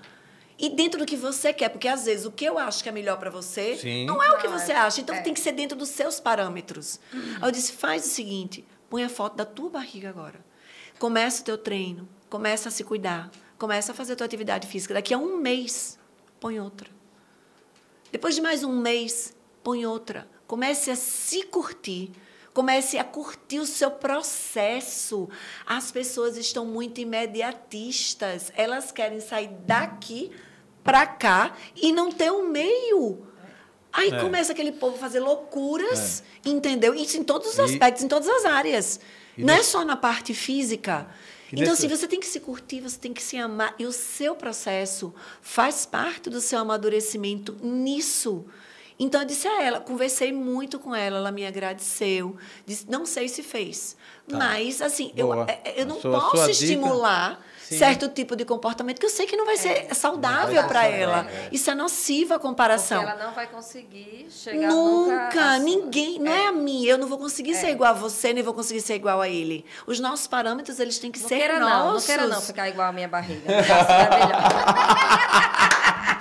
[0.58, 2.92] E dentro do que você quer, porque às vezes o que eu acho que é
[2.92, 4.04] melhor para você Sim.
[4.04, 5.00] não é o que você é- acha.
[5.00, 5.20] Então é.
[5.20, 6.98] tem que ser dentro dos seus parâmetros.
[7.12, 10.44] Aí eu disse: faz o seguinte, põe a foto da tua barriga agora.
[10.98, 14.94] Começa o teu treino, começa a se cuidar, começa a fazer a tua atividade física.
[14.94, 15.98] Daqui a um mês,
[16.40, 16.88] põe outra.
[18.12, 20.28] Depois de mais um mês, põe outra.
[20.46, 22.10] Comece a se curtir.
[22.54, 25.28] Comece a curtir o seu processo.
[25.66, 28.50] As pessoas estão muito imediatistas.
[28.56, 30.30] Elas querem sair daqui
[30.82, 33.26] para cá e não ter um meio.
[33.92, 34.20] Aí É.
[34.20, 36.94] começa aquele povo a fazer loucuras, entendeu?
[36.94, 39.00] Isso em todos os E- aspectos, em todas as áreas.
[39.36, 41.06] E não é só na parte física.
[41.52, 43.74] Então, nesse- assim, você tem que se curtir, você tem que se amar.
[43.78, 48.44] E o seu processo faz parte do seu amadurecimento nisso.
[49.00, 52.36] Então, eu disse a ela, conversei muito com ela, ela me agradeceu.
[52.66, 53.96] Disse, não sei se fez.
[54.28, 54.36] Tá.
[54.36, 55.46] Mas, assim, eu, Boa.
[55.48, 57.78] é- eu não sua- posso sua dica- estimular Sim.
[57.78, 60.92] certo tipo de comportamento que eu sei que não vai ser saudável Não para ser
[61.00, 61.26] ela.
[61.30, 61.48] é.
[61.52, 63.02] Isso é nociva a Porque comparação.
[63.02, 65.24] ela não vai conseguir chegar nunca.
[65.26, 66.46] Nunca, ninguém, não é.
[66.46, 67.70] a mim, eu não vou conseguir ser É.
[67.72, 69.64] igual a você, nem vou conseguir ser igual a ele.
[69.86, 72.06] Os nossos parâmetros, eles têm que Não ser queira não, não nossos.
[72.06, 73.52] queira não ficar igual a minha barriga.
[73.52, 74.42] Essa é melhor.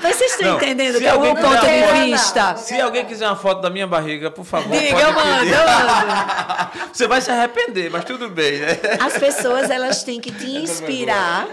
[0.02, 2.56] Mas vocês estão Não, entendendo que é o alguém meu ponto de vista?
[2.58, 4.70] Se alguém quiser uma foto da minha barriga, por favor.
[4.78, 6.88] Diga, pode eu mando, eu mando.
[6.94, 8.78] Você vai se arrepender, mas tudo bem, né?
[9.00, 11.48] As pessoas, elas têm que te inspirar,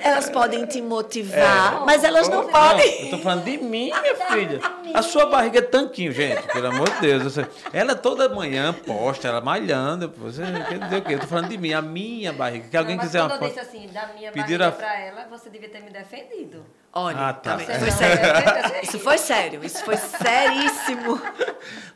[0.00, 3.04] elas podem te motivar, mas elas não Não, podem.
[3.04, 4.60] eu tô falando de mim, minha filha.
[4.94, 7.22] A sua barriga é tanquinho, gente, pelo amor de Deus.
[7.24, 10.12] Você- Ela toda manhã posta, ela malhando.
[10.18, 11.14] Você quer dizer o quê?
[11.14, 12.66] Eu tô falando de mim, a minha barriga.
[12.68, 13.60] Que alguém Não, mas quiser uma quando eu foto.
[13.64, 16.64] disse assim, da minha barriga a- pra ela, você devia ter me defendido.
[16.92, 17.50] Olha, Ah, tá.
[17.52, 17.79] tá vendo?
[17.80, 18.80] Você foi não sério.
[18.82, 21.20] Isso foi sério, isso foi seríssimo.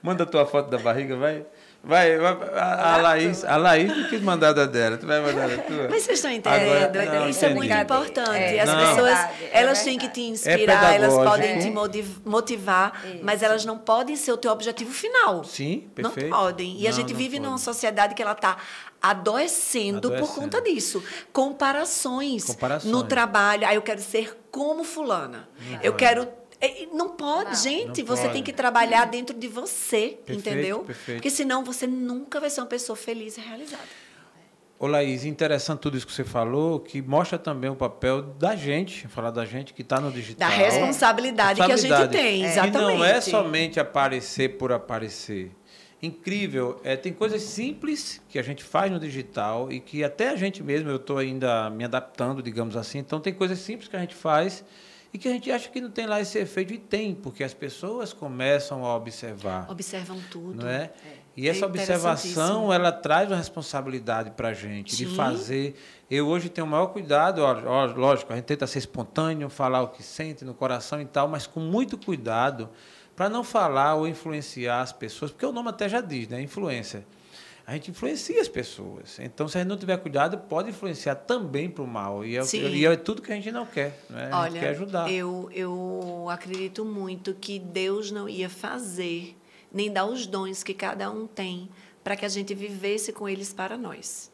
[0.02, 1.44] Manda a tua foto da barriga, vai.
[1.86, 5.48] Vai, vai a, a Laís, a Laís não quis mandar da dela, tu vai mandar
[5.48, 5.89] da tua.
[5.90, 6.62] Mas vocês estão entendendo?
[6.85, 7.69] Agora- não, Isso é entendi.
[7.69, 8.31] muito importante.
[8.39, 8.78] É, As não.
[8.89, 10.31] pessoas, É é elas têm que te verdade.
[10.32, 11.31] inspirar, elas pedagógico.
[11.31, 13.44] podem te motiv- motivar, mas Isso.
[13.44, 15.44] elas não podem ser o teu objetivo final.
[15.44, 16.31] Sim, Não perfeito.
[16.35, 16.77] podem.
[16.81, 17.47] E a Não, gente não vive pode.
[17.48, 18.56] numa sociedade que ela está
[19.02, 20.40] adoecendo, por Adoecendo.
[20.40, 21.02] conta disso.
[21.32, 22.90] Comparações, Comparações.
[22.93, 23.66] no trabalho.
[23.66, 25.48] Ah, eu quero ser como fulana.
[25.82, 25.97] eu pode.
[26.05, 26.28] quero...
[26.65, 27.57] É, Não pode, Não.
[27.57, 28.01] gente.
[28.01, 28.35] Não você pode.
[28.35, 30.81] tem que trabalhar dentro de você, Perfeito, entendeu?
[30.81, 31.19] perfeito.
[31.19, 33.82] Porque senão você nunca vai ser uma pessoa feliz e realizada.
[34.78, 39.07] Ô Laís, interessante tudo isso que você falou, que mostra também o papel da gente,
[39.09, 40.49] falar da gente que está no digital.
[40.49, 42.78] Da responsabilidade, que a gente tem, E exatamente.
[42.99, 45.53] não é somente aparecer por aparecer.
[46.03, 50.36] Incrível, é, tem coisas simples que a gente faz no digital e que até a
[50.36, 52.99] gente mesmo, eu estou ainda me adaptando, digamos assim.
[52.99, 54.62] Então, tem coisas simples que a gente faz
[55.15, 57.55] e que a gente acha que não tem lá esse efeito e tem, porque as
[57.55, 60.62] pessoas começam a observar Observam tudo.
[60.65, 60.91] não é?
[61.36, 65.15] E essa É observação, ela traz uma responsabilidade para a gente, de Sim.
[65.16, 65.74] fazer.
[66.11, 69.82] Eu hoje tenho o maior cuidado, ó, ó, lógico, a gente tenta ser espontâneo, falar
[69.82, 72.69] o que sente no coração e tal, mas com muito cuidado
[73.16, 76.41] para não falar ou influenciar as pessoas, porque o nome até já diz, né?
[76.43, 77.07] Influência.
[77.66, 79.19] A gente influencia as pessoas.
[79.19, 82.24] Então, se a gente não tiver cuidado, pode influenciar também para o mal.
[82.24, 84.05] E é, e é tudo que a gente não quer.
[84.11, 84.28] Né?
[84.31, 85.11] A Olha, gente quer ajudar.
[85.11, 89.35] Eu, eu acredito muito que Deus não ia fazer,
[89.73, 91.70] nem dar os dons que cada um tem,
[92.03, 94.31] para que a gente vivesse com eles para nós.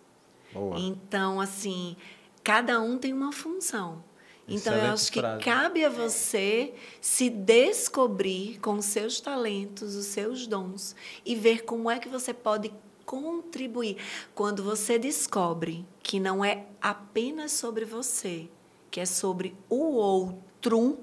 [0.52, 0.77] Boa.
[0.81, 1.97] Então, assim,
[2.43, 4.02] cada um tem uma função.
[4.48, 5.44] Então, eu Excelente acho que frase.
[5.44, 11.89] cabe a você se descobrir com os seus talentos, os seus dons e ver como
[11.89, 12.73] é que você pode
[13.11, 13.97] contribuir.
[14.37, 18.49] Quando você descobre que não é apenas sobre você,
[18.89, 21.01] que é sobre o outro,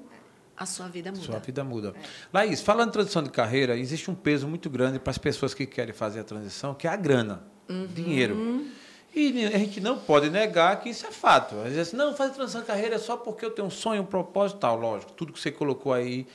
[0.55, 1.23] a sua vida muda.
[1.23, 1.93] Sua vida muda.
[2.33, 5.65] Laís, falando em transição de carreira, existe um peso muito grande para as pessoas que
[5.65, 7.85] querem fazer a transição, que é a grana, Uhum.
[7.87, 8.65] dinheiro.
[9.13, 11.55] E a gente não pode negar que isso é fato.
[11.59, 14.05] Às vezes, não, fazer transição de carreira é só porque eu tenho um sonho, um
[14.05, 14.79] propósito e tal.
[14.79, 16.25] Lógico, tudo que você colocou aí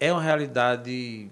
[0.00, 1.28] é uma realidade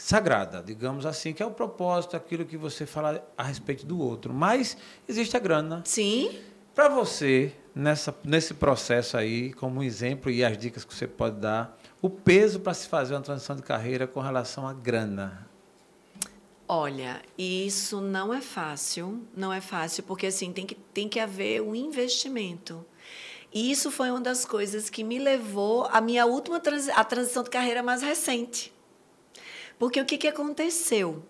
[0.00, 4.32] sagrada, digamos assim, que é o propósito, aquilo que você fala a respeito do outro.
[4.32, 5.82] Mas existe a grana.
[5.84, 6.38] Sim,
[6.74, 11.36] Para você, nessa, nesse processo aí, como um exemplo e as dicas que você pode
[11.36, 15.46] dar, o peso para se fazer uma transição de carreira com relação à grana.
[16.66, 21.60] Olha, isso não é fácil, não é fácil, porque assim tem que, tem que haver
[21.60, 22.86] um investimento.
[23.52, 27.42] E isso foi uma das coisas que me levou à minha última transi a transição
[27.42, 28.72] de carreira mais recente.
[29.80, 31.24] Porque o que, que aconteceu?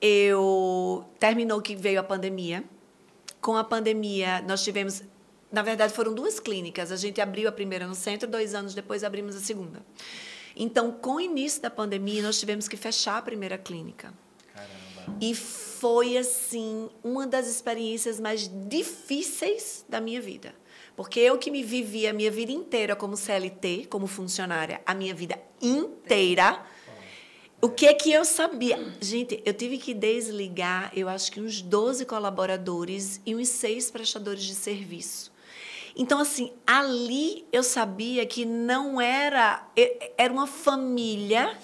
[0.00, 2.62] Eu terminou que veio a pandemia.
[3.40, 5.02] Com a pandemia, nós tivemos.
[5.50, 6.92] Na verdade, foram duas clínicas.
[6.92, 9.84] A gente abriu a primeira no centro, dois anos depois abrimos a segunda.
[10.54, 14.14] Então, com o início da pandemia, nós tivemos que fechar a primeira clínica.
[14.54, 15.18] Caramba.
[15.20, 20.54] E foi, assim, uma das experiências mais difíceis da minha vida.
[20.94, 25.14] Porque eu que me vivi a minha vida inteira como CLT, como funcionária, a minha
[25.14, 26.64] vida inteira,
[27.60, 28.78] o que é que eu sabia?
[29.00, 34.44] Gente, eu tive que desligar, eu acho que uns 12 colaboradores e uns seis prestadores
[34.44, 35.32] de serviço.
[35.96, 39.66] Então, assim, ali eu sabia que não era.
[40.16, 41.58] Era uma família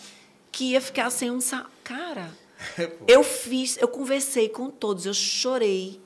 [0.50, 1.38] que ia ficar sem um.
[1.84, 2.36] Cara,
[3.06, 6.00] eu fiz, eu conversei com todos, eu chorei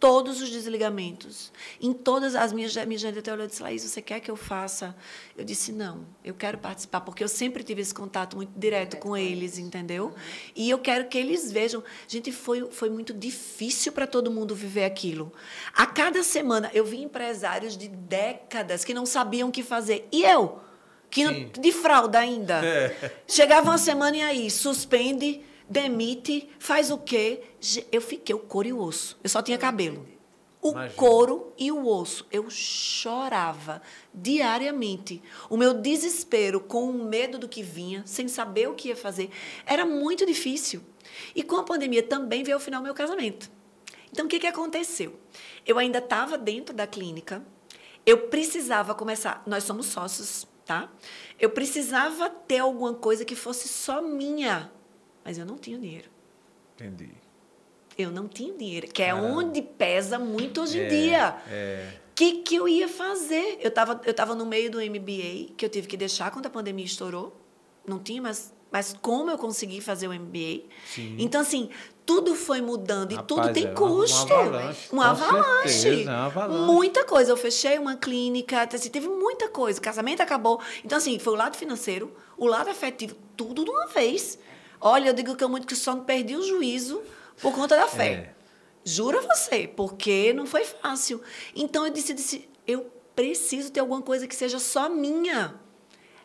[0.00, 4.00] todos os desligamentos, em todas as minhas minha gente até olhou e disse, Laís, você
[4.00, 4.94] quer que eu faça?
[5.36, 9.16] Eu disse, não, eu quero participar, porque eu sempre tive esse contato muito direto com
[9.16, 10.14] eles, entendeu?
[10.54, 11.82] E eu quero que eles vejam.
[12.06, 15.32] Gente, foi, foi muito difícil para todo mundo viver aquilo.
[15.74, 20.06] A cada semana, eu vi empresários de décadas que não sabiam o que fazer.
[20.12, 20.60] E eu?
[21.10, 22.60] Que não- de fralda ainda.
[23.26, 27.42] Chegava uma semana e aí, suspende, demite, faz o quê?
[27.90, 29.18] Eu fiquei o couro e o osso.
[29.22, 30.06] Eu só tinha cabelo.
[30.60, 30.94] O Imagina.
[30.96, 32.26] couro e o osso.
[32.32, 33.80] Eu chorava
[34.12, 35.22] diariamente.
[35.48, 39.30] O meu desespero com o medo do que vinha, sem saber o que ia fazer,
[39.64, 40.82] era muito difícil.
[41.34, 43.50] E com a pandemia também veio ao final meu casamento.
[44.10, 45.18] Então, o que, que aconteceu?
[45.66, 47.44] Eu ainda estava dentro da clínica,
[48.04, 49.42] eu precisava começar.
[49.46, 50.90] Nós somos sócios, tá?
[51.38, 54.72] Eu precisava ter alguma coisa que fosse só minha,
[55.28, 56.08] mas eu não tinha dinheiro.
[56.74, 57.10] Entendi.
[57.98, 59.26] Eu não tinha dinheiro, que é Caramba.
[59.28, 61.36] onde pesa muito hoje em É, dia.
[61.50, 61.88] É.
[62.12, 63.58] O que, que eu ia fazer?
[63.60, 66.50] Eu estava eu tava no meio do MBA, que eu tive que deixar quando a
[66.50, 67.36] pandemia estourou.
[67.86, 68.54] Não tinha mais.
[68.72, 70.62] Mas como eu consegui fazer o MBA?
[70.86, 71.16] Sim.
[71.18, 71.68] Então, assim,
[72.06, 74.32] tudo foi mudando e Rapaz, tudo tem é custo.
[74.32, 75.68] uma avalanche, Uma avalanche.
[75.68, 76.72] certeza, é uma avalanche.
[76.72, 77.32] Muita coisa.
[77.32, 79.78] Eu fechei uma clínica, assim, teve muita coisa.
[79.78, 80.60] O casamento acabou.
[80.84, 84.38] Então, assim, foi o lado financeiro, o lado afetivo, tudo de uma vez.
[84.80, 87.02] Olha, eu digo que eu muito que só não perdi o juízo
[87.40, 88.12] por conta da fé.
[88.12, 88.34] É.
[88.84, 91.20] Juro a você, porque não foi fácil.
[91.54, 95.54] Então eu disse, disse, eu preciso ter alguma coisa que seja só minha.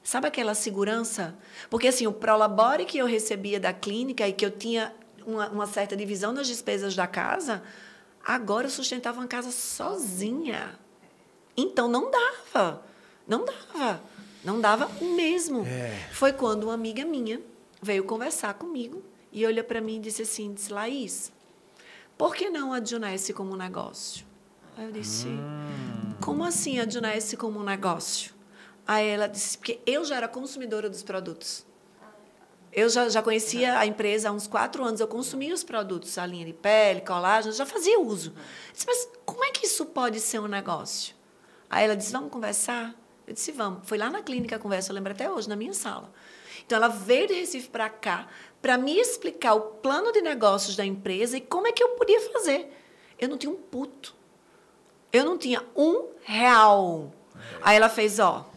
[0.03, 1.35] Sabe aquela segurança?
[1.69, 4.93] Porque assim, o Prolabore que eu recebia da clínica e que eu tinha
[5.25, 7.63] uma, uma certa divisão nas despesas da casa,
[8.23, 10.77] agora eu sustentava uma casa sozinha.
[11.57, 12.83] Então não dava.
[13.27, 14.01] Não dava.
[14.43, 15.65] Não dava mesmo.
[15.65, 16.09] É.
[16.11, 17.41] Foi quando uma amiga minha
[17.83, 21.31] veio conversar comigo e olhou para mim e disse assim, disse, Laís,
[22.17, 24.25] por que não adicionar esse como negócio?
[24.77, 25.27] Aí eu disse,
[26.21, 28.33] como assim adicionar esse como um negócio?
[28.87, 31.65] Aí ela disse, porque eu já era consumidora dos produtos.
[32.71, 36.25] Eu já, já conhecia a empresa há uns quatro anos, eu consumia os produtos, a
[36.25, 38.31] linha de pele, colágeno, já fazia uso.
[38.31, 41.15] Eu disse, mas como é que isso pode ser um negócio?
[41.69, 42.95] Aí ela disse, vamos conversar?
[43.27, 43.87] Eu disse, vamos.
[43.87, 46.11] Foi lá na clínica a conversa, eu lembro até hoje, na minha sala.
[46.65, 48.27] Então, ela veio de Recife para cá
[48.61, 52.21] para me explicar o plano de negócios da empresa e como é que eu podia
[52.31, 52.71] fazer.
[53.19, 54.15] Eu não tinha um puto.
[55.11, 57.13] Eu não tinha um real.
[57.61, 58.49] Aí ela fez, ó.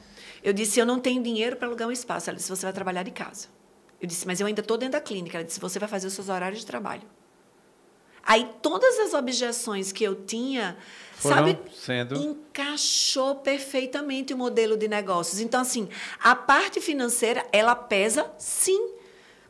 [0.42, 2.30] Eu disse, eu não tenho dinheiro para alugar um espaço.
[2.30, 3.48] Ela disse, você vai trabalhar de casa.
[4.00, 5.38] Eu disse, mas eu ainda estou dentro da clínica.
[5.38, 7.02] Ela disse, você vai fazer os seus horários de trabalho.
[8.26, 10.76] Aí todas as objeções que eu tinha,
[11.14, 15.40] Foram sabe, sendo- encaixou perfeitamente o modelo de negócios.
[15.40, 15.88] Então, assim,
[16.22, 18.92] a parte financeira, ela pesa sim.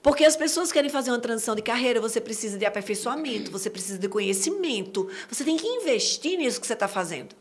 [0.02, 3.98] Porque as pessoas querem fazer uma transição de carreira, você precisa de aperfeiçoamento, você precisa
[3.98, 7.34] de conhecimento, você tem que investir nisso que você está fazendo.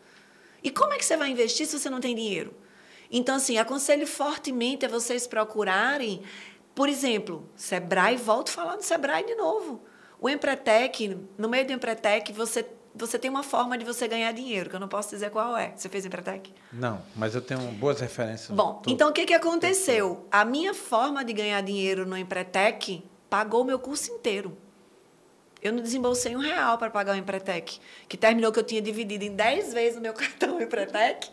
[0.64, 2.56] E como é que você vai investir se você não tem dinheiro?
[3.12, 6.24] Então, assim, aconselho fortemente a vocês procurarem,
[6.74, 9.84] por exemplo, Sebrae, volto a falar do Sebrae de novo.
[10.20, 14.70] O Empretec, no meio do Empretec, você, você tem uma forma de você ganhar dinheiro,
[14.70, 15.74] que eu não posso dizer qual é.
[15.76, 16.54] Você fez Empretec?
[16.72, 18.50] Não, mas eu tenho boas referências.
[18.56, 20.26] Bom, então o que, que aconteceu?
[20.32, 24.58] A minha forma de ganhar dinheiro no Empretec pagou o meu curso inteiro.
[25.68, 29.24] Eu não desembolsei um real para pagar o Empretec, que terminou que eu tinha dividido
[29.24, 31.28] em 10 vezes o meu cartão Empretec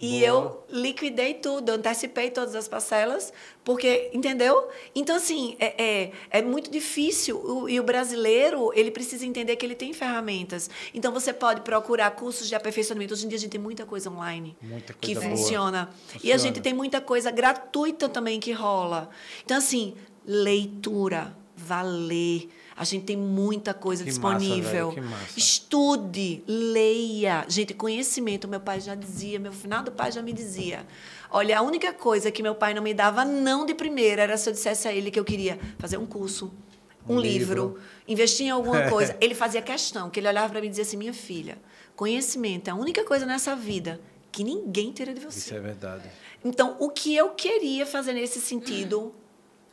[0.00, 0.22] e Boa.
[0.26, 3.32] eu liquidei tudo, eu antecipei todas as parcelas,
[3.64, 4.68] porque, entendeu?
[4.94, 9.64] Então, assim, é, é, é muito difícil o- e o brasileiro, ele precisa entender que
[9.64, 10.68] ele tem ferramentas.
[10.94, 13.14] Então, você pode procurar cursos de aperfeiçoamento.
[13.14, 15.36] Hoje em dia, a gente tem muita coisa online Muita que coisa boa.
[15.36, 15.90] funciona.
[16.12, 16.38] E a Funciona.
[16.38, 19.08] gente tem muita coisa gratuita também que rola.
[19.44, 19.94] Então, assim,
[20.26, 22.48] leitura, valer.
[22.78, 24.70] A gente tem muita coisa Que massa, disponível.
[24.70, 25.38] velho, que massa.
[25.38, 27.44] Estude, leia.
[27.48, 30.86] Gente, conhecimento, meu pai já dizia, meu finado pai já me dizia.
[31.30, 34.48] Olha, a única coisa que meu pai não me dava não de primeira era se
[34.48, 36.52] eu dissesse a ele que eu queria fazer um curso,
[37.08, 37.80] um, Um livro, livro.
[38.06, 39.16] investir em alguma coisa.
[39.20, 41.58] Ele fazia questão, que ele olhava para mim e dizia assim: minha filha,
[41.96, 44.00] conhecimento é a única coisa nessa vida
[44.30, 45.38] que ninguém tira de você.
[45.38, 46.08] Isso é verdade.
[46.44, 49.12] Então, o que eu queria fazer nesse sentido,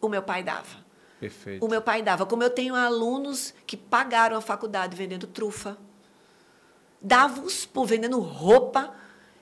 [0.02, 0.84] o meu pai dava.
[1.20, 1.66] Perfeito.
[1.66, 2.26] O meu pai dava.
[2.26, 5.78] Como eu tenho alunos que pagaram a faculdade vendendo trufa,
[7.02, 8.94] davam os por vendendo roupa.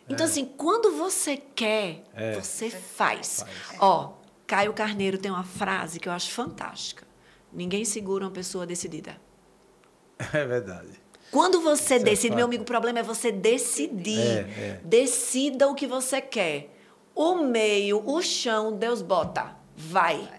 [0.07, 2.33] Então, assim, quando você quer, É.
[2.39, 3.39] você faz.
[3.41, 3.77] Faz.
[3.79, 4.13] Ó,
[4.45, 7.07] Caio Carneiro tem uma frase que eu acho fantástica.
[7.51, 9.17] Ninguém segura uma pessoa decidida.
[10.33, 11.01] É verdade.
[11.31, 12.35] Quando você Isso é decide, fato.
[12.37, 14.19] meu amigo, o problema é você decidir.
[14.19, 14.81] É, é.
[14.83, 16.69] Decida o que você quer.
[17.15, 19.55] O meio, o chão, Deus bota.
[19.75, 20.29] Vai.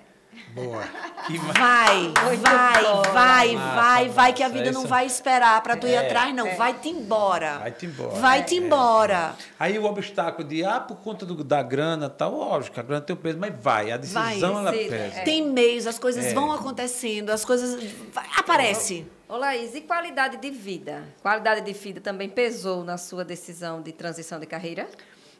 [0.55, 0.83] Boa.
[1.55, 3.03] Vai, vai, bom.
[3.13, 5.99] vai, Massa, vai, vai, que a vida não Isso- vai esperar para tu ir É,
[6.07, 6.47] atrás, não.
[6.47, 6.55] é.
[6.55, 7.59] Vai-te embora.
[7.61, 8.11] Vai-te embora.
[8.21, 9.35] Vai-te É, embora.
[9.59, 13.15] Aí o obstáculo de, ah, por conta do- da grana tal, lógico, a grana tem
[13.15, 14.43] o peso, mas vai, a decisão Vai.
[14.43, 14.95] ela pesa.
[14.97, 15.09] é.
[15.25, 16.35] Tem meios, as coisas É.
[16.35, 17.83] vão acontecendo, as coisas.
[18.13, 19.07] vai- aparece.
[19.27, 21.03] Ô, Laís, e qualidade de vida?
[21.23, 24.87] Qualidade de vida também pesou na sua decisão de transição de carreira?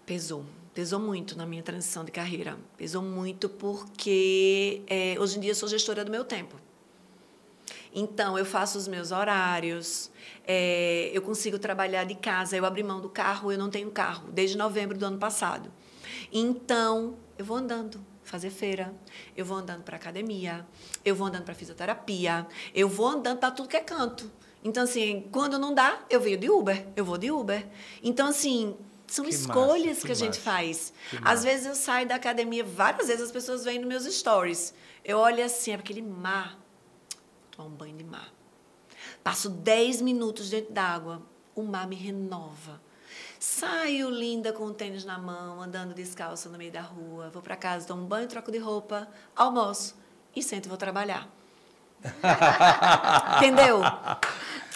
[0.07, 0.45] Pesou.
[0.75, 2.59] Pesou muito na minha transição de carreira.
[2.77, 6.57] Pesou muito porque é, hoje em dia eu sou gestora do meu tempo.
[7.95, 10.11] Então, eu faço os meus horários,
[10.45, 12.57] é, eu consigo trabalhar de casa.
[12.57, 15.71] Eu abri mão do carro, eu não tenho carro, desde novembro do ano passado.
[16.33, 18.93] Então, eu vou andando fazer feira,
[19.37, 20.67] eu vou andando para academia,
[21.05, 24.29] eu vou andando para fisioterapia, eu vou andando para tudo que é canto.
[24.65, 27.65] Então, assim, quando não dá, eu venho de Uber, eu vou de Uber.
[28.03, 28.75] Então, assim,
[29.15, 30.93] são Que massa, escolhas que que, a gente massa, faz.
[31.13, 31.43] Às massa.
[31.43, 34.75] vezes eu saio da academia, várias vezes as pessoas vêm nos meus stories.
[35.05, 36.53] Eu olho assim, é aquele mar.
[36.53, 38.33] Vou tomar um banho de mar.
[39.23, 41.23] Passo 10 minutos dentro d'água,
[41.55, 42.81] o mar me renova.
[43.39, 47.31] Saio linda com o tênis na mão, andando descalça no meio da rua.
[47.31, 49.97] Vou para casa, tomo um banho, troco de roupa, almoço
[50.35, 51.29] e sento e vou trabalhar.
[53.37, 53.81] Entendeu?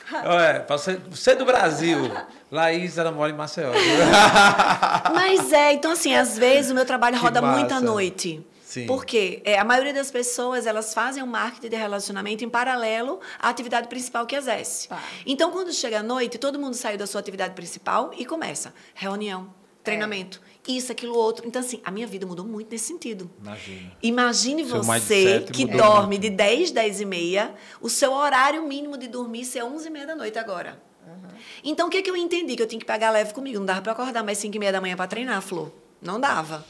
[0.25, 2.11] Olha, pra você, você é do Brasil,
[2.51, 3.73] Laís, ela mora em Maceió.
[5.15, 8.45] Mas é, então assim, às vezes o meu trabalho Que roda muito à noite.
[8.65, 8.87] Sim.
[8.87, 13.49] Porque é, a maioria das pessoas, elas fazem o marketing de relacionamento em paralelo à
[13.49, 14.89] atividade principal que exerce.
[14.89, 15.03] Tá.
[15.25, 19.49] Então, quando chega a noite, todo mundo saiu da sua atividade principal e começa reunião,
[19.83, 21.47] treinamento, isso, aquilo, outro.
[21.49, 23.29] Então, assim, a minha vida mudou muito nesse sentido.
[23.41, 23.93] Imagina.
[24.03, 26.21] Imagine Seu você que mudou dorme muito.
[26.23, 30.07] de 10, 10 e meia, o seu horário mínimo de dormir ser 11 e meia
[30.07, 30.81] da noite agora.
[31.65, 32.55] Então, o que, que eu entendi?
[32.55, 33.59] Que eu tinha que pegar leve comigo.
[33.59, 35.73] Não dava para acordar mais 5 e meia da manhã para treinar, Flor.
[36.01, 36.65] Não dava.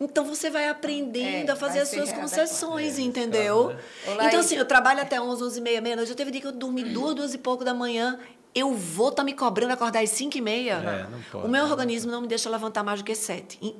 [0.00, 3.68] Então, você vai aprendendo É, a fazer as suas concessões, É, entendeu?
[3.68, 3.76] né?
[4.16, 4.28] Laís.
[4.28, 6.10] Então, assim, eu trabalho até 11, 11 e meia, meia-noite.
[6.10, 8.18] Eu teve dia que eu dormi duas, duas e pouco da manhã.
[8.54, 10.74] Eu vou estar me cobrando acordar às 5 e meia.
[10.74, 11.46] É, não pode.
[11.46, 13.58] o meu organismo não me deixa levantar mais do que 7.
[13.62, 13.76] E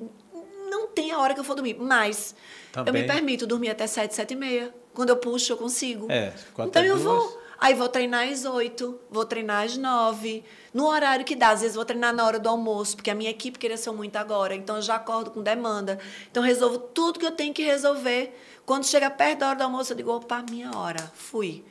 [0.70, 2.34] Não tem a hora que eu for dormir, mas
[2.76, 3.02] eu Também.
[3.02, 4.74] me permito dormir até 7, 7 e meia.
[4.94, 6.06] Quando eu puxo, eu consigo.
[6.10, 7.02] É, então eu duas.
[7.04, 7.40] vou.
[7.58, 10.42] Aí vou treinar às 8, vou treinar às 9,
[10.72, 11.50] no horário que dá.
[11.50, 14.54] Às vezes vou treinar na hora do almoço, porque a minha equipe cresceu muito agora,
[14.54, 15.98] então eu já acordo com demanda.
[16.30, 18.34] Então resolvo tudo que eu tenho que resolver.
[18.64, 21.62] Quando chega perto da hora do almoço, eu digo, opa, minha hora, fui.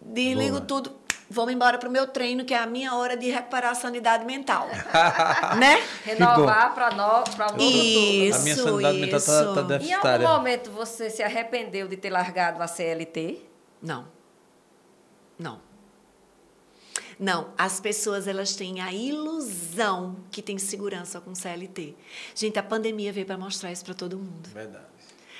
[0.00, 0.60] Desligo Boa.
[0.62, 0.92] tudo,
[1.28, 4.24] vou embora para o meu treino, que é a minha hora de recuperar a sanidade
[4.24, 4.68] mental.
[5.58, 5.82] né?
[6.04, 7.24] Renovar para um novo
[7.62, 9.34] Isso, a minha sanidade mental está isso.
[9.34, 10.28] tá Em algum deficitária.
[10.28, 13.42] momento você se arrependeu de ter largado a CLT?
[13.82, 14.06] Não.
[15.38, 15.60] Não.
[17.18, 21.96] Não, as pessoas elas têm a ilusão que tem segurança com CLT.
[22.34, 24.48] Gente, a pandemia veio para mostrar isso para todo mundo.
[24.50, 24.84] Verdade.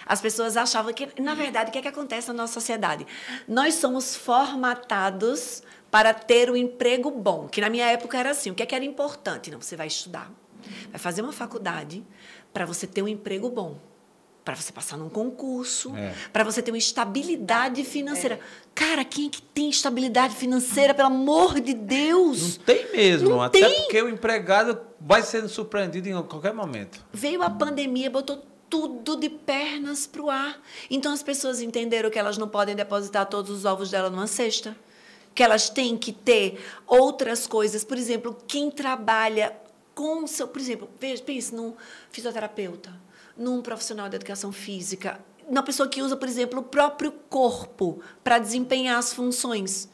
[0.07, 3.05] As pessoas achavam que, na verdade, o que, é que acontece na nossa sociedade?
[3.49, 8.51] Nós somos formatados para ter um emprego bom, que na minha época era assim.
[8.51, 9.51] O que, é que era importante?
[9.51, 10.31] Não, você vai estudar,
[10.91, 12.05] vai fazer uma faculdade
[12.53, 13.79] para você ter um emprego bom,
[14.45, 16.15] para você passar num concurso, É.
[16.33, 18.39] para você ter uma estabilidade financeira.
[18.75, 22.59] Cara, quem é que tem estabilidade financeira, pelo amor de Deus?
[22.59, 23.83] Não tem mesmo, Não até tem.
[23.83, 27.05] porque o empregado vai sendo surpreendido em qualquer momento.
[27.13, 30.61] Veio a pandemia, botou tudo de pernas pro ar.
[30.91, 34.77] Então as pessoas entenderam que elas não podem depositar todos os ovos dela numa cesta.
[35.35, 37.85] Que elas têm que ter outras coisas.
[37.85, 39.55] Por exemplo, quem trabalha
[39.95, 40.47] com o seu.
[40.47, 40.89] Por exemplo,
[41.25, 41.75] pense num
[42.11, 42.95] fisioterapeuta,
[43.37, 48.39] num profissional de educação física, uma pessoa que usa, por exemplo, o próprio corpo para
[48.39, 49.89] desempenhar as funções.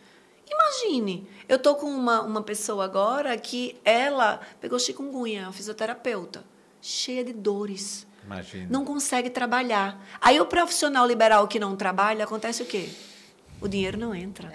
[0.51, 6.44] Imagine, eu tô com uma, uma pessoa agora que ela pegou chikungunya, uma fisioterapeuta,
[6.81, 8.66] cheia de dores, Imagina.
[8.70, 10.05] não consegue trabalhar.
[10.20, 12.89] Aí o profissional liberal que não trabalha, acontece o quê?
[13.61, 14.53] O dinheiro não entra.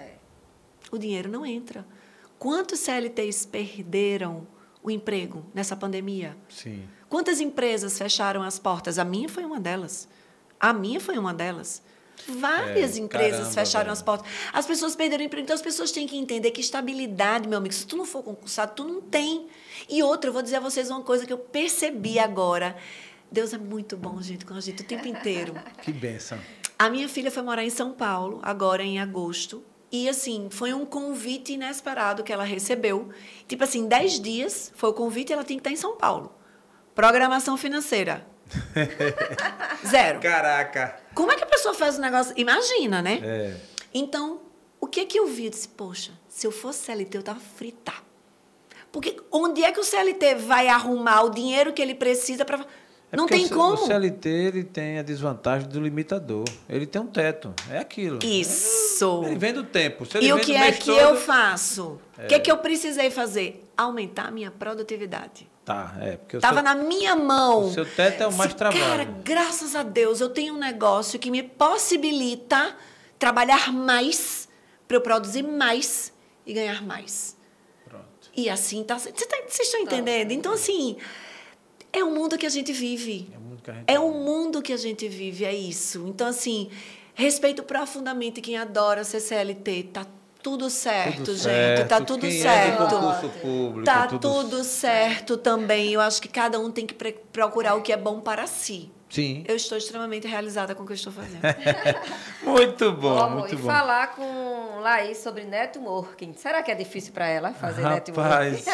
[0.90, 1.86] O dinheiro não entra.
[2.38, 4.46] Quantos CLTs perderam
[4.82, 6.36] o emprego nessa pandemia?
[6.48, 6.88] Sim.
[7.08, 8.98] Quantas empresas fecharam as portas?
[8.98, 10.08] A minha foi uma delas.
[10.60, 11.82] A minha foi uma delas.
[12.28, 13.92] Várias É, empresas caramba, fecharam velho.
[13.92, 14.30] as portas.
[14.52, 15.44] As pessoas perderam o emprego.
[15.44, 18.72] Então, as pessoas têm que entender que estabilidade, meu amigo, se tu não for concursado,
[18.74, 19.46] tu não tem.
[19.88, 22.76] E outra, eu vou dizer a vocês uma coisa que eu percebi agora.
[23.30, 25.54] Deus é muito bom, gente, com a gente o tempo inteiro.
[25.82, 26.38] Que benção.
[26.78, 29.64] A minha filha foi morar em São Paulo, agora em agosto.
[29.90, 33.08] E, assim, foi um convite inesperado que ela recebeu.
[33.46, 36.32] Tipo assim, 10 dias foi o convite e ela tinha que estar em São Paulo.
[36.94, 38.26] Programação financeira.
[39.86, 40.20] Zero.
[40.20, 41.00] Caraca.
[41.14, 42.32] Como é que a pessoa faz um negócio?
[42.36, 43.20] Imagina, né?
[43.22, 43.56] É.
[43.92, 44.40] Então,
[44.80, 45.46] o que é que eu vi?
[45.46, 47.92] Eu disse, poxa, se eu fosse CLT, eu tava frita.
[48.92, 52.64] Porque onde é que o CLT vai arrumar o dinheiro que ele precisa para.
[53.10, 53.72] É Não tem o como.
[53.72, 56.44] O CLT ele tem a desvantagem do limitador.
[56.68, 57.54] Ele tem um teto.
[57.70, 58.18] É aquilo.
[58.22, 59.22] Isso.
[59.24, 60.04] Ele vem do tempo.
[60.04, 61.98] Se ele E o que é que todo- eu faço?
[62.22, 63.64] O que é que eu precisei fazer?
[63.76, 65.48] Aumentar a minha produtividade.
[65.64, 66.16] Tá, é.
[66.16, 67.66] Porque o Estava seu- na minha mão.
[67.66, 68.82] o seu teto é o mais Se, trabalho.
[68.84, 72.74] Cara, graças a Deus, eu tenho um negócio que me possibilita
[73.18, 74.48] trabalhar mais
[74.86, 76.12] para eu produzir mais
[76.46, 77.36] e ganhar mais.
[77.88, 78.04] Pronto.
[78.36, 78.98] E assim tá.
[78.98, 80.32] Vocês tá, vocês estão entendendo?
[80.32, 80.96] Então, assim,
[81.92, 83.28] é o mundo que a gente vive.
[83.32, 86.06] É o mundo que a gente É o mundo que a gente vive, é isso.
[86.06, 86.70] Então, assim,
[87.14, 89.84] respeito profundamente quem adora ser CLT.
[89.92, 90.06] Tá
[90.42, 91.42] tudo certo, Tudo gente.
[91.42, 91.88] certo.
[91.88, 92.88] Tá tudo Quem É certo.
[92.94, 94.20] concurso público, Tá tudo...
[94.20, 95.92] tudo certo também.
[95.92, 96.94] Eu acho que cada um tem que
[97.32, 98.90] procurar o que é bom para si.
[99.10, 99.42] Sim.
[99.48, 101.40] Eu estou extremamente realizada com o que eu estou fazendo.
[102.44, 103.66] Muito bom, amor, muito e bom.
[103.66, 106.32] falar com Laís sobre networking.
[106.34, 108.30] Será que é difícil para ela fazer networking?
[108.30, 108.66] Rapaz,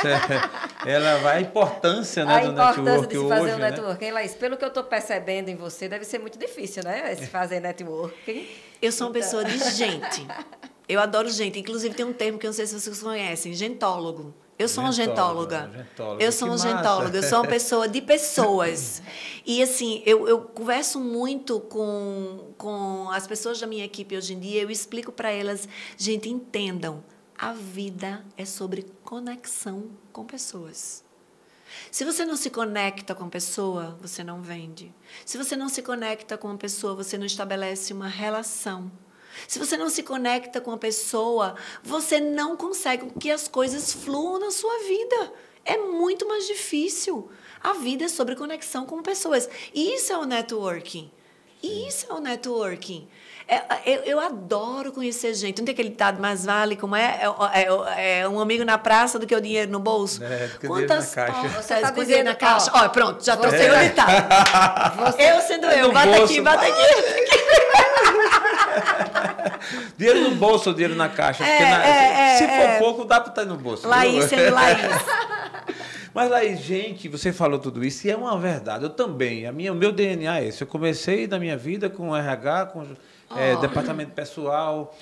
[0.85, 3.59] é, ela vai a importância né, a do importância network de se hoje, fazer um
[3.59, 3.71] né?
[3.71, 7.13] networking, Laís, pelo que eu estou percebendo em você, deve ser muito difícil, né?
[7.13, 8.47] Esse fazer networking.
[8.83, 9.23] Eu sou uma Então.
[9.23, 10.27] pessoa de gente.
[10.89, 11.59] Eu adoro gente.
[11.59, 14.35] Inclusive, tem um termo que eu não sei se vocês conhecem: gentólogo.
[14.59, 15.79] Eu sou uma Gentóloga, gentóloga.
[15.91, 16.23] gentóloga.
[16.25, 16.69] Eu Que sou uma massa.
[16.77, 17.19] gentóloga.
[17.19, 19.03] Eu sou uma pessoa de pessoas.
[19.47, 24.41] E, assim, eu, eu converso muito com, com as pessoas da minha equipe hoje em
[24.41, 24.63] dia.
[24.63, 25.69] Eu explico para elas:
[25.99, 27.05] gente, entendam.
[27.37, 31.05] A vida é sobre conexão com pessoas.
[31.91, 34.95] Se você não se conecta com a pessoa, você não vende.
[35.27, 38.91] Se você não se conecta com a pessoa, você não estabelece uma relação.
[39.49, 44.39] Se você não se conecta com a pessoa, você não consegue que as coisas fluam
[44.39, 45.33] na sua vida.
[45.65, 47.31] É muito mais difícil.
[47.63, 49.49] A vida é sobre conexão com pessoas.
[49.73, 51.11] E isso é o networking.
[51.63, 53.09] E isso é o networking.
[53.49, 55.59] É, eu, eu adoro conhecer gente.
[55.59, 57.21] Não tem aquele ditado mais vale como é?
[57.23, 60.23] É, é- é um amigo na praça do que o dinheiro no bolso?
[60.23, 60.67] É, do que
[61.15, 61.33] caixa.
[61.33, 62.71] portas Você tá dinheiro dizendo, na caixa?
[62.75, 65.15] ó, Ó, pronto, já você- trouxe o ditado.
[65.19, 66.25] Eu sendo eu, bata bolso.
[66.25, 67.74] aqui, bata aqui.
[69.97, 71.45] Dinheiro no bolso ou dinheiro na caixa?
[71.45, 72.79] É, na- é, se é, for é.
[72.79, 73.87] pouco, dá para estar no bolso.
[73.89, 74.79] Laís sendo Laís.
[76.15, 78.85] Mas aí, gente, você falou tudo isso e é uma verdade.
[78.85, 79.47] Eu também.
[79.47, 80.63] A minha, o meu DNA é esse.
[80.63, 82.83] Eu comecei na minha vida com RH, com
[83.37, 83.61] é, Oh.
[83.61, 84.95] departamento pessoal,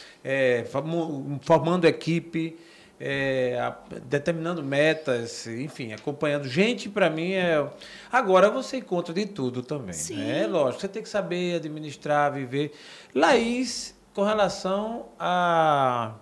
[1.42, 2.56] formando equipe,
[3.04, 6.48] é, a- determinando metas, enfim, acompanhando.
[6.48, 7.68] Gente, para mim é.
[8.12, 9.92] Agora você encontra de tudo também.
[9.92, 10.16] Sim.
[10.18, 10.44] Né?
[10.44, 12.72] É lógico, você tem que saber administrar, viver.
[13.12, 16.12] Laís, com relação a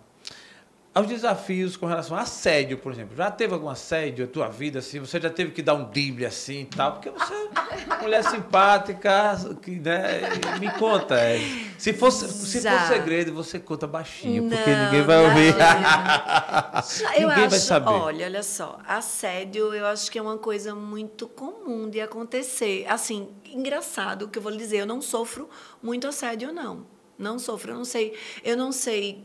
[0.92, 3.16] aos desafios com relação a assédio, por exemplo.
[3.16, 4.98] Já teve algum assédio na tua vida, assim?
[4.98, 6.94] Você já teve que dar um drible assim e tal?
[6.94, 10.20] Porque você é uma mulher simpática, que, né?
[10.58, 11.14] Me conta.
[11.14, 11.38] é.
[11.78, 12.78] Se fosse, se Já.
[12.86, 15.54] for segredo, você conta baixinho, porque Não, ninguém vai ouvir.
[17.16, 17.88] Eu ninguém acho, vai saber.
[17.90, 22.84] olha, olha só, assédio eu acho que é uma coisa muito comum de acontecer.
[22.88, 25.48] Assim, engraçado que eu vou lhe dizer, eu não sofro
[25.82, 26.84] muito assédio não.
[27.18, 29.24] Não sofro, eu não sei, eu não sei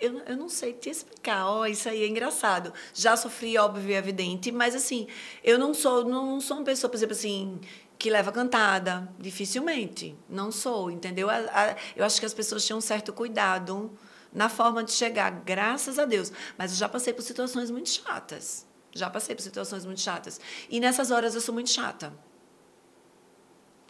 [0.00, 2.72] eu, eu não sei te explicar, ó, isso aí é engraçado.
[2.94, 5.06] Já sofri, óbvio e evidente, mas assim,
[5.42, 7.60] eu não sou, não sou uma pessoa, por exemplo, assim,
[7.98, 10.14] que leva cantada, dificilmente.
[10.28, 11.30] Não sou, entendeu?
[11.30, 13.90] A- a- eu acho que as pessoas tinham um certo cuidado
[14.32, 16.30] na forma de chegar, graças a Deus.
[16.58, 18.66] Mas eu já passei por situações muito chatas.
[18.92, 20.40] Já passei por situações muito chatas.
[20.68, 22.12] E nessas horas eu sou muito chata.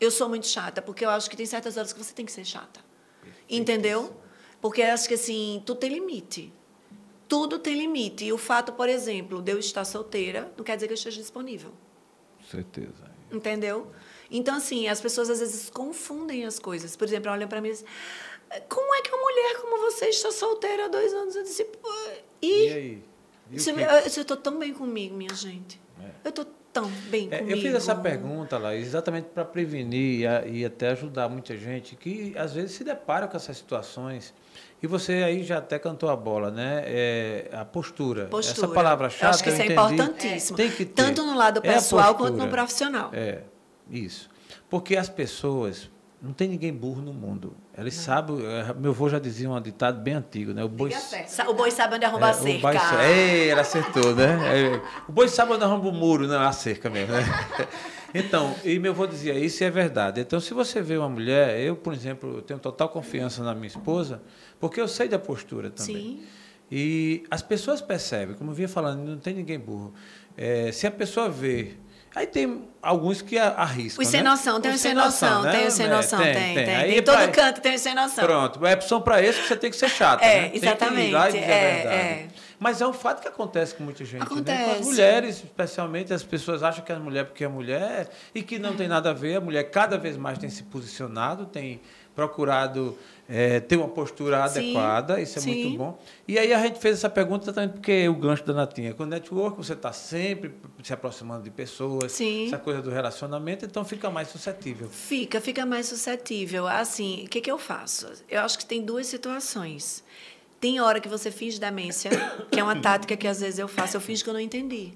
[0.00, 2.32] Eu sou muito chata, porque eu acho que tem certas horas que você tem que
[2.32, 2.80] ser chata.
[3.48, 4.14] Entendeu?
[4.68, 6.52] Porque acho que assim, tudo tem limite.
[7.28, 8.24] Tudo tem limite.
[8.24, 11.20] E o fato, por exemplo, de eu estar solteira, não quer dizer que eu esteja
[11.20, 11.72] disponível.
[12.50, 13.10] Certeza.
[13.32, 13.90] Entendeu?
[14.30, 16.94] Então, assim, as pessoas às vezes confundem as coisas.
[16.96, 17.86] Por exemplo, olham para mim e dizem,
[18.68, 21.34] como é que uma mulher como você está solteira há dois anos?
[21.34, 21.88] Eu disse, "Pô,
[22.42, 22.72] E e...
[22.72, 23.04] aí?
[23.52, 25.80] E que- eu estou tão bem comigo, minha gente.
[26.24, 27.56] Eu estou tão bem É, comigo.
[27.56, 32.36] eu fiz essa pergunta lá exatamente para prevenir e, e até ajudar muita gente que
[32.36, 34.34] às vezes se depara com essas situações.
[34.82, 36.82] E você aí já até cantou a bola, né?
[36.86, 38.26] É, a postura.
[38.26, 38.66] Postura.
[38.66, 39.24] Essa palavra chata.
[39.24, 39.94] Eu acho que isso é entendi.
[39.94, 40.56] importantíssimo.
[40.56, 41.02] Tem que ter.
[41.02, 42.44] Tanto no lado É a pessoal quanto postura.
[42.44, 43.10] no profissional.
[43.12, 43.40] É,
[43.90, 44.28] isso.
[44.68, 45.90] Porque as pessoas.
[46.20, 47.54] Não tem ninguém burro no mundo.
[47.76, 48.38] Eles sabem.
[48.44, 50.64] é, Meu avô já dizia um ditado bem antigo, né?
[50.64, 50.90] O boi,
[51.46, 52.60] O boi sabe onde arrombar a é, o cerca.
[52.62, 54.38] boi sa- Ei, ela acertou, né?
[54.74, 57.22] É, o boi sabe onde arromba o muro, não a cerca mesmo, né?
[58.14, 60.20] Então, e meu avô dizia isso e é verdade.
[60.22, 64.22] Então, se você vê uma mulher, eu, por exemplo, tenho total confiança na minha esposa,
[64.60, 65.94] porque eu sei da postura também.
[65.96, 66.22] Sim.
[66.70, 69.94] E as pessoas percebem, como eu vinha falando, não tem ninguém burro.
[70.36, 71.74] É, se a pessoa vê.
[72.14, 74.02] Aí tem alguns que arriscam.
[74.02, 74.30] Os sem né?
[74.30, 75.52] noção, tem Os sem noção, né?
[75.52, 76.54] tem os sem É, noção, tem, tem.
[76.54, 78.24] Tem, Aí em todo pra- canto tem os sem noção.
[78.24, 80.22] Pronto, é opção para esse que você tem que ser chato.
[80.22, 80.48] É, né?
[80.48, 81.94] Tem e exatamente, é, verdade.
[81.94, 82.28] é.
[82.58, 84.20] Mas é um fato que acontece com muita gente.
[84.22, 84.26] Né?
[84.26, 84.84] Com as Acontece.
[84.84, 88.88] mulheres, especialmente, as pessoas acham que a mulher porque é mulher e que não tem
[88.88, 89.36] nada a ver.
[89.36, 91.82] A mulher cada vez mais tem se posicionado, tem
[92.14, 95.62] procurado é, ter uma postura Sim, adequada, isso é sim.
[95.62, 95.98] muito bom.
[96.28, 98.94] E aí a gente fez essa pergunta exatamente porque o gancho da Natinha.
[98.94, 102.46] Com o network, você está sempre se aproximando de pessoas, Sim.
[102.46, 104.88] essa coisa do relacionamento, então fica mais suscetível.
[104.88, 106.66] Fica, fica mais suscetível.
[106.66, 108.06] Assim, o que, que eu faço?
[108.28, 110.04] Eu acho que tem duas situações.
[110.60, 112.10] Tem hora que você finge demência,
[112.50, 114.92] que é uma tática que às vezes eu faço, eu finjo que eu não entendi.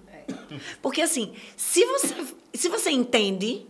[0.80, 2.14] Porque assim, se você,
[2.54, 3.66] se você entende,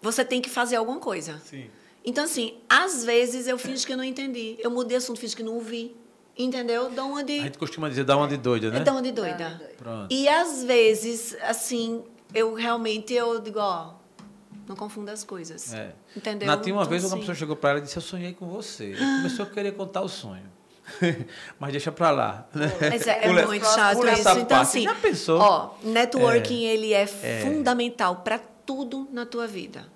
[0.00, 1.40] você tem que fazer alguma coisa.
[1.44, 1.68] Sim.
[2.04, 4.56] Então, assim, às vezes eu finjo que eu não entendi.
[4.58, 5.96] Eu mudei assunto, finjo que não ouvi.
[6.36, 6.90] Entendeu?
[6.90, 7.40] Dá uma A de.
[7.40, 8.80] gente costuma dizer dar uma de doida, né?
[8.80, 9.36] Dá uma de doida.
[9.36, 9.74] Dá uma de doida.
[9.78, 10.12] Pronto.
[10.12, 12.02] E às vezes, assim,
[12.34, 13.94] eu realmente eu digo, ó,
[14.68, 15.72] não confunda as coisas.
[15.72, 15.94] É.
[16.16, 16.48] Entendeu?
[16.48, 18.48] Natinha, uma Então, vez, uma assim, pessoa chegou para ela e disse: Eu sonhei com
[18.48, 18.94] você.
[18.98, 20.52] Ela começou a querer contar o sonho.
[21.58, 22.48] Mas deixa para lá.
[22.52, 24.40] Mas é, é Pula- muito pula chato essa isso.
[24.40, 24.62] Então, parte.
[24.62, 25.38] assim, Já pensou?
[25.40, 29.86] ó, networking, ele é, fundamental para tudo na tua vida.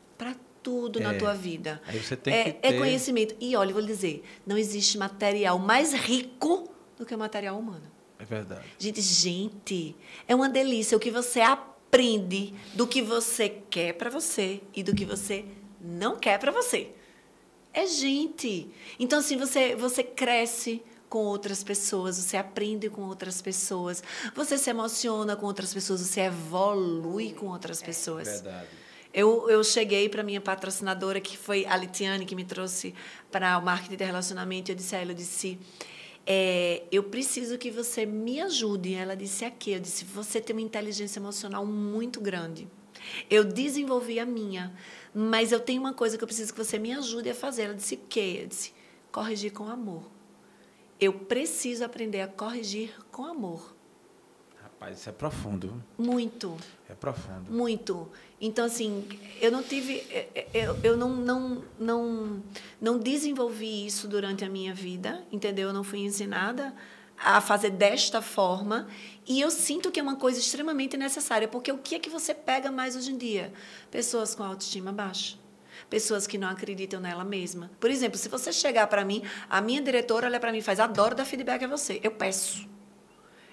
[0.68, 1.16] Tudo na É.
[1.18, 1.80] tua vida.
[1.86, 3.34] Aí você tem é, que é ter- conhecimento.
[3.40, 6.68] E olha, eu vou lhe dizer, não existe material mais rico
[6.98, 7.90] do que o material humano.
[8.18, 8.66] É verdade.
[8.78, 9.96] Gente, gente,
[10.26, 14.94] é uma delícia o que você aprende do que você quer para você e do
[14.94, 15.44] que você
[15.80, 16.90] não quer para você.
[17.72, 18.68] É gente.
[18.98, 24.02] Então, assim, você, você cresce com outras pessoas, você aprende com outras pessoas,
[24.34, 28.28] você se emociona com outras pessoas, você evolui com outras pessoas.
[28.28, 28.68] Verdade.
[29.12, 32.94] Eu, eu cheguei para minha patrocinadora, que foi a Litiane, que me trouxe
[33.30, 35.58] para o marketing de relacionamento, e eu disse a ela, eu disse,
[36.26, 38.92] é, eu preciso que você me ajude.
[38.94, 42.68] Ela disse, aqui, eu disse, você tem uma inteligência emocional muito grande.
[43.30, 44.74] Eu desenvolvi a minha,
[45.14, 47.62] mas eu tenho uma coisa que eu preciso que você me ajude a fazer.
[47.62, 48.40] Ela disse, o quê?
[48.42, 48.74] Eu disse,
[49.10, 50.02] corrigir com amor.
[51.00, 53.74] Eu preciso aprender a corrigir com amor.
[54.60, 55.82] Rapaz, isso é profundo.
[55.96, 56.56] Muito.
[56.88, 57.50] É profundo.
[57.50, 58.10] Muito.
[58.40, 59.06] Então, assim,
[59.40, 60.02] eu não tive.
[60.54, 62.42] Eu, eu não, não, não,
[62.80, 65.68] não desenvolvi isso durante a minha vida, entendeu?
[65.68, 66.74] Eu não fui ensinada
[67.18, 68.86] a fazer desta forma
[69.26, 72.32] e eu sinto que é uma coisa extremamente necessária, porque o que é que você
[72.32, 73.52] pega mais hoje em dia?
[73.90, 75.36] Pessoas com autoestima baixa.
[75.90, 77.70] Pessoas que não acreditam nela mesma.
[77.78, 80.80] Por exemplo, se você chegar para mim, a minha diretora olha para mim e faz:
[80.80, 82.00] adoro dar feedback a você.
[82.02, 82.68] Eu peço.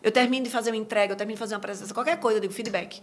[0.02, 2.41] Eu termino de fazer uma entrega, eu termino de fazer uma apresentação, qualquer coisa, eu
[2.41, 3.02] digo feedback.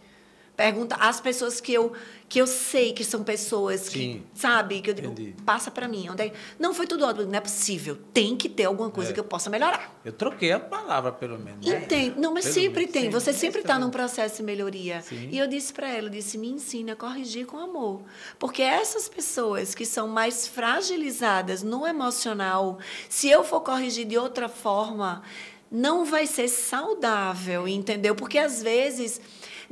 [0.56, 1.92] Pergunta às pessoas que eu,
[2.28, 5.34] que eu sei que são pessoas que, sabe, que eu digo, Entendi.
[5.46, 6.08] passa para mim.
[6.10, 7.98] Onde é, não foi tudo ótimo, não é possível.
[8.12, 9.14] Tem que ter alguma coisa é.
[9.14, 9.98] que eu possa melhorar.
[10.04, 11.66] Eu troquei a palavra, pelo menos.
[11.66, 12.20] Entende?
[12.20, 12.92] Não, mas pelo sempre menos.
[12.92, 13.02] tem.
[13.04, 15.00] Sim, Você sempre está num processo de melhoria.
[15.00, 15.30] Sim.
[15.32, 18.02] E eu disse para ela, eu disse, me ensina a corrigir com amor.
[18.38, 24.50] Porque essas pessoas que são mais fragilizadas no emocional, se eu for corrigir de outra
[24.50, 25.22] forma,
[25.70, 28.14] não vai ser saudável, entendeu?
[28.14, 29.18] Porque às vezes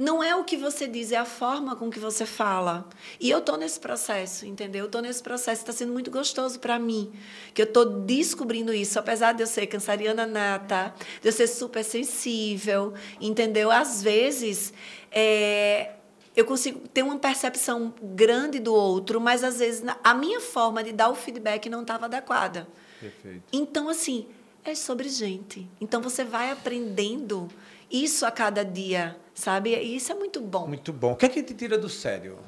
[0.01, 2.89] não é o que você diz, é a forma com que você fala.
[3.21, 4.85] E eu estou nesse processo, entendeu?
[4.85, 7.13] Eu estou nesse processo, está sendo muito gostoso para mim,
[7.53, 11.85] que eu estou descobrindo isso, apesar de eu ser canceriana nata, de eu ser super
[11.85, 13.71] sensível, entendeu?
[13.71, 14.73] Às vezes,
[15.13, 15.91] é,
[16.35, 20.93] eu consigo ter uma percepção grande do outro, mas às vezes a minha forma de
[20.93, 22.67] dar o feedback não estava adequada.
[22.99, 23.43] Perfeito.
[23.53, 24.27] Então, assim,
[24.65, 25.69] é sobre gente.
[25.79, 27.51] Então, você vai aprendendo
[27.91, 29.75] isso a cada dia, sabe?
[29.75, 30.67] E isso é muito bom.
[30.67, 31.13] Muito bom.
[31.13, 32.39] O que é que te tira do sério?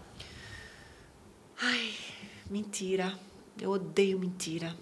[1.60, 1.94] Ai,
[2.48, 3.12] mentira.
[3.60, 4.74] Eu odeio mentira.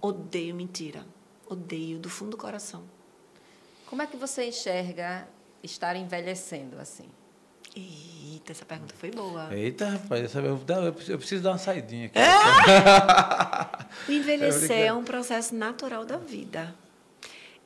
[0.00, 1.06] Odeio mentira.
[1.48, 2.82] Odeio do fundo do coração.
[3.86, 5.28] Como é que você enxerga
[5.62, 7.08] estar envelhecendo assim?
[7.74, 9.54] Eita, essa pergunta foi boa.
[9.54, 12.18] Eita, rapaz, eu preciso dar uma saidinha aqui.
[12.18, 14.12] É?
[14.12, 16.74] Envelhecer é um processo natural da vida.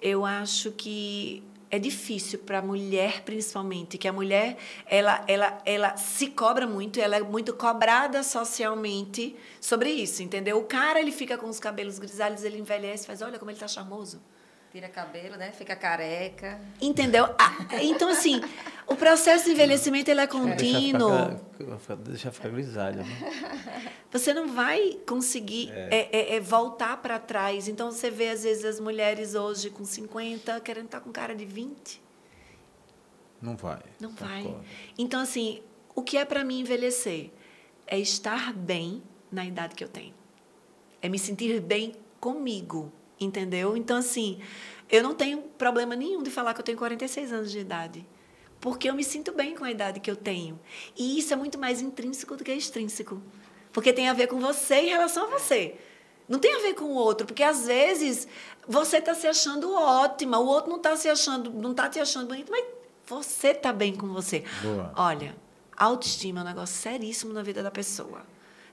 [0.01, 4.57] Eu acho que é difícil para a mulher principalmente que a mulher
[4.87, 10.59] ela ela ela se cobra muito ela é muito cobrada socialmente sobre isso entendeu?
[10.59, 13.69] O cara ele fica com os cabelos grisalhos ele envelhece faz olha como ele está
[13.69, 14.21] charmoso
[14.77, 18.43] tira cabelo né fica careca entendeu ah, então assim
[18.87, 23.93] o processo de envelhecimento ele é contínuo deixa ficar, deixa ficar grisalho né?
[24.13, 25.89] você não vai conseguir é.
[25.91, 27.69] É, é, é voltar para trás.
[27.69, 31.35] Então, você vê, às vezes, as mulheres hoje com 50 querendo estar tá com cara
[31.35, 32.03] de 20.
[33.41, 33.83] Não vai.
[34.01, 34.55] Não vai.
[34.99, 35.63] Então, assim,
[35.95, 37.31] o que é para mim envelhecer?
[37.87, 40.15] É estar bem na idade que eu tenho.
[41.01, 43.77] É me sentir bem comigo, entendeu?
[43.77, 44.41] Então, assim,
[44.91, 48.07] eu não tenho problema nenhum de falar que eu tenho 46 anos de idade.
[48.61, 50.59] Porque eu me sinto bem com a idade que eu tenho.
[50.97, 53.21] E isso é muito mais intrínseco do que extrínseco.
[53.73, 55.77] Porque tem a ver com você em relação a você.
[56.29, 58.27] Não tem a ver com o outro, porque às vezes
[58.67, 62.27] você está se achando ótima, o outro não está se achando, não está te achando
[62.27, 62.65] bonito, mas
[63.07, 64.43] você está bem com você.
[64.61, 64.93] Boa.
[64.97, 65.37] Olha,
[65.77, 68.23] autoestima é um negócio seríssimo na vida da pessoa.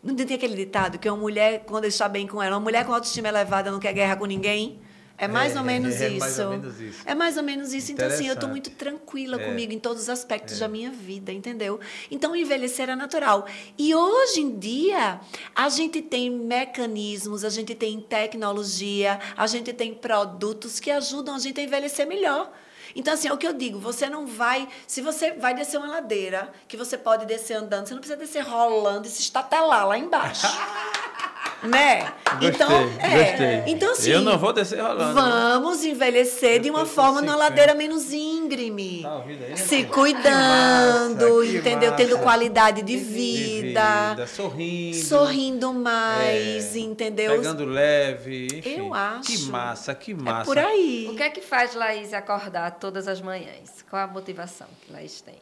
[0.03, 2.93] Não tem aquele ditado que uma mulher, quando está bem com ela, uma mulher com
[2.93, 4.81] autoestima elevada não quer guerra com ninguém?
[5.17, 7.03] É mais, é, ou, menos é, é mais ou menos isso.
[7.05, 7.91] É mais ou menos isso.
[7.91, 9.45] Então, assim, eu estou muito tranquila é.
[9.45, 10.67] comigo em todos os aspectos da é.
[10.67, 11.79] minha vida, entendeu?
[12.09, 13.45] Então, envelhecer é natural.
[13.77, 15.21] E hoje em dia,
[15.55, 21.39] a gente tem mecanismos, a gente tem tecnologia, a gente tem produtos que ajudam a
[21.39, 22.51] gente a envelhecer melhor.
[22.95, 24.67] Então, assim, é o que eu digo, você não vai.
[24.87, 28.41] Se você vai descer uma ladeira, que você pode descer andando, você não precisa descer
[28.41, 30.47] rolando e se estatelar lá embaixo.
[31.63, 32.13] né?
[32.33, 33.73] Gostei, então, é, gostei.
[33.73, 35.13] então assim, eu não vou descer rolando.
[35.13, 39.01] Vamos envelhecer de uma forma na ladeira menos íngreme.
[39.03, 39.57] Tá ouvindo aí?
[39.57, 41.91] Se cuidando, que massa, entendeu?
[41.91, 42.03] Massa.
[42.03, 47.37] Tendo qualidade de vida, de vida, sorrindo, sorrindo mais, é, entendeu?
[47.37, 48.77] Pegando leve, enfim.
[48.79, 49.31] Eu acho.
[49.31, 50.41] Que massa, que massa.
[50.41, 51.07] É por aí.
[51.11, 53.83] O que é que faz Laís acordar todas as manhãs?
[53.89, 55.37] Qual a motivação que Laís tem?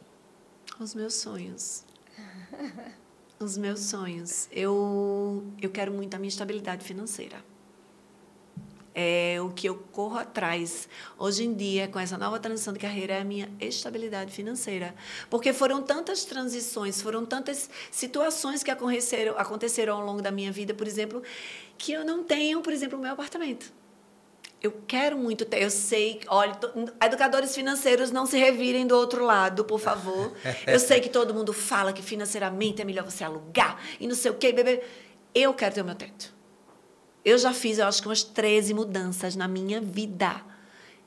[0.79, 1.83] Os meus sonhos.
[3.43, 4.47] os meus sonhos.
[4.51, 7.43] Eu, eu quero muito a minha estabilidade financeira.
[8.93, 13.13] É o que eu corro atrás hoje em dia, com essa nova transição de carreira,
[13.13, 14.93] é a minha estabilidade financeira.
[15.29, 20.73] Porque foram tantas transições, foram tantas situações que aconteceram, aconteceram ao longo da minha vida,
[20.73, 21.23] por exemplo,
[21.77, 23.71] que eu não tenho, por exemplo, o meu apartamento
[24.61, 25.63] eu quero muito ter.
[25.63, 26.57] Eu sei, olha,
[27.03, 30.33] educadores financeiros não se revirem do outro lado, por favor.
[30.67, 34.29] Eu sei que todo mundo fala que financeiramente é melhor você alugar e não sei
[34.29, 34.83] o quê, bebê.
[35.33, 36.31] Eu quero ter o meu teto.
[37.25, 40.43] Eu já fiz, eu acho que umas 13 mudanças na minha vida.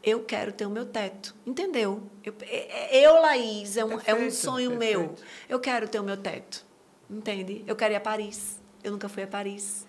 [0.02, 1.34] Eu quero ter o meu teto.
[1.46, 2.02] Entendeu?
[2.24, 4.98] Eu, é, é, eu Laís, é um, perfeito, é um sonho perfeito.
[4.98, 5.14] meu.
[5.48, 6.64] Eu quero ter o meu teto.
[7.08, 7.64] Entende?
[7.66, 8.60] Eu quero ir a Paris.
[8.82, 9.83] Eu nunca fui a Paris.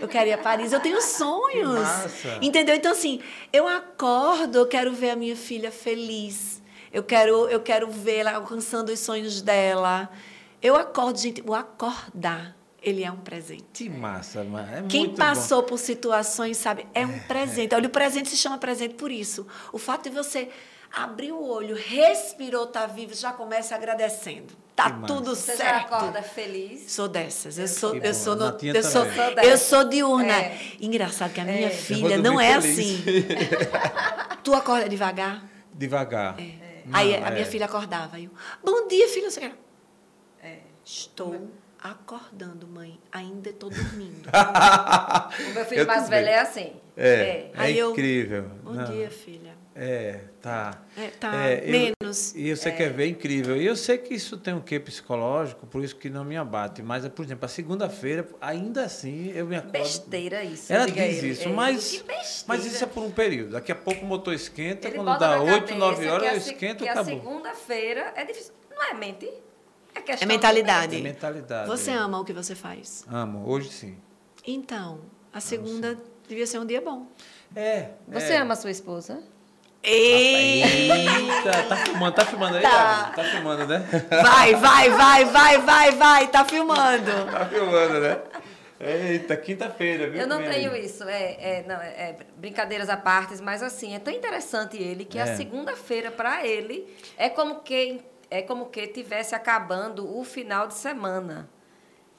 [0.00, 1.86] Eu quero ir a Paris, eu tenho sonhos.
[2.40, 2.74] Entendeu?
[2.74, 3.20] Então, assim,
[3.52, 6.62] eu acordo, eu quero ver a minha filha feliz.
[6.92, 10.10] Eu quero, eu quero ver ela alcançando os sonhos dela.
[10.60, 13.64] Eu acordo, gente, o acordar ele é um presente.
[13.72, 14.86] Que massa, mano.
[14.86, 17.74] É Quem passou por situações sabe, é um presente.
[17.74, 19.46] Olha, o presente se chama presente por isso.
[19.72, 20.48] O fato de você
[20.92, 24.52] abrir o olho, respirou, tá vivo, já começa agradecendo.
[24.74, 25.92] Tá Que tudo Você já certo.
[25.94, 26.90] acorda feliz.
[26.92, 27.58] Sou dessas.
[27.58, 29.04] Eu sou, Que eu sou, no- eu sou,
[29.42, 30.32] eu sou diurna.
[30.32, 30.56] É.
[30.80, 31.70] Engraçado que a minha É.
[31.70, 32.78] filha Eu não é feliz.
[32.78, 33.04] assim.
[34.44, 35.44] tu acorda devagar?
[35.74, 36.36] Devagar.
[36.86, 37.30] Não, Aí a é.
[37.32, 38.20] minha filha acordava.
[38.20, 38.30] Eu,
[38.64, 39.28] Bom dia, filha.
[39.30, 39.52] Você?
[40.42, 40.58] É.
[40.84, 41.48] Estou
[41.82, 43.00] acordando, mãe.
[43.12, 44.28] Ainda estou dormindo.
[45.50, 46.20] O meu filho Eu mais também.
[46.24, 46.72] velho é assim.
[46.96, 48.44] É, é, Aí eu- incrível.
[48.62, 49.47] Bom Não, dia, filha.
[49.80, 50.82] É, tá.
[50.96, 52.34] É, tá É, eu- menos.
[52.34, 53.56] E você quer ver, é incrível.
[53.56, 56.82] E eu sei que isso tem um quê psicológico, por isso que não me abate.
[56.82, 59.70] Mas, por exemplo, a segunda-feira, ainda assim, eu me acordo.
[59.72, 60.72] Besteira isso.
[60.72, 61.28] Ela diz ele.
[61.28, 62.44] isso, É, mas, que besteira.
[62.48, 63.52] mas isso é por um período.
[63.52, 66.36] Daqui a pouco o motor esquenta, Ele quando dá na 8, cabeça 9 horas, eu
[66.38, 67.14] esquento e que a acabou.
[67.14, 68.52] segunda-feira é difícil.
[68.74, 69.30] Não é mente.
[69.94, 70.96] É questão É mentalidade.
[70.96, 71.68] É mentalidade.
[71.68, 73.04] Você ama o que você faz.
[73.08, 73.96] Amo, hoje sim.
[74.44, 75.00] Então,
[75.32, 75.96] a segunda
[76.28, 77.06] devia ser um dia bom.
[77.54, 77.90] É.
[78.08, 78.38] Você é.
[78.38, 79.22] ama a sua esposa?
[79.82, 80.62] Ei!
[80.62, 83.12] Eita, tá filmando, tá filmando aí, Tá.
[83.14, 83.78] Tá filmando, né?
[84.22, 86.26] Vai, vai, vai, vai, vai, vai.
[86.28, 87.10] Tá filmando.
[87.30, 88.18] Tá filmando, né?
[88.80, 90.20] Eita, quinta-feira, viu?
[90.20, 90.84] Eu não tenho aí.
[90.84, 95.04] isso, é, é, não, é, é brincadeiras à parte, mas assim, é tão interessante ele
[95.04, 95.22] que É.
[95.22, 96.86] a segunda-feira para ele
[97.16, 98.00] é como que
[98.30, 101.48] é como que tivesse acabando o final de semana.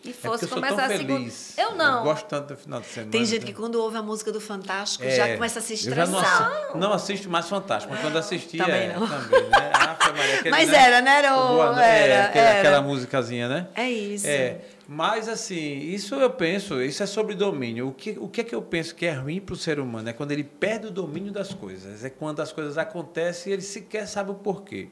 [0.04, 1.20] E É fosse eu sou começar tão a segunda.
[1.20, 1.58] feliz.
[1.58, 1.98] Eu não.
[1.98, 3.12] Eu gosto tanto do final de semana.
[3.12, 3.48] Tem gente né?
[3.48, 6.20] que quando ouve a música do Fantástico É, já começa a se Eu já não,
[6.22, 6.52] estressar.
[6.70, 9.06] assi- não assisto mais Fantástico, mas quando assistia, Também é, não.
[9.06, 9.72] também, né?
[9.74, 10.78] Ave Maria, aquele, Mas né?
[10.78, 11.18] era, né?
[11.18, 12.60] Era, O Boa- é, era, aquele- era.
[12.60, 13.68] aquela musicazinha, né?
[13.76, 14.26] É isso.
[14.26, 17.90] É, mas assim, isso eu penso, isso é sobre domínio.
[17.90, 20.08] O que, o que é que eu penso que é ruim para o ser humano?
[20.10, 22.06] É quando ele perde o domínio das coisas.
[22.06, 24.88] É quando as coisas acontecem e ele sequer sabe o porquê.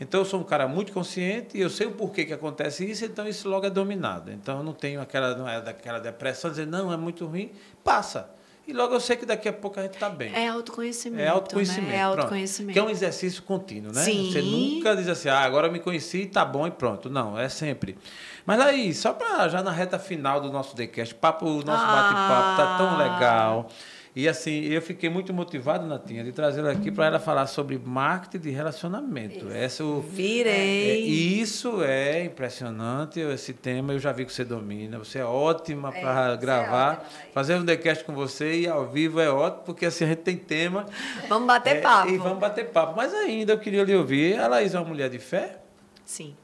[0.00, 3.04] Então eu sou um cara muito consciente e eu sei o porquê que acontece isso,
[3.04, 4.32] então isso logo é dominado.
[4.32, 7.52] Então eu não tenho aquela, não é daquela depressão, dizer, não, é muito ruim,
[7.84, 8.30] passa.
[8.66, 10.32] E logo eu sei que daqui a pouco a gente está bem.
[10.32, 11.22] É autoconhecimento.
[11.22, 11.88] É autoconhecimento.
[11.88, 11.96] Né?
[11.96, 12.18] É pronto.
[12.20, 12.72] autoconhecimento.
[12.72, 14.02] Que é um exercício contínuo, né?
[14.02, 14.30] Sim.
[14.30, 17.10] Você nunca diz assim, ah, agora eu me conheci, tá bom e pronto.
[17.10, 17.98] Não, é sempre.
[18.46, 21.94] Mas aí, só para já na reta final do nosso decast, papo, o nosso Ah.
[21.94, 23.68] bate-papo tá tão legal.
[24.14, 28.42] E assim, eu fiquei muito motivado, Natinha, de trazê-la aqui para ela falar sobre marketing
[28.42, 29.48] de relacionamento.
[29.50, 31.04] Essa, o, é, Virei.
[31.06, 34.98] isso é impressionante, esse tema eu já vi que você domina.
[34.98, 36.92] Você é ótima É, para você é gravar.
[36.94, 37.08] ótima.
[37.32, 40.36] Fazer um decast com você e ao vivo é ótimo, porque assim a gente tem
[40.36, 40.86] tema.
[41.28, 42.10] Vamos bater É, papo.
[42.10, 42.94] E vamos bater papo.
[42.96, 44.40] Mas ainda eu queria lhe ouvir.
[44.40, 45.60] A Laís é uma mulher de fé?
[46.04, 46.34] Sim.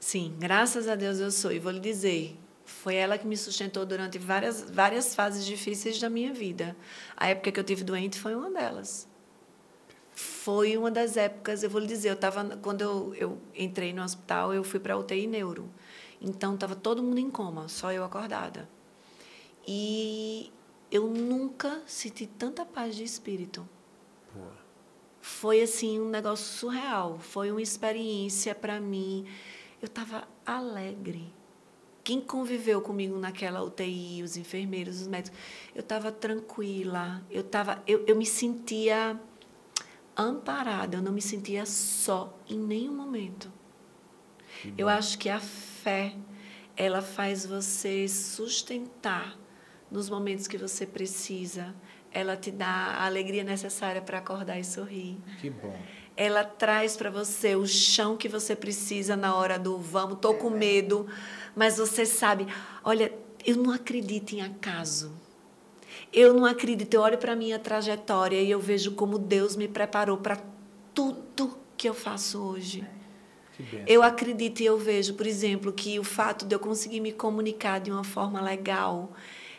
[0.00, 1.52] Sim, graças a Deus eu sou.
[1.52, 2.34] E vou lhe dizer,
[2.66, 6.76] foi ela que me sustentou durante várias, várias fases difíceis da minha vida.
[7.16, 9.08] A época que eu tive doente foi uma delas.
[10.12, 14.02] Foi uma das épocas, eu vou lhe dizer, eu tava, quando eu, eu entrei no
[14.02, 15.70] hospital, eu fui para UTI neuro.
[16.20, 18.68] Então, estava todo mundo em coma, só eu acordada.
[19.66, 20.52] E
[20.90, 23.68] eu nunca senti tanta paz de espírito
[25.26, 27.18] foi assim um negócio surreal.
[27.18, 29.26] Foi uma experiência para mim.
[29.82, 31.34] Eu estava alegre.
[32.06, 35.36] Quem conviveu comigo naquela UTI, os enfermeiros, os médicos,
[35.74, 37.20] eu estava tranquila.
[37.28, 39.20] Eu tava, eu, eu me sentia
[40.16, 40.98] amparada.
[40.98, 43.50] Eu não me sentia só em nenhum momento.
[44.78, 46.14] Eu acho que a fé
[46.76, 49.36] ela faz você sustentar
[49.90, 51.74] nos momentos que você precisa.
[52.12, 55.18] Ela te dá a alegria necessária para acordar e sorrir.
[55.40, 55.76] Que bom.
[56.16, 60.48] Ela traz para você o chão que você precisa na hora do vamos, tô com
[60.48, 61.06] medo,
[61.56, 62.46] mas você sabe,
[62.84, 63.10] olha,
[63.44, 65.10] eu não acredito em acaso.
[66.12, 69.66] Eu não acredito, eu olho para a minha trajetória e eu vejo como Deus me
[69.66, 70.38] preparou para
[70.94, 72.86] tudo que eu faço hoje.
[73.86, 77.80] Eu acredito e eu vejo, por exemplo, que o fato de eu conseguir me comunicar
[77.80, 79.12] de uma forma legal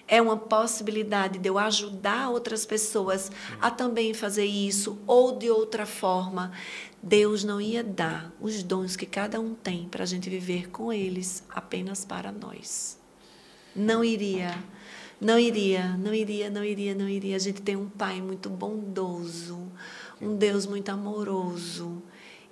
[0.08, 5.86] é uma possibilidade de eu ajudar outras pessoas a também fazer isso ou de outra
[5.86, 6.52] forma.
[7.08, 10.92] Deus não ia dar os dons que cada um tem para a gente viver com
[10.92, 13.00] eles apenas para nós.
[13.74, 14.54] Não iria.
[15.20, 17.38] Não iria, não iria, não iria, não iria.
[17.38, 19.72] A gente tem um pai muito bondoso,
[20.22, 22.04] um Deus muito amoroso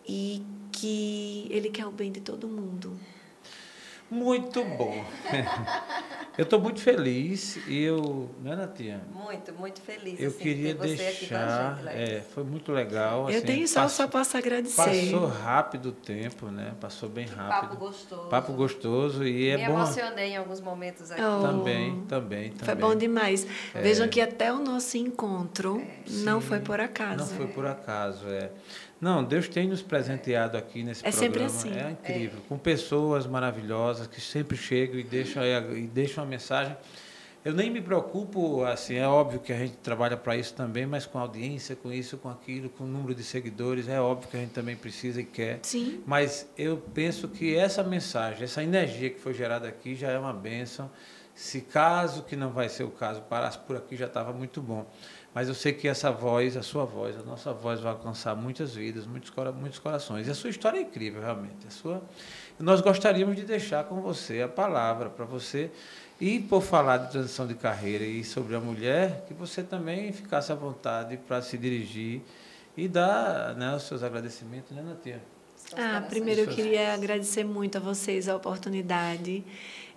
[0.07, 0.41] e
[0.71, 2.97] que ele quer o bem de todo mundo.
[4.09, 5.03] Muito bom.
[6.37, 9.01] eu estou muito feliz e eu, não é, Natinha?
[9.11, 10.19] Muito, muito feliz.
[10.19, 11.77] Eu assim, queria ter você aqui com a deixar.
[11.77, 13.29] gente, é, foi muito legal.
[13.29, 14.75] eu assim, tenho só, passou- só posso agradecer.
[15.11, 16.73] Passou rápido o tempo, né?
[16.79, 17.69] Passou bem rápido.
[17.69, 18.29] Papo gostoso.
[18.29, 19.73] Papo gostoso e é Me bom.
[19.73, 21.21] emocionei em alguns momentos aqui.
[21.21, 21.41] Oh.
[21.41, 22.53] Também, também, também.
[22.63, 23.47] Foi bom demais.
[23.73, 23.81] É.
[23.81, 27.17] Vejam que até o nosso encontro não Sim, foi por acaso.
[27.17, 28.51] Não foi por acaso, é.
[28.99, 31.59] Não, Deus tem nos presenteado aqui nesse É sempre programa.
[31.59, 31.69] assim.
[31.77, 32.39] É incrível.
[32.47, 35.43] Com pessoas maravilhosas que sempre chegam e deixam,
[35.75, 36.75] e deixam uma mensagem.
[37.43, 41.05] Eu nem me preocupo, assim, é óbvio que a gente trabalha para isso também, mas
[41.05, 44.39] com audiência, com isso, com aquilo, com o número de seguidores, é óbvio que a
[44.39, 45.59] gente também precisa e quer.
[45.61, 46.01] Sim.
[46.07, 50.33] Mas eu penso que essa mensagem, essa energia que foi gerada aqui já é uma
[50.33, 50.89] bênção.
[51.35, 54.83] Se caso que não vai ser o caso, parasse por aqui já estava muito bom.
[55.35, 58.73] Mas eu sei que essa voz, a sua voz, a nossa voz vai alcançar muitas
[58.73, 60.29] vidas, muitos, muitos corações.
[60.29, 61.67] E a sua história é incrível, realmente.
[61.67, 62.01] A sua...
[62.57, 65.69] Nós gostaríamos de deixar com você a palavra para você
[66.21, 70.53] e por falar de transição de carreira e sobre a mulher, que você também ficasse
[70.53, 72.21] à vontade para se dirigir
[72.77, 75.21] e dar né, os seus agradecimentos, né, Natia?
[75.75, 79.43] Ah, primeiro eu queria agradecer muito a vocês a oportunidade.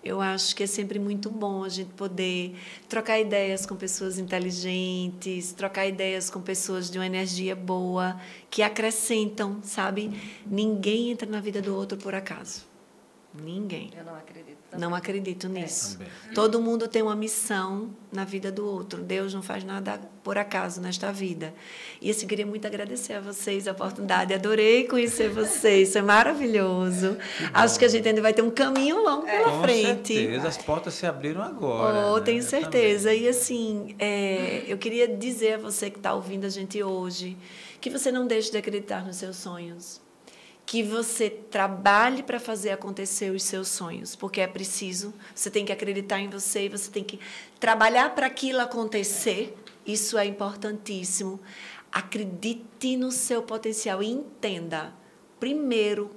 [0.03, 2.57] Eu acho que é sempre muito bom a gente poder
[2.89, 9.61] trocar ideias com pessoas inteligentes, trocar ideias com pessoas de uma energia boa, que acrescentam,
[9.62, 10.12] sabe?
[10.47, 12.65] Ninguém entra na vida do outro por acaso.
[13.35, 13.91] Ninguém.
[13.97, 14.58] Eu não acredito.
[14.70, 14.86] Também.
[14.86, 15.99] Não acredito nisso.
[16.31, 16.35] É.
[16.35, 19.03] Todo mundo tem uma missão na vida do outro.
[19.03, 21.55] Deus não faz nada por acaso nesta vida.
[22.03, 24.35] E assim, queria muito agradecer a vocês a oportunidade.
[24.35, 25.89] Adorei conhecer vocês.
[25.89, 27.16] Isso é maravilhoso.
[27.55, 30.15] Acho que a gente ainda vai ter um caminho longo pela Com frente.
[30.15, 30.49] certeza.
[30.49, 32.07] As portas se abriram agora.
[32.09, 32.24] Oh, né?
[32.24, 33.15] tenho Eu certeza.
[33.15, 37.39] E assim, é, eu queria dizer a você que está ouvindo a gente hoje
[37.81, 40.01] que você não deixe de acreditar nos seus sonhos.
[40.69, 45.15] Que você trabalhe para fazer acontecer os seus sonhos, porque é preciso.
[45.35, 47.19] Você tem que acreditar em você e você tem que
[47.59, 49.57] trabalhar para aquilo acontecer.
[49.86, 51.40] Isso é importantíssimo.
[51.90, 54.93] Acredite no seu potencial e entenda.
[55.40, 56.11] Primeiro,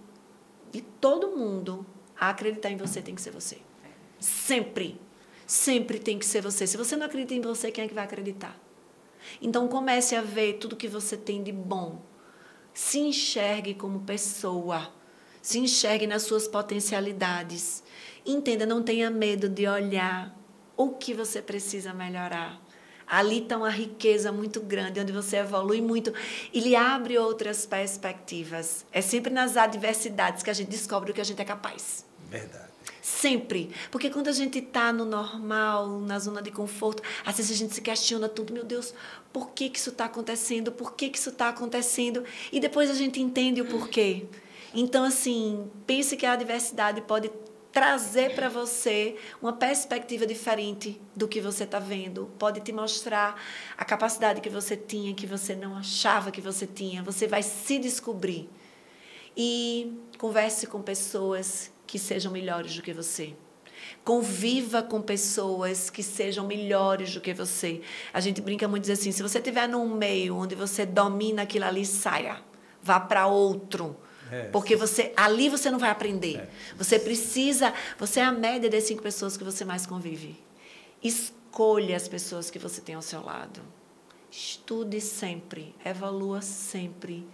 [0.70, 1.86] de todo mundo,
[2.20, 3.58] a acreditar em você tem que ser você.
[4.20, 5.00] Sempre.
[5.48, 6.68] Sempre tem que ser você.
[6.68, 8.60] Se você não acredita em você, quem é que vai acreditar?
[9.42, 12.11] Então comece a ver tudo que você tem de bom.
[12.74, 14.94] Se enxergue como pessoa.
[15.42, 17.84] Se enxergue nas suas potencialidades.
[18.26, 20.36] Entenda, não tenha medo de olhar
[20.78, 22.62] o que você precisa melhorar.
[23.08, 26.14] Ali está uma riqueza muito grande, onde você evolui muito
[26.54, 28.86] e lhe abre outras perspectivas.
[28.92, 32.06] É sempre nas adversidades que a gente descobre o que a gente é capaz.
[32.30, 32.71] Verdade.
[33.12, 33.70] Sempre.
[33.92, 37.74] Porque quando a gente está no normal, na zona de conforto, às vezes a gente
[37.74, 38.54] se questiona tudo.
[38.54, 38.94] Meu Deus,
[39.34, 40.72] por que, que isso está acontecendo?
[40.72, 42.24] Por que, que isso está acontecendo?
[42.52, 44.26] E depois a gente entende o porquê.
[44.74, 47.30] Então, assim, pense que a adversidade pode
[47.72, 52.32] trazer para você uma perspectiva diferente do que você está vendo.
[52.40, 53.40] Pode te mostrar
[53.78, 57.04] a capacidade que você tinha, que você não achava que você tinha.
[57.04, 58.50] Você vai se descobrir.
[59.36, 63.34] E converse com pessoas que sejam melhores do que você.
[64.02, 67.82] Conviva com pessoas que sejam melhores do que você.
[68.14, 71.66] A gente brinca muito diz assim: se você estiver num meio onde você domina aquilo
[71.66, 72.40] ali, saia.
[72.82, 73.98] Vá para outro.
[74.32, 74.44] É.
[74.44, 76.38] Porque você ali você não vai aprender.
[76.38, 76.50] É.
[76.78, 77.74] Você precisa.
[78.00, 80.42] Você é a média das cinco pessoas que você mais convive.
[81.04, 83.62] Escolha as pessoas que você tem ao seu lado.
[84.32, 85.76] Estude sempre.
[85.84, 87.28] Evolua sempre.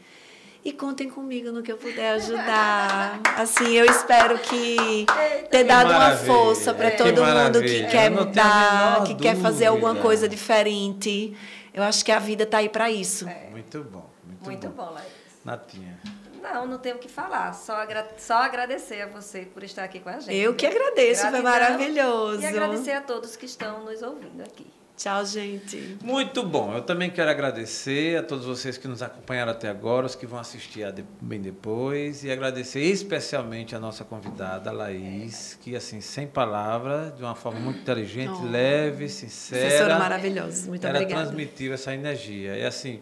[0.67, 3.21] E contem comigo no que eu puder ajudar.
[3.37, 5.05] Assim, eu espero que
[5.49, 7.85] ter dado uma força para que todo mundo maravilha.
[7.85, 11.33] que quer mudar, que quer fazer alguma coisa diferente.
[11.73, 13.25] Eu acho que a vida está aí para isso.
[13.49, 14.09] Muito bom.
[14.25, 14.87] Muito, Muito bom.
[14.87, 15.07] bom, Laís.
[15.45, 15.97] Natinha.
[16.43, 17.53] Não, não tenho o que falar.
[17.53, 20.35] Só, agra só agradecer a você por estar aqui com a gente.
[20.35, 21.43] Eu que agradeço, foi Gratidão.
[21.49, 22.41] maravilhoso.
[22.41, 24.67] E agradecer a todos que estão nos ouvindo aqui.
[24.97, 25.95] Tchau, gente.
[26.03, 26.73] Muito bom.
[26.73, 30.39] Eu também quero agradecer a todos vocês que nos acompanharam até agora, os que vão
[30.39, 36.01] assistir a de- bem depois, e agradecer especialmente a nossa convidada, a Laís, que, assim,
[36.01, 38.49] sem palavras, de uma forma muito inteligente, Oh.
[38.49, 39.83] leve, Vocês sincera.
[39.85, 40.65] foram maravilhosos.
[40.65, 41.25] Muito ela obrigada.
[41.25, 42.57] transmitiu essa energia.
[42.57, 42.99] E assim,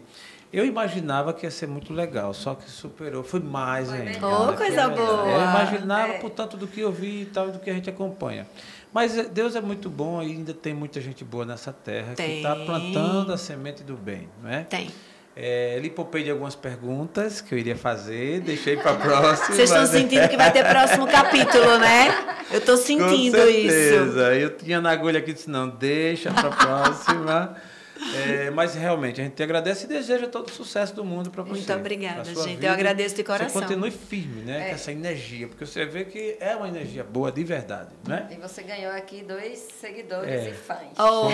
[0.52, 4.18] eu imaginava que ia ser muito legal, só que superou, foi mais Foi ainda.
[4.28, 5.30] Oh, coisa boa.
[5.30, 6.18] Eu imaginava É.
[6.18, 8.46] por tanto do que eu vi e tal, e do que a gente acompanha.
[8.96, 12.22] Mas eh, Deus é muito bom e ainda tem muita gente boa nessa terra que
[12.22, 12.64] está Tem.
[12.64, 14.64] plantando a semente do bem, não é?
[14.64, 14.88] Tem.
[15.36, 19.54] É, lhe poupei de algumas perguntas que eu iria fazer, deixei para a próxima.
[19.54, 22.08] Vocês estão sentindo que vai ter próximo capítulo, né?
[22.50, 23.68] Eu estou Com sentindo isso.
[23.68, 24.34] certeza.
[24.34, 27.56] Eu tinha na agulha aqui disse, não, deixa para a próxima.
[28.14, 31.42] É, mas realmente, a gente te agradece e deseja todo o sucesso do mundo para
[31.42, 31.52] você.
[31.54, 32.46] Muito obrigada, gente.
[32.48, 32.66] vida.
[32.66, 33.48] Eu agradeço de coração.
[33.60, 34.66] Você continue firme, né?
[34.66, 34.68] É.
[34.68, 38.28] Com essa energia, porque você vê que é uma energia boa de verdade, né?
[38.30, 40.50] E você ganhou aqui dois seguidores É.
[40.50, 40.78] e fãs.
[40.98, 41.28] Oh,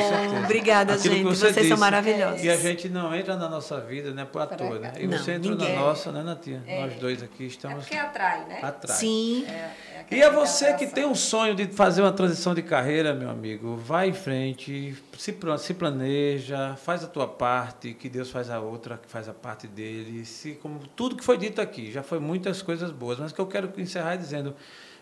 [0.44, 1.24] obrigada, Aquilo gente.
[1.24, 1.68] você Vocês disse.
[1.68, 2.42] são maravilhosos.
[2.44, 4.92] E a gente não entra na nossa vida, né, por à toa, né?
[4.98, 5.74] E Não, você entrou ninguém.
[5.74, 6.62] na nossa, né, Natinha?
[6.66, 6.80] É.
[6.82, 8.60] Nós dois aqui É estamos porque atrai, né?
[8.62, 8.98] atrás.
[8.98, 9.44] Sim.
[9.48, 13.14] É, é E a você que tem um sonho de fazer uma transição de carreira,
[13.14, 18.50] meu amigo, vá em frente, se, se planeja, faz a tua parte, que Deus faz
[18.50, 20.24] a outra, que faz a parte dele.
[20.24, 23.46] Se, como tudo que foi dito aqui, já foi muitas coisas boas, mas que eu
[23.46, 24.54] quero encerrar dizendo,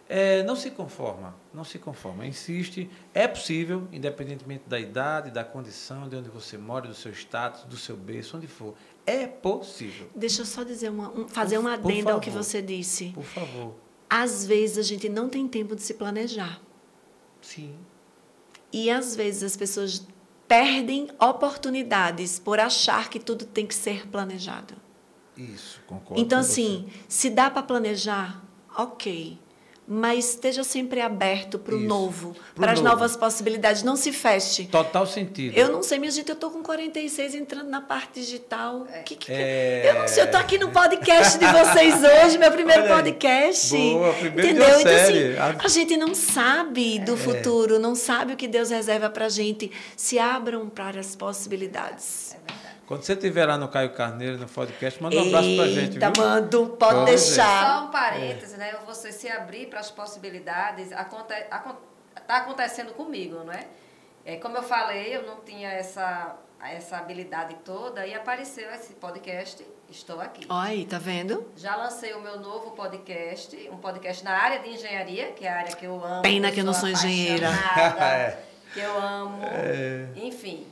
[0.09, 6.09] é, não se conforma, não se conforma, insiste, é possível, independentemente da idade, da condição,
[6.09, 8.74] de onde você mora, do seu status, do seu berço, onde for,
[9.06, 10.09] é possível.
[10.14, 13.10] Deixa eu só dizer uma, um, fazer uma adenda ao que você disse.
[13.10, 13.74] Por favor.
[14.11, 16.61] Às vezes a gente não tem tempo de se planejar.
[17.41, 17.74] Sim.
[18.73, 20.05] E às vezes as pessoas
[20.49, 24.74] perdem oportunidades por achar que tudo tem que ser planejado.
[25.37, 26.20] Isso, concordo.
[26.20, 27.05] Então, assim, você.
[27.09, 28.45] se dá para planejar,
[28.77, 29.39] ok
[29.93, 33.83] mas esteja sempre aberto para o novo, para as novas possibilidades.
[33.83, 34.67] Não se feche.
[34.67, 35.59] Total sentido.
[35.59, 38.87] Eu não sei, minha gente, eu estou com 46 entrando na parte digital.
[38.93, 39.01] É.
[39.01, 39.91] Que, que, é...
[39.91, 41.95] Eu não sei, eu estou aqui no podcast de vocês
[42.25, 43.77] hoje, meu primeiro podcast.
[43.77, 44.81] Boa, primeiro entendeu?
[44.81, 45.65] Então, assim, a...
[45.65, 47.17] a gente não sabe do é.
[47.17, 49.73] futuro, não sabe o que Deus reserva para a gente.
[49.97, 52.31] Se abram para as possibilidades.
[52.31, 52.70] É verdade.
[52.91, 56.12] Quando você estiver lá no Caio Carneiro, no podcast, manda um abraço pra gente, viu?
[56.19, 57.79] mando, pode Pode deixar.
[57.79, 58.59] Só um parêntese, é.
[58.59, 58.75] né?
[58.85, 61.33] Você se abrir para as possibilidades, aconte,
[62.27, 63.69] tá acontecendo comigo, não é?
[64.25, 64.37] é?
[64.39, 66.35] Como eu falei, eu não tinha essa,
[66.65, 70.45] essa habilidade toda e apareceu esse podcast, estou aqui.
[70.49, 71.47] Olha aí, tá vendo?
[71.57, 75.59] Já lancei o meu novo podcast, um podcast na área de engenharia, que é a
[75.59, 76.23] área que eu amo.
[76.23, 77.51] Pena que eu não sou engenheira.
[78.03, 78.37] é.
[78.75, 79.45] Que eu amo.
[79.45, 80.09] É.
[80.17, 80.67] Enfim.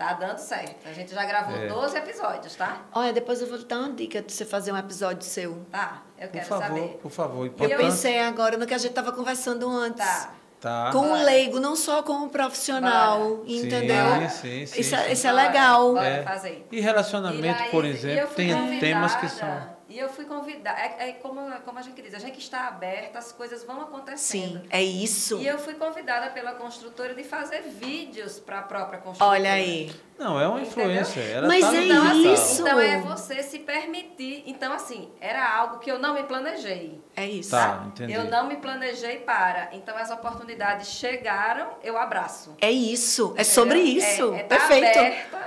[0.00, 0.88] Tá dando certo.
[0.88, 1.66] A gente já gravou é.
[1.66, 2.86] 12 episódios, tá?
[2.94, 5.58] Olha, depois eu vou te dar uma dica de você fazer um episódio seu.
[5.70, 6.98] Tá, eu quero por favor, saber.
[7.02, 7.72] Por favor, importante.
[7.72, 10.02] Eu pensei agora no que a gente estava conversando antes.
[10.02, 10.30] Tá.
[10.58, 10.90] Tá.
[10.90, 14.28] Com o leigo, não só com o profissional, entendeu?
[14.28, 15.92] Sim, sim, sim, isso, é, isso é legal.
[15.92, 16.22] Bora é.
[16.22, 16.66] fazer.
[16.72, 19.48] E relacionamento, e por exemplo, tem temas que são
[19.90, 23.18] e eu fui convidada, é, é, como, como a gente diz, a gente está aberta,
[23.18, 24.60] as coisas vão acontecendo.
[24.60, 25.38] Sim, é isso.
[25.38, 29.32] E eu fui convidada pela construtora de fazer vídeos para a própria construtora.
[29.32, 29.90] Olha aí.
[30.20, 31.20] Não, é uma influência.
[31.22, 32.60] Ela Mas tá é então, isso.
[32.60, 34.44] então é você se permitir.
[34.46, 37.00] Então, assim, era algo que eu não me planejei.
[37.16, 37.52] É isso.
[37.52, 38.12] Tá, entendi.
[38.12, 39.70] Eu não me planejei para.
[39.72, 42.54] Então, as oportunidades chegaram, eu abraço.
[42.60, 43.32] É isso.
[43.34, 44.34] É sobre isso.
[44.34, 44.98] É, é tá Perfeito.
[44.98, 45.39] Aberta,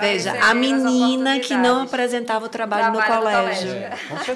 [0.00, 3.70] Veja, a menina que não apresentava o trabalho, trabalho no colégio.
[3.70, 3.90] É,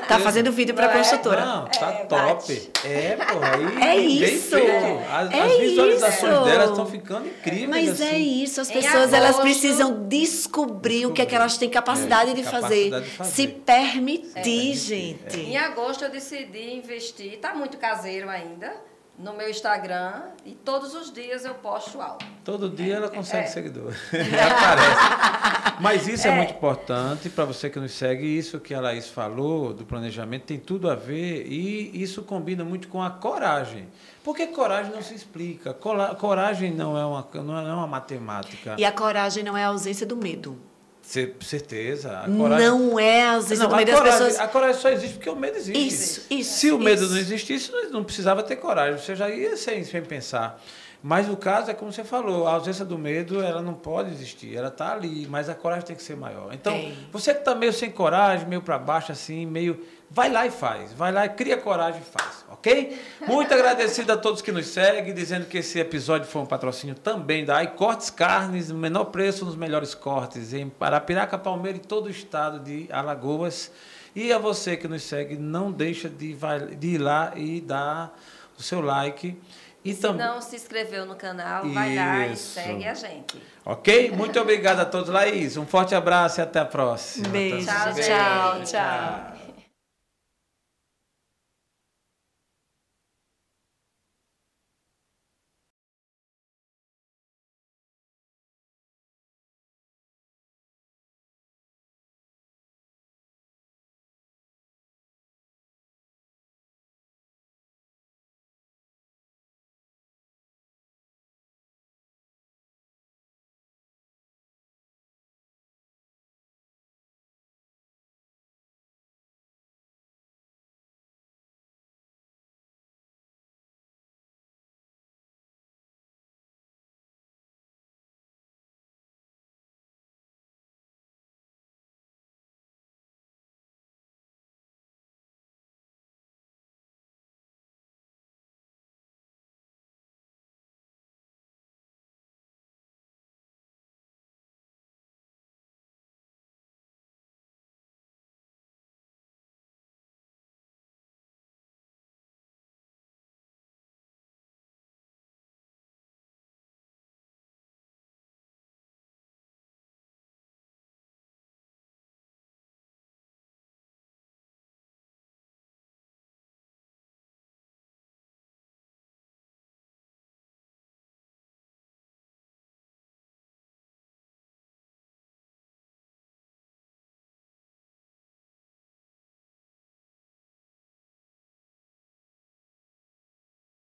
[0.07, 1.45] tá fazendo vídeo para a construtora.
[1.45, 2.71] Não, tá é, top.
[2.85, 3.39] É, pô,
[3.81, 4.57] aí é isso.
[4.57, 6.45] As, é as visualizações isso.
[6.45, 7.69] delas estão ficando incríveis.
[7.69, 8.15] Mas é assim.
[8.15, 12.31] é isso, as pessoas elas precisam descobrir, descobrir, o que é que elas têm capacidade,
[12.31, 12.91] é, de, fazer.
[12.91, 13.31] capacidade de, fazer.
[13.31, 15.41] Se permitir, gente.
[15.41, 18.90] Em agosto eu decidi investir, tá muito caseiro ainda
[19.23, 22.19] no meu Instagram e todos os dias eu posto algo.
[22.45, 23.47] Todo dia ela consegue é.
[23.47, 23.93] seguidor.
[24.13, 25.81] aparece.
[25.81, 28.27] Mas isso é, é muito importante para você que nos segue.
[28.27, 32.89] Isso que a Laís falou do planejamento tem tudo a ver e isso combina muito
[32.89, 33.89] com a coragem.
[34.25, 35.75] Porque coragem não se explica.
[35.75, 38.77] Coragem não é uma, não é uma matemática.
[38.79, 40.59] E a coragem não é a ausência do medo.
[41.03, 42.25] Certeza.
[42.37, 42.69] Coragem...
[42.69, 44.39] Não é vezes não, a coragem, pessoas...
[44.39, 45.87] a coragem só existe porque o medo existe.
[45.87, 46.59] Isso, isso.
[46.59, 47.13] Se o medo isso.
[47.13, 48.99] não existisse, não precisava ter coragem.
[48.99, 50.63] Você já ia sem, sem pensar.
[51.03, 54.55] Mas o caso é como você falou, a ausência do medo ela não pode existir,
[54.55, 56.53] ela está ali, mas a coragem tem que ser maior.
[56.53, 60.51] Então, você que está meio sem coragem, meio para baixo assim, meio vai lá e
[60.51, 63.01] faz, vai lá e cria coragem e faz, ok?
[63.27, 67.45] Muito agradecido a todos que nos seguem, dizendo que esse episódio foi um patrocínio também
[67.45, 72.11] da iCortes Carnes, no menor preço nos melhores cortes em Parapiraca, Palmeira e todo o
[72.11, 73.71] estado de Alagoas.
[74.15, 76.37] E a você que nos segue, não deixa de,
[76.77, 78.13] de ir lá e dar
[78.59, 79.37] o seu like.
[79.85, 81.75] E se não se inscreveu no canal, Isso.
[81.75, 83.43] vai lá e segue a gente.
[83.65, 84.11] Ok?
[84.11, 85.57] Muito obrigado a todos, Laís.
[85.57, 87.29] Um forte abraço e até a próxima.
[87.29, 87.67] Beijo.
[87.67, 89.30] Tchau, tchau, tchau.